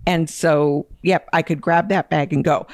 And 0.07 0.29
so, 0.29 0.87
yep, 1.01 1.31
I 1.33 1.41
could 1.41 1.63
grab 1.63 1.89
that 1.89 2.11
bag 2.11 2.35
and 2.35 2.45
go. 2.45 2.67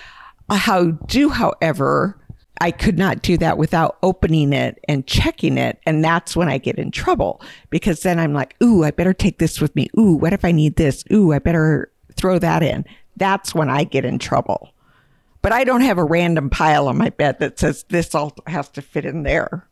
How 0.50 0.92
do, 0.92 1.28
however, 1.28 2.18
I 2.60 2.70
could 2.70 2.98
not 2.98 3.22
do 3.22 3.36
that 3.38 3.58
without 3.58 3.98
opening 4.02 4.52
it 4.52 4.80
and 4.88 5.06
checking 5.06 5.58
it. 5.58 5.78
And 5.86 6.04
that's 6.04 6.34
when 6.34 6.48
I 6.48 6.58
get 6.58 6.78
in 6.78 6.90
trouble 6.90 7.40
because 7.70 8.02
then 8.02 8.18
I'm 8.18 8.32
like, 8.32 8.56
ooh, 8.62 8.84
I 8.84 8.90
better 8.90 9.12
take 9.12 9.38
this 9.38 9.60
with 9.60 9.74
me. 9.76 9.88
Ooh, 9.98 10.14
what 10.14 10.32
if 10.32 10.44
I 10.44 10.52
need 10.52 10.76
this? 10.76 11.04
Ooh, 11.12 11.32
I 11.32 11.38
better 11.38 11.92
throw 12.14 12.38
that 12.38 12.62
in. 12.62 12.84
That's 13.16 13.54
when 13.54 13.70
I 13.70 13.84
get 13.84 14.04
in 14.04 14.18
trouble. 14.18 14.72
But 15.40 15.52
I 15.52 15.64
don't 15.64 15.82
have 15.82 15.98
a 15.98 16.04
random 16.04 16.50
pile 16.50 16.88
on 16.88 16.98
my 16.98 17.10
bed 17.10 17.38
that 17.38 17.58
says 17.58 17.84
this 17.88 18.14
all 18.14 18.34
has 18.46 18.68
to 18.70 18.82
fit 18.82 19.04
in 19.04 19.22
there. 19.22 19.68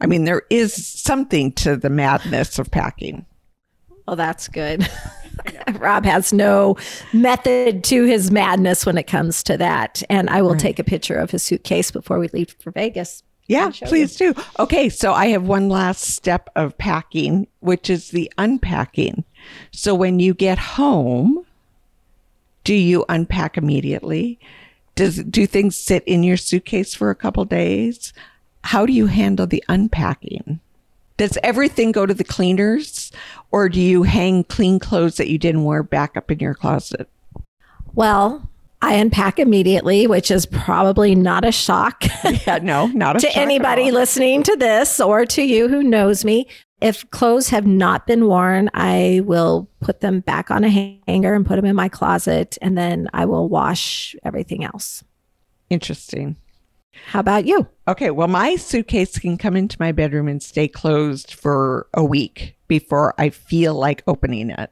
I 0.00 0.06
mean, 0.06 0.24
there 0.24 0.42
is 0.50 0.86
something 0.86 1.52
to 1.52 1.76
the 1.76 1.90
madness 1.90 2.58
of 2.58 2.70
packing. 2.70 3.24
Well, 4.06 4.16
that's 4.16 4.48
good. 4.48 4.88
Rob 5.78 6.04
has 6.04 6.32
no 6.32 6.76
method 7.12 7.84
to 7.84 8.04
his 8.04 8.30
madness 8.30 8.86
when 8.86 8.98
it 8.98 9.06
comes 9.06 9.42
to 9.44 9.56
that. 9.56 10.02
And 10.08 10.28
I 10.30 10.42
will 10.42 10.52
right. 10.52 10.60
take 10.60 10.78
a 10.78 10.84
picture 10.84 11.16
of 11.16 11.30
his 11.30 11.42
suitcase 11.42 11.90
before 11.90 12.18
we 12.18 12.28
leave 12.28 12.54
for 12.60 12.70
Vegas. 12.70 13.22
Yeah, 13.46 13.70
please 13.70 14.20
you. 14.20 14.34
do. 14.34 14.42
Okay, 14.58 14.90
so 14.90 15.14
I 15.14 15.28
have 15.28 15.44
one 15.44 15.70
last 15.70 16.02
step 16.02 16.50
of 16.54 16.76
packing, 16.76 17.46
which 17.60 17.88
is 17.88 18.10
the 18.10 18.30
unpacking. 18.36 19.24
So 19.72 19.94
when 19.94 20.20
you 20.20 20.34
get 20.34 20.58
home, 20.58 21.46
do 22.64 22.74
you 22.74 23.06
unpack 23.08 23.56
immediately? 23.56 24.38
Does 24.94 25.22
do 25.24 25.46
things 25.46 25.78
sit 25.78 26.04
in 26.04 26.22
your 26.22 26.36
suitcase 26.36 26.94
for 26.94 27.08
a 27.08 27.14
couple 27.14 27.44
days? 27.46 28.12
How 28.64 28.84
do 28.84 28.92
you 28.92 29.06
handle 29.06 29.46
the 29.46 29.64
unpacking? 29.68 30.60
Does 31.16 31.38
everything 31.42 31.90
go 31.90 32.04
to 32.04 32.12
the 32.12 32.24
cleaners 32.24 33.10
or 33.50 33.68
do 33.68 33.80
you 33.80 34.02
hang 34.02 34.44
clean 34.44 34.78
clothes 34.78 35.16
that 35.16 35.28
you 35.28 35.38
didn't 35.38 35.64
wear 35.64 35.82
back 35.82 36.16
up 36.16 36.30
in 36.30 36.38
your 36.38 36.54
closet? 36.54 37.08
Well, 37.94 38.48
I 38.80 38.94
unpack 38.94 39.38
immediately, 39.38 40.06
which 40.06 40.30
is 40.30 40.46
probably 40.46 41.14
not 41.14 41.44
a 41.44 41.50
shock. 41.50 42.04
yeah, 42.46 42.58
no, 42.62 42.86
not 42.86 43.18
to 43.20 43.36
anybody 43.36 43.90
listening 43.90 44.42
to 44.44 44.56
this 44.56 45.00
or 45.00 45.26
to 45.26 45.42
you 45.42 45.68
who 45.68 45.82
knows 45.82 46.24
me. 46.24 46.46
If 46.80 47.10
clothes 47.10 47.48
have 47.48 47.66
not 47.66 48.06
been 48.06 48.26
worn, 48.26 48.70
I 48.72 49.22
will 49.24 49.68
put 49.80 50.00
them 50.00 50.20
back 50.20 50.50
on 50.50 50.62
a 50.62 51.00
hanger 51.08 51.34
and 51.34 51.44
put 51.44 51.56
them 51.56 51.64
in 51.64 51.74
my 51.74 51.88
closet, 51.88 52.56
and 52.62 52.78
then 52.78 53.08
I 53.12 53.24
will 53.24 53.48
wash 53.48 54.14
everything 54.22 54.62
else. 54.62 55.02
Interesting. 55.70 56.36
How 57.06 57.20
about 57.20 57.46
you? 57.46 57.66
Okay, 57.88 58.10
well, 58.10 58.28
my 58.28 58.54
suitcase 58.54 59.18
can 59.18 59.38
come 59.38 59.56
into 59.56 59.76
my 59.80 59.90
bedroom 59.90 60.28
and 60.28 60.40
stay 60.40 60.68
closed 60.68 61.34
for 61.34 61.88
a 61.94 62.04
week 62.04 62.57
before 62.68 63.14
I 63.18 63.30
feel 63.30 63.74
like 63.74 64.02
opening 64.06 64.50
it. 64.50 64.70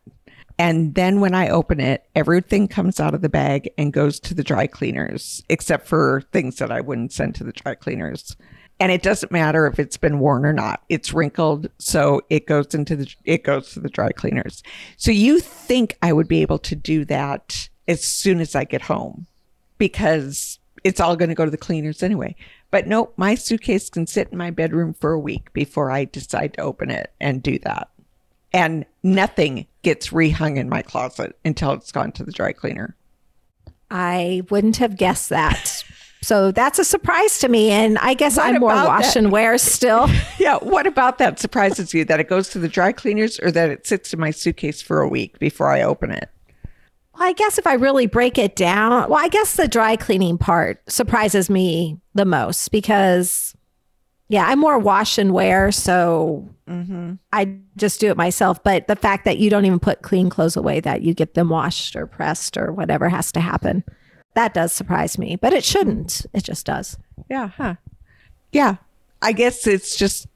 And 0.59 0.95
then 0.95 1.21
when 1.21 1.35
I 1.35 1.49
open 1.49 1.81
it, 1.81 2.05
everything 2.15 2.67
comes 2.67 2.99
out 2.99 3.15
of 3.15 3.21
the 3.21 3.29
bag 3.29 3.71
and 3.77 3.93
goes 3.93 4.19
to 4.21 4.35
the 4.35 4.45
dry 4.45 4.67
cleaners, 4.67 5.43
except 5.49 5.87
for 5.87 6.23
things 6.33 6.57
that 6.57 6.73
I 6.73 6.81
wouldn't 6.81 7.13
send 7.13 7.35
to 7.37 7.45
the 7.45 7.53
dry 7.53 7.75
cleaners. 7.75 8.37
And 8.79 8.93
it 8.93 9.03
doesn't 9.03 9.33
matter 9.33 9.67
if 9.67 9.79
it's 9.79 9.97
been 9.97 10.19
worn 10.19 10.45
or 10.45 10.53
not. 10.53 10.83
It's 10.89 11.13
wrinkled 11.13 11.69
so 11.79 12.21
it 12.31 12.47
goes 12.47 12.75
into 12.75 12.97
the 12.97 13.15
it 13.25 13.43
goes 13.43 13.73
to 13.73 13.81
the 13.81 13.89
dry 13.89 14.13
cleaners. 14.13 14.63
So 14.97 15.11
you 15.11 15.41
think 15.41 15.97
i 16.03 16.13
would 16.13 16.29
be 16.29 16.43
able 16.43 16.59
to 16.59 16.77
do 16.77 17.05
that 17.07 17.69
as 17.89 18.03
soon 18.03 18.41
as 18.41 18.55
i 18.55 18.65
get 18.65 18.83
home 18.83 19.27
because 19.79 20.59
it's 20.85 21.01
all 21.01 21.17
going 21.17 21.29
to 21.29 21.35
go 21.35 21.45
to 21.45 21.51
the 21.51 21.57
cleaners 21.57 22.03
anyway 22.03 22.35
but 22.71 22.87
nope, 22.87 23.15
my 23.17 23.35
suitcase 23.35 23.89
can 23.89 24.07
sit 24.07 24.29
in 24.31 24.39
my 24.39 24.51
bedroom 24.51 24.95
for 24.95 25.13
a 25.13 25.19
week 25.19 25.53
before 25.53 25.91
i 25.91 26.05
decide 26.05 26.55
to 26.55 26.61
open 26.61 26.91
it 26.91 27.13
and 27.21 27.43
do 27.43 27.59
that 27.61 27.89
and 28.53 28.87
nothing 29.03 29.67
gets 29.83 30.09
rehung 30.09 30.57
in 30.57 30.69
my 30.69 30.83
closet 30.83 31.39
until 31.45 31.73
it's 31.73 31.93
gone 31.93 32.13
to 32.13 32.25
the 32.25 32.33
dry 32.33 32.53
cleaner 32.53 32.97
i 33.91 34.43
wouldn't 34.51 34.77
have 34.77 34.97
guessed 34.97 35.29
that 35.29 35.85
so 36.27 36.51
that's 36.51 36.81
a 36.81 36.85
surprise 36.85 37.39
to 37.39 37.49
me. 37.49 37.71
And 37.71 37.99
I 37.99 38.15
guess 38.15 38.37
what 38.37 38.47
I'm 38.47 38.61
more 38.61 38.71
wash 38.71 39.15
that? 39.15 39.17
and 39.17 39.31
wear 39.31 39.57
still. 39.59 40.09
yeah. 40.41 40.57
What 40.57 40.85
about 40.85 41.19
that 41.19 41.39
surprises 41.39 41.95
you? 41.95 42.05
That 42.05 42.19
it 42.19 42.29
goes 42.29 42.49
to 42.49 42.59
the 42.59 42.69
dry 42.69 42.91
cleaners 42.91 43.39
or 43.39 43.53
that 43.53 43.71
it 43.71 43.87
sits 43.87 44.13
in 44.13 44.19
my 44.19 44.33
suitcase 44.33 44.83
for 44.83 45.01
a 45.01 45.09
week 45.09 45.39
before 45.39 45.71
I 45.71 45.83
open 45.83 46.11
it? 46.11 46.29
Well, 47.17 47.29
I 47.29 47.33
guess 47.33 47.59
if 47.59 47.67
I 47.67 47.75
really 47.75 48.07
break 48.07 48.39
it 48.39 48.57
down, 48.57 49.09
well, 49.09 49.19
I 49.19 49.29
guess 49.29 49.57
the 49.57 49.69
dry 49.69 49.97
cleaning 49.97 50.39
part 50.39 50.83
surprises 50.91 51.49
me 51.49 51.99
the 52.15 52.25
most 52.25 52.71
because, 52.71 53.55
yeah, 54.29 54.47
I'm 54.47 54.59
more 54.59 54.79
wash 54.79 55.19
and 55.19 55.33
wear. 55.33 55.73
So 55.73 56.49
mm-hmm. 56.69 57.15
I 57.33 57.57
just 57.77 58.01
do 58.01 58.11
it 58.11 58.17
myself. 58.17 58.63
But 58.63 58.87
the 58.87 58.97
fact 58.97 59.25
that 59.25 59.39
you 59.39 59.51
don't 59.51 59.65
even 59.65 59.81
put 59.81 60.03
clean 60.03 60.29
clothes 60.29 60.57
away, 60.57 60.81
that 60.81 61.03
you 61.03 61.15
get 61.15 61.35
them 61.35 61.49
washed 61.49 61.97
or 61.97 62.07
pressed 62.07 62.57
or 62.57 62.73
whatever 62.73 63.09
has 63.09 63.33
to 63.33 63.41
happen 63.41 63.85
that 64.37 64.55
does 64.55 64.73
surprise 64.73 65.19
me, 65.19 65.35
but 65.37 65.53
it 65.53 65.65
shouldn't. 65.65 66.27
It 66.33 66.45
just 66.45 66.67
does. 66.67 66.99
Yeah. 67.29 67.49
Huh. 67.49 67.77
Yeah. 68.53 68.77
I 69.23 69.33
guess 69.33 69.67
it's 69.67 69.97
just 69.97 70.29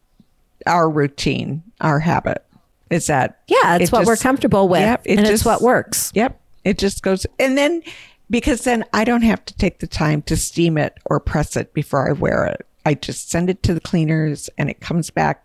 our 0.66 0.91
routine, 0.91 1.62
our 1.81 2.01
habit. 2.01 2.45
Is 2.89 3.07
that 3.07 3.43
yeah? 3.47 3.76
It's 3.76 3.85
it 3.85 3.93
what 3.93 4.01
just, 4.01 4.09
we're 4.09 4.16
comfortable 4.16 4.68
with, 4.68 4.81
yep, 4.81 5.03
it 5.05 5.18
and 5.18 5.20
just, 5.20 5.33
it's 5.33 5.45
what 5.45 5.61
works. 5.61 6.11
Yep. 6.14 6.41
It 6.65 6.79
just 6.79 7.03
goes, 7.03 7.27
and 7.39 7.57
then 7.57 7.83
because 8.29 8.63
then 8.65 8.85
I 8.93 9.05
don't 9.05 9.23
have 9.23 9.45
to 9.47 9.57
take 9.57 9.81
the 9.81 9.87
time 9.87 10.23
to 10.23 10.37
steam 10.37 10.79
it 10.79 10.99
or 11.07 11.19
press 11.19 11.57
it 11.57 11.75
before 11.75 12.09
I 12.09 12.13
wear 12.13 12.45
it. 12.47 12.67
I 12.87 12.95
just 12.95 13.31
send 13.31 13.51
it 13.51 13.63
to 13.65 13.75
the 13.75 13.81
cleaners, 13.81 14.49
and 14.57 14.71
it 14.71 14.81
comes 14.81 15.11
back 15.11 15.45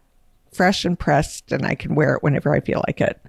fresh 0.54 0.86
and 0.86 0.98
pressed, 0.98 1.52
and 1.52 1.66
I 1.66 1.76
can 1.76 1.96
wear 1.96 2.16
it 2.16 2.24
whenever 2.24 2.54
I 2.54 2.60
feel 2.60 2.84
like 2.88 3.02
it. 3.02 3.20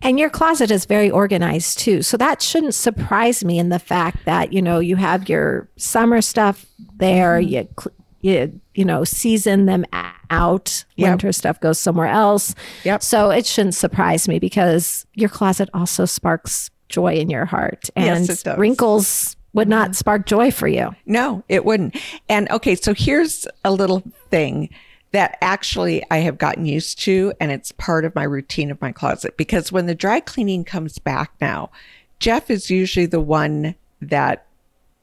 And 0.00 0.18
your 0.18 0.30
closet 0.30 0.70
is 0.70 0.84
very 0.84 1.10
organized 1.10 1.78
too. 1.78 2.02
So 2.02 2.16
that 2.16 2.40
shouldn't 2.42 2.74
surprise 2.74 3.44
me 3.44 3.58
in 3.58 3.68
the 3.68 3.78
fact 3.78 4.24
that, 4.26 4.52
you 4.52 4.62
know, 4.62 4.78
you 4.78 4.96
have 4.96 5.28
your 5.28 5.68
summer 5.76 6.20
stuff 6.20 6.66
there, 6.96 7.40
mm-hmm. 7.40 7.50
you 7.50 7.92
you 8.20 8.60
you 8.74 8.84
know, 8.84 9.04
season 9.04 9.66
them 9.66 9.84
out. 10.30 10.84
Yep. 10.96 11.10
Winter 11.10 11.32
stuff 11.32 11.60
goes 11.60 11.78
somewhere 11.78 12.08
else. 12.08 12.54
Yep. 12.84 13.02
So 13.02 13.30
it 13.30 13.46
shouldn't 13.46 13.74
surprise 13.74 14.28
me 14.28 14.38
because 14.38 15.06
your 15.14 15.28
closet 15.28 15.68
also 15.72 16.04
sparks 16.04 16.70
joy 16.88 17.14
in 17.14 17.30
your 17.30 17.44
heart 17.44 17.90
and 17.96 18.26
yes, 18.26 18.46
wrinkles 18.56 19.36
would 19.52 19.68
not 19.68 19.88
mm-hmm. 19.88 19.94
spark 19.94 20.26
joy 20.26 20.50
for 20.50 20.68
you. 20.68 20.94
No, 21.06 21.42
it 21.48 21.64
wouldn't. 21.64 21.96
And 22.28 22.50
okay, 22.50 22.74
so 22.74 22.94
here's 22.94 23.46
a 23.64 23.72
little 23.72 24.02
thing 24.30 24.70
that 25.12 25.38
actually 25.40 26.04
I 26.10 26.18
have 26.18 26.38
gotten 26.38 26.66
used 26.66 27.00
to 27.00 27.32
and 27.40 27.50
it's 27.50 27.72
part 27.72 28.04
of 28.04 28.14
my 28.14 28.24
routine 28.24 28.70
of 28.70 28.80
my 28.80 28.92
closet 28.92 29.36
because 29.36 29.72
when 29.72 29.86
the 29.86 29.94
dry 29.94 30.20
cleaning 30.20 30.64
comes 30.64 30.98
back 30.98 31.32
now, 31.40 31.70
Jeff 32.18 32.50
is 32.50 32.70
usually 32.70 33.06
the 33.06 33.20
one 33.20 33.74
that 34.00 34.46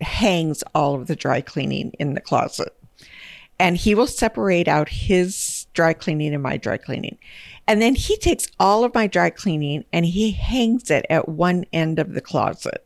hangs 0.02 0.64
all 0.74 0.96
of 0.96 1.08
the 1.08 1.16
dry 1.16 1.42
cleaning 1.42 1.92
in 2.00 2.14
the 2.14 2.22
closet. 2.22 2.74
And 3.58 3.78
he 3.78 3.96
will 3.96 4.08
separate 4.08 4.68
out 4.68 4.90
his 4.90 5.68
dry 5.74 5.94
cleaning 5.94 6.34
and 6.34 6.44
my 6.44 6.58
dry 6.58 6.78
cleaning. 6.78 7.18
And 7.68 7.82
then 7.82 7.96
he 7.96 8.18
takes 8.18 8.48
all 8.60 8.84
of 8.84 8.94
my 8.94 9.08
dry 9.08 9.30
cleaning 9.30 9.86
and 9.92 10.06
he 10.06 10.32
hangs 10.32 10.92
it 10.92 11.06
at 11.10 11.28
one 11.28 11.66
end 11.74 11.98
of 12.00 12.14
the 12.14 12.22
closet, 12.22 12.86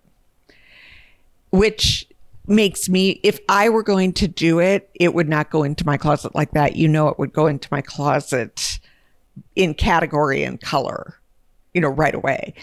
which 1.49 2.07
makes 2.47 2.89
me, 2.89 3.19
if 3.23 3.39
I 3.49 3.69
were 3.69 3.83
going 3.83 4.13
to 4.13 4.27
do 4.27 4.59
it, 4.59 4.89
it 4.95 5.13
would 5.13 5.29
not 5.29 5.51
go 5.51 5.63
into 5.63 5.85
my 5.85 5.97
closet 5.97 6.33
like 6.33 6.51
that. 6.51 6.75
You 6.75 6.87
know, 6.87 7.09
it 7.09 7.19
would 7.19 7.33
go 7.33 7.47
into 7.47 7.67
my 7.71 7.81
closet 7.81 8.79
in 9.55 9.73
category 9.73 10.43
and 10.43 10.59
color, 10.59 11.19
you 11.73 11.81
know, 11.81 11.89
right 11.89 12.15
away. 12.15 12.53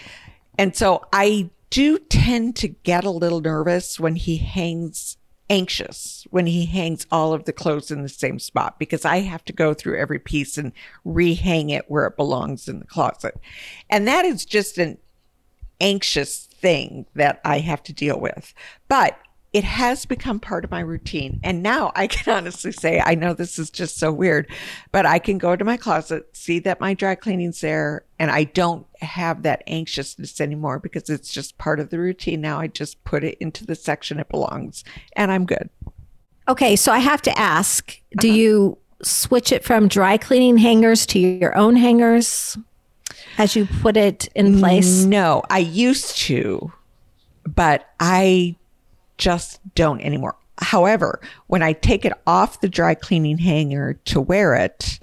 And 0.57 0.75
so 0.75 1.05
I 1.13 1.49
do 1.69 1.99
tend 1.99 2.55
to 2.57 2.67
get 2.67 3.03
a 3.03 3.11
little 3.11 3.41
nervous 3.41 3.99
when 3.99 4.15
he 4.15 4.37
hangs 4.37 5.16
anxious 5.49 6.27
when 6.29 6.45
he 6.45 6.65
hangs 6.65 7.07
all 7.11 7.33
of 7.33 7.45
the 7.45 7.53
clothes 7.53 7.91
in 7.91 8.01
the 8.01 8.09
same 8.09 8.39
spot 8.39 8.77
because 8.79 9.05
I 9.05 9.19
have 9.19 9.45
to 9.45 9.53
go 9.53 9.73
through 9.73 9.99
every 9.99 10.19
piece 10.19 10.57
and 10.57 10.73
rehang 11.05 11.71
it 11.71 11.85
where 11.87 12.05
it 12.05 12.17
belongs 12.17 12.67
in 12.67 12.79
the 12.79 12.85
closet. 12.85 13.39
And 13.89 14.07
that 14.07 14.25
is 14.25 14.45
just 14.45 14.77
an 14.77 14.97
anxious 15.79 16.45
thing 16.45 17.05
that 17.15 17.39
I 17.45 17.59
have 17.59 17.83
to 17.83 17.93
deal 17.93 18.19
with. 18.19 18.53
But 18.87 19.17
it 19.57 19.63
has 19.63 20.05
become 20.05 20.39
part 20.39 20.63
of 20.63 20.69
my 20.69 20.81
routine. 20.81 21.39
And 21.43 21.63
now 21.63 21.91
I 21.95 22.05
can 22.05 22.31
honestly 22.37 22.71
say, 22.71 23.01
I 23.03 23.15
know 23.15 23.33
this 23.33 23.57
is 23.57 23.71
just 23.71 23.97
so 23.97 24.11
weird, 24.11 24.47
but 24.91 25.07
I 25.07 25.17
can 25.17 25.39
go 25.39 25.55
to 25.55 25.65
my 25.65 25.77
closet, 25.77 26.27
see 26.37 26.59
that 26.59 26.79
my 26.79 26.93
dry 26.93 27.15
cleaning's 27.15 27.59
there, 27.61 28.05
and 28.19 28.29
I 28.29 28.43
don't 28.43 28.85
have 29.01 29.41
that 29.41 29.63
anxiousness 29.65 30.39
anymore 30.39 30.77
because 30.77 31.09
it's 31.09 31.33
just 31.33 31.57
part 31.57 31.79
of 31.79 31.89
the 31.89 31.97
routine. 31.97 32.39
Now 32.39 32.59
I 32.59 32.67
just 32.67 33.03
put 33.03 33.23
it 33.23 33.39
into 33.39 33.65
the 33.65 33.73
section 33.73 34.19
it 34.19 34.29
belongs 34.29 34.83
and 35.13 35.31
I'm 35.31 35.47
good. 35.47 35.71
Okay, 36.47 36.75
so 36.75 36.91
I 36.91 36.99
have 36.99 37.23
to 37.23 37.35
ask 37.35 37.99
do 38.19 38.27
uh-huh. 38.27 38.37
you 38.37 38.77
switch 39.01 39.51
it 39.51 39.63
from 39.63 39.87
dry 39.87 40.17
cleaning 40.17 40.57
hangers 40.57 41.07
to 41.07 41.19
your 41.19 41.57
own 41.57 41.75
hangers 41.75 42.59
as 43.39 43.55
you 43.55 43.65
put 43.81 43.97
it 43.97 44.29
in 44.35 44.59
place? 44.59 45.03
No, 45.03 45.41
I 45.49 45.59
used 45.59 46.15
to, 46.17 46.71
but 47.43 47.89
I 47.99 48.55
just 49.17 49.59
don't 49.75 50.01
anymore. 50.01 50.35
However, 50.59 51.19
when 51.47 51.61
I 51.61 51.73
take 51.73 52.05
it 52.05 52.13
off 52.25 52.61
the 52.61 52.69
dry 52.69 52.95
cleaning 52.95 53.37
hanger 53.37 53.93
to 54.05 54.19
wear 54.19 54.55
it, 54.55 54.99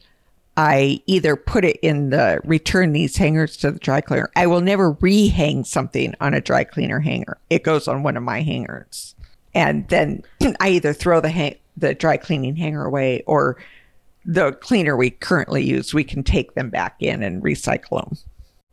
I 0.57 1.03
either 1.07 1.37
put 1.37 1.65
it 1.65 1.79
in 1.83 2.11
the 2.11 2.41
return 2.45 2.93
these 2.93 3.17
hangers 3.17 3.57
to 3.59 3.73
the 3.73 3.79
dry 3.79 4.01
cleaner. 4.01 4.31
I 4.37 4.47
will 4.47 4.61
never 4.61 4.95
rehang 4.95 5.67
something 5.67 6.15
on 6.21 6.35
a 6.35 6.41
dry 6.41 6.65
cleaner 6.65 7.01
hanger. 7.01 7.39
It 7.51 7.65
goes 7.65 7.89
on 7.89 8.03
one 8.03 8.17
of 8.17 8.23
my 8.23 8.43
hangers. 8.43 9.15
And 9.53 9.89
then 9.89 10.23
I 10.61 10.71
either 10.71 10.93
throw 10.93 11.21
the 11.21 11.31
hang- 11.31 11.57
the 11.77 11.95
dry 11.95 12.17
cleaning 12.17 12.57
hanger 12.57 12.85
away 12.85 13.23
or 13.27 13.57
the 14.25 14.53
cleaner 14.53 14.97
we 14.97 15.11
currently 15.11 15.65
use, 15.65 15.93
we 15.93 16.05
can 16.05 16.23
take 16.23 16.55
them 16.55 16.71
back 16.71 16.97
in 17.01 17.23
and 17.23 17.43
recycle 17.43 18.03
them. 18.03 18.17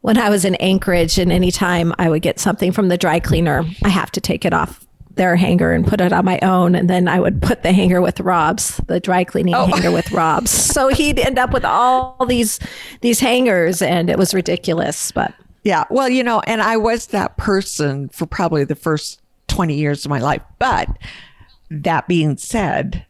When 0.02 0.18
I 0.18 0.30
was 0.30 0.46
in 0.46 0.56
Anchorage 0.56 1.18
and 1.20 1.32
anytime 1.32 1.94
I 2.00 2.10
would 2.10 2.22
get 2.22 2.40
something 2.40 2.72
from 2.72 2.88
the 2.88 2.98
dry 2.98 3.20
cleaner, 3.20 3.66
I 3.84 3.90
have 3.90 4.12
to 4.12 4.22
take 4.22 4.46
it 4.46 4.54
off 4.54 4.86
their 5.16 5.36
hanger 5.36 5.72
and 5.72 5.86
put 5.86 6.02
it 6.02 6.14
on 6.14 6.26
my 6.26 6.40
own. 6.42 6.76
And 6.76 6.90
then 6.90 7.08
I 7.08 7.20
would 7.20 7.42
put 7.42 7.64
the 7.64 7.72
hanger 7.72 8.02
with 8.02 8.20
Rob's, 8.20 8.78
the 8.88 9.00
dry 9.00 9.24
cleaning 9.24 9.56
oh. 9.56 9.66
hanger 9.66 9.92
with 9.92 10.12
Rob's. 10.12 10.52
So 10.72 10.88
he'd 10.88 11.20
end 11.20 11.38
up 11.38 11.52
with 11.52 11.66
all 11.66 12.26
these 12.26 12.58
these 13.02 13.20
hangers 13.20 13.82
and 13.82 14.10
it 14.10 14.18
was 14.18 14.34
ridiculous. 14.34 15.12
But 15.12 15.34
yeah, 15.64 15.84
well, 15.90 16.08
you 16.08 16.24
know, 16.24 16.40
and 16.48 16.62
I 16.62 16.78
was 16.78 17.08
that 17.08 17.36
person 17.36 18.08
for 18.10 18.26
probably 18.26 18.64
the 18.64 18.76
first 18.76 19.20
20 19.50 19.76
years 19.76 20.06
of 20.06 20.10
my 20.10 20.20
life. 20.20 20.42
But 20.60 20.88
that 21.70 22.08
being 22.08 22.38
said, 22.38 23.06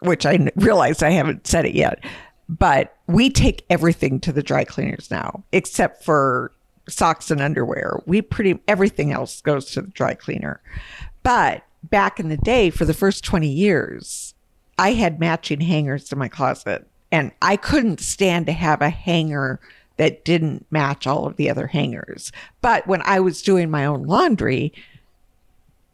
which 0.00 0.24
I 0.24 0.50
realize 0.56 1.02
I 1.02 1.10
haven't 1.10 1.46
said 1.46 1.66
it 1.66 1.74
yet, 1.74 2.02
but 2.48 2.96
we 3.06 3.30
take 3.30 3.64
everything 3.68 4.18
to 4.20 4.32
the 4.32 4.42
dry 4.42 4.64
cleaners 4.64 5.10
now, 5.10 5.44
except 5.52 6.02
for 6.02 6.52
socks 6.88 7.30
and 7.30 7.40
underwear. 7.40 8.00
We 8.06 8.22
pretty 8.22 8.58
everything 8.66 9.12
else 9.12 9.40
goes 9.42 9.66
to 9.72 9.82
the 9.82 9.88
dry 9.88 10.14
cleaner. 10.14 10.60
But 11.22 11.64
back 11.82 12.20
in 12.20 12.28
the 12.28 12.36
day, 12.36 12.70
for 12.70 12.84
the 12.84 12.94
first 12.94 13.24
20 13.24 13.48
years, 13.48 14.34
I 14.78 14.92
had 14.92 15.20
matching 15.20 15.60
hangers 15.60 16.10
in 16.12 16.18
my 16.18 16.28
closet 16.28 16.86
and 17.10 17.30
I 17.42 17.56
couldn't 17.56 18.00
stand 18.00 18.46
to 18.46 18.52
have 18.52 18.80
a 18.80 18.88
hanger 18.88 19.60
that 19.98 20.24
didn't 20.24 20.66
match 20.70 21.06
all 21.06 21.26
of 21.26 21.36
the 21.36 21.50
other 21.50 21.66
hangers. 21.66 22.32
But 22.62 22.86
when 22.86 23.02
I 23.02 23.20
was 23.20 23.42
doing 23.42 23.70
my 23.70 23.84
own 23.84 24.04
laundry, 24.04 24.72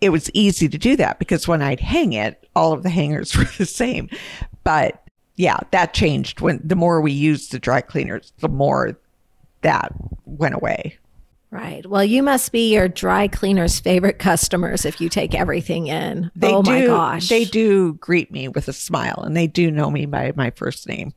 it 0.01 0.11
was 0.11 0.31
easy 0.33 0.69
to 0.69 0.79
do 0.79 0.97
that 0.97 1.19
because 1.19 1.49
when 1.49 1.61
I'd 1.61 1.81
hang 1.81 2.13
it, 2.13 2.49
all 2.55 2.73
of 2.73 2.85
the 2.85 2.91
hangers 2.91 3.37
were 3.37 3.45
the 3.59 3.67
same. 3.67 4.09
But 4.63 5.03
yeah, 5.37 5.59
that 5.73 5.95
changed 5.95 6.41
when 6.41 6.61
the 6.63 6.77
more 6.77 7.01
we 7.01 7.13
used 7.13 7.53
the 7.53 7.59
dry 7.59 7.81
cleaners, 7.81 8.33
the 8.39 8.49
more 8.49 8.97
that 9.63 9.93
went 10.25 10.55
away. 10.55 10.99
Right. 11.51 11.87
Well, 11.87 12.05
you 12.05 12.23
must 12.23 12.53
be 12.53 12.73
your 12.73 12.89
dry 12.89 13.27
cleaner's 13.27 13.81
favorite 13.81 14.19
customers 14.19 14.85
if 14.85 15.01
you 15.01 15.09
take 15.09 15.35
everything 15.35 15.87
in. 15.87 16.31
They 16.37 16.53
oh 16.53 16.63
do, 16.63 16.71
my 16.71 16.87
gosh. 16.87 17.29
They 17.29 17.47
do 17.47 17.95
greet 17.95 18.31
me 18.31 18.49
with 18.49 18.69
a 18.69 18.73
smile 18.73 19.23
and 19.25 19.37
they 19.37 19.47
do 19.47 19.71
know 19.71 19.91
me 19.91 20.05
by 20.05 20.33
my 20.37 20.51
first 20.51 20.87
name. 20.87 21.15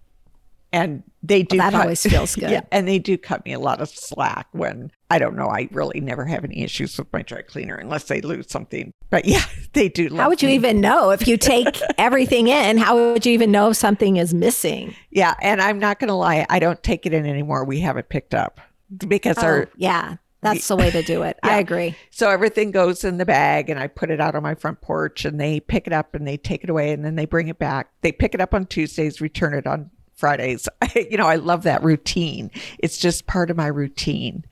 And 0.73 1.03
they 1.21 1.43
do 1.43 1.57
well, 1.57 1.69
that 1.69 1.75
cut, 1.75 1.81
always 1.81 2.01
feels 2.01 2.33
good. 2.37 2.49
Yeah, 2.49 2.61
and 2.71 2.87
they 2.87 2.97
do 2.97 3.17
cut 3.17 3.43
me 3.43 3.51
a 3.51 3.59
lot 3.59 3.81
of 3.81 3.89
slack 3.89 4.47
when 4.53 4.89
I 5.09 5.19
don't 5.19 5.35
know. 5.35 5.49
I 5.49 5.67
really 5.71 5.99
never 5.99 6.23
have 6.23 6.45
any 6.45 6.63
issues 6.63 6.97
with 6.97 7.11
my 7.11 7.23
dry 7.23 7.41
cleaner 7.41 7.75
unless 7.75 8.05
they 8.05 8.21
lose 8.21 8.49
something. 8.49 8.93
But 9.09 9.25
yeah, 9.25 9.43
they 9.73 9.89
do. 9.89 10.15
how 10.15 10.29
would 10.29 10.41
you 10.41 10.47
me. 10.47 10.55
even 10.55 10.79
know 10.79 11.09
if 11.09 11.27
you 11.27 11.35
take 11.35 11.77
everything 11.97 12.47
in? 12.47 12.77
How 12.77 12.95
would 12.95 13.25
you 13.25 13.33
even 13.33 13.51
know 13.51 13.71
if 13.71 13.75
something 13.75 14.15
is 14.15 14.33
missing? 14.33 14.95
Yeah, 15.09 15.33
and 15.41 15.61
I'm 15.61 15.77
not 15.77 15.99
going 15.99 16.07
to 16.07 16.13
lie. 16.13 16.45
I 16.49 16.59
don't 16.59 16.81
take 16.81 17.05
it 17.05 17.13
in 17.13 17.25
anymore. 17.25 17.65
We 17.65 17.81
have 17.81 17.97
it 17.97 18.07
picked 18.07 18.33
up 18.33 18.61
because 19.07 19.37
oh, 19.39 19.45
our 19.45 19.69
yeah 19.75 20.17
that's 20.41 20.67
the 20.67 20.75
way 20.75 20.89
to 20.89 21.03
do 21.03 21.21
it. 21.21 21.37
yeah. 21.45 21.51
I 21.51 21.59
agree. 21.59 21.95
So 22.09 22.29
everything 22.29 22.71
goes 22.71 23.03
in 23.03 23.17
the 23.17 23.25
bag 23.25 23.69
and 23.69 23.79
I 23.79 23.87
put 23.87 24.09
it 24.09 24.19
out 24.19 24.35
on 24.35 24.43
my 24.43 24.55
front 24.55 24.81
porch 24.81 25.23
and 25.23 25.39
they 25.39 25.59
pick 25.59 25.87
it 25.87 25.93
up 25.93 26.15
and 26.15 26.27
they 26.27 26.37
take 26.37 26.63
it 26.63 26.69
away 26.69 26.91
and 26.91 27.05
then 27.05 27.15
they 27.15 27.25
bring 27.25 27.47
it 27.47 27.59
back. 27.59 27.91
They 28.01 28.11
pick 28.11 28.33
it 28.33 28.41
up 28.41 28.53
on 28.53 28.65
Tuesdays, 28.65 29.21
return 29.21 29.53
it 29.53 29.67
on 29.67 29.91
Fridays. 30.15 30.67
I, 30.81 31.07
you 31.09 31.17
know, 31.17 31.27
I 31.27 31.35
love 31.35 31.63
that 31.63 31.83
routine. 31.83 32.49
It's 32.79 32.97
just 32.97 33.27
part 33.27 33.51
of 33.51 33.57
my 33.57 33.67
routine. 33.67 34.45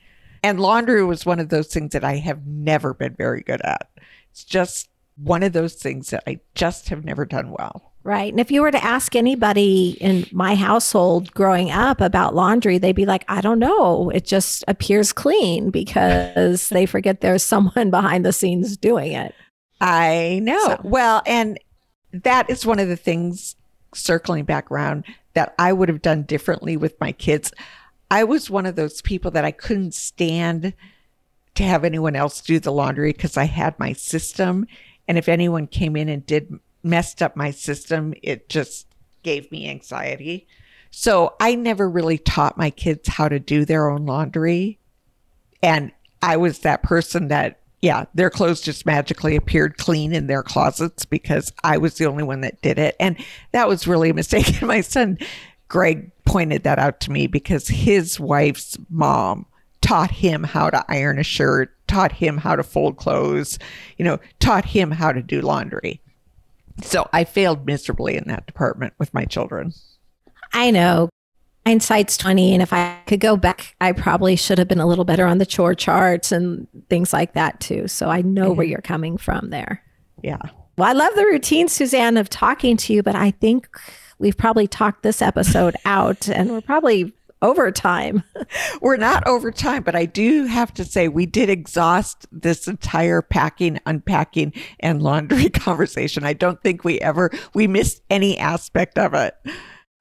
And 0.43 0.59
laundry 0.59 1.03
was 1.03 1.25
one 1.25 1.39
of 1.39 1.49
those 1.49 1.67
things 1.67 1.91
that 1.93 2.03
I 2.03 2.17
have 2.17 2.45
never 2.45 2.93
been 2.93 3.15
very 3.15 3.41
good 3.41 3.61
at. 3.61 3.89
It's 4.31 4.43
just 4.43 4.89
one 5.17 5.43
of 5.43 5.53
those 5.53 5.73
things 5.73 6.11
that 6.11 6.23
I 6.27 6.39
just 6.55 6.89
have 6.89 7.03
never 7.03 7.25
done 7.25 7.51
well. 7.51 7.88
Right. 8.03 8.31
And 8.31 8.39
if 8.39 8.49
you 8.49 8.61
were 8.61 8.71
to 8.71 8.83
ask 8.83 9.15
anybody 9.15 9.97
in 9.99 10.25
my 10.31 10.55
household 10.55 11.31
growing 11.33 11.69
up 11.69 11.99
about 11.99 12.33
laundry, 12.33 12.77
they'd 12.77 12.95
be 12.95 13.05
like, 13.05 13.25
I 13.27 13.41
don't 13.41 13.59
know. 13.59 14.09
It 14.09 14.25
just 14.25 14.63
appears 14.67 15.11
clean 15.11 15.69
because 15.69 16.69
they 16.69 16.85
forget 16.85 17.21
there's 17.21 17.43
someone 17.43 17.89
behind 17.91 18.25
the 18.25 18.33
scenes 18.33 18.77
doing 18.77 19.11
it. 19.11 19.35
I 19.81 20.39
know. 20.41 20.59
So. 20.59 20.81
Well, 20.83 21.21
and 21.25 21.59
that 22.13 22.49
is 22.49 22.65
one 22.65 22.79
of 22.79 22.87
the 22.87 22.95
things 22.95 23.55
circling 23.93 24.45
back 24.45 24.71
around 24.71 25.05
that 25.33 25.53
I 25.59 25.73
would 25.73 25.89
have 25.89 26.01
done 26.01 26.23
differently 26.23 26.77
with 26.77 26.99
my 26.99 27.11
kids. 27.11 27.51
I 28.09 28.23
was 28.23 28.49
one 28.49 28.65
of 28.65 28.75
those 28.75 29.01
people 29.01 29.31
that 29.31 29.45
I 29.45 29.51
couldn't 29.51 29.93
stand 29.93 30.73
to 31.55 31.63
have 31.63 31.83
anyone 31.83 32.15
else 32.15 32.41
do 32.41 32.59
the 32.59 32.71
laundry 32.71 33.11
because 33.11 33.37
I 33.37 33.43
had 33.43 33.77
my 33.77 33.93
system. 33.93 34.65
And 35.07 35.17
if 35.17 35.27
anyone 35.27 35.67
came 35.67 35.95
in 35.95 36.09
and 36.09 36.25
did 36.25 36.59
messed 36.83 37.21
up 37.21 37.35
my 37.35 37.51
system. 37.51 38.13
It 38.21 38.49
just 38.49 38.87
gave 39.23 39.51
me 39.51 39.69
anxiety. 39.69 40.47
So 40.91 41.35
I 41.39 41.55
never 41.55 41.89
really 41.89 42.17
taught 42.17 42.57
my 42.57 42.69
kids 42.69 43.07
how 43.09 43.29
to 43.29 43.39
do 43.39 43.65
their 43.65 43.89
own 43.89 44.05
laundry. 44.05 44.79
And 45.61 45.91
I 46.21 46.37
was 46.37 46.59
that 46.59 46.83
person 46.83 47.27
that, 47.27 47.59
yeah, 47.81 48.05
their 48.13 48.29
clothes 48.29 48.61
just 48.61 48.85
magically 48.85 49.35
appeared 49.35 49.77
clean 49.77 50.13
in 50.13 50.27
their 50.27 50.43
closets 50.43 51.05
because 51.05 51.53
I 51.63 51.77
was 51.77 51.95
the 51.95 52.07
only 52.07 52.23
one 52.23 52.41
that 52.41 52.61
did 52.61 52.79
it. 52.79 52.95
And 52.99 53.17
that 53.51 53.67
was 53.67 53.87
really 53.87 54.09
a 54.09 54.13
mistake. 54.13 54.47
And 54.59 54.67
my 54.67 54.81
son, 54.81 55.17
Greg, 55.67 56.11
pointed 56.25 56.63
that 56.63 56.79
out 56.79 56.99
to 57.01 57.11
me 57.11 57.27
because 57.27 57.67
his 57.67 58.19
wife's 58.19 58.77
mom 58.89 59.45
taught 59.81 60.11
him 60.11 60.43
how 60.43 60.69
to 60.69 60.83
iron 60.89 61.19
a 61.19 61.23
shirt, 61.23 61.73
taught 61.87 62.11
him 62.11 62.37
how 62.37 62.55
to 62.55 62.63
fold 62.63 62.97
clothes, 62.97 63.57
you 63.97 64.05
know, 64.05 64.19
taught 64.39 64.65
him 64.65 64.91
how 64.91 65.11
to 65.11 65.21
do 65.21 65.41
laundry. 65.41 66.01
So 66.83 67.09
I 67.13 67.23
failed 67.23 67.65
miserably 67.65 68.15
in 68.15 68.25
that 68.27 68.45
department 68.45 68.93
with 68.97 69.13
my 69.13 69.25
children. 69.25 69.73
I 70.53 70.71
know. 70.71 71.09
Hindsight's 71.65 72.17
20. 72.17 72.53
And 72.53 72.63
if 72.63 72.73
I 72.73 72.99
could 73.05 73.19
go 73.19 73.37
back, 73.37 73.75
I 73.79 73.91
probably 73.91 74.35
should 74.35 74.57
have 74.57 74.67
been 74.67 74.79
a 74.79 74.87
little 74.87 75.05
better 75.05 75.25
on 75.25 75.37
the 75.37 75.45
chore 75.45 75.75
charts 75.75 76.31
and 76.31 76.67
things 76.89 77.13
like 77.13 77.33
that 77.33 77.59
too. 77.59 77.87
So 77.87 78.09
I 78.09 78.21
know 78.21 78.49
mm-hmm. 78.49 78.57
where 78.57 78.65
you're 78.65 78.81
coming 78.81 79.17
from 79.17 79.49
there. 79.49 79.83
Yeah. 80.23 80.39
Well, 80.77 80.89
I 80.89 80.93
love 80.93 81.13
the 81.15 81.25
routine, 81.25 81.67
Suzanne, 81.67 82.17
of 82.17 82.29
talking 82.29 82.77
to 82.77 82.93
you, 82.93 83.03
but 83.03 83.15
I 83.15 83.31
think 83.31 83.67
we've 84.17 84.37
probably 84.37 84.67
talked 84.67 85.03
this 85.03 85.21
episode 85.21 85.75
out 85.85 86.29
and 86.29 86.49
we're 86.51 86.61
probably 86.61 87.13
overtime. 87.41 88.23
We're 88.81 88.97
not 88.97 89.25
overtime, 89.27 89.83
but 89.83 89.95
I 89.95 90.05
do 90.05 90.45
have 90.45 90.73
to 90.75 90.85
say 90.85 91.07
we 91.07 91.25
did 91.25 91.49
exhaust 91.49 92.27
this 92.31 92.67
entire 92.67 93.21
packing, 93.21 93.79
unpacking, 93.85 94.53
and 94.79 95.01
laundry 95.01 95.49
conversation. 95.49 96.23
I 96.23 96.33
don't 96.33 96.61
think 96.61 96.83
we 96.83 96.99
ever 96.99 97.31
we 97.53 97.67
missed 97.67 98.01
any 98.09 98.37
aspect 98.37 98.97
of 98.97 99.13
it. 99.13 99.35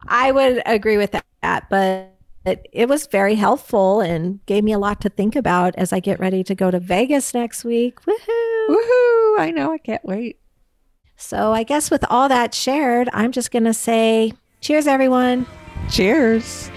I 0.07 0.33
would 0.33 0.63
agree 0.67 0.97
with 0.97 1.15
that, 1.43 1.69
but 1.71 2.15
it 2.73 2.89
was 2.89 3.07
very 3.07 3.35
helpful 3.35 4.01
and 4.01 4.45
gave 4.47 4.65
me 4.65 4.73
a 4.73 4.79
lot 4.79 5.01
to 5.03 5.09
think 5.09 5.37
about 5.37 5.75
as 5.77 5.93
I 5.93 6.01
get 6.01 6.21
ready 6.21 6.43
to 6.45 6.55
go 6.55 6.71
to 6.71 6.81
Vegas 6.81 7.35
next 7.35 7.65
week. 7.65 8.01
Woohoo! 8.03 8.69
Woohoo! 8.69 9.41
I 9.41 9.53
know, 9.55 9.73
I 9.73 9.79
can't 9.79 10.05
wait. 10.05 10.39
So 11.17 11.53
I 11.53 11.65
guess 11.65 11.91
with 11.91 12.05
all 12.09 12.29
that 12.29 12.55
shared, 12.55 13.11
I'm 13.13 13.33
just 13.33 13.51
going 13.51 13.65
to 13.65 13.75
say 13.75 14.33
cheers, 14.61 14.87
everyone. 14.87 15.47
Cheers. 15.91 16.71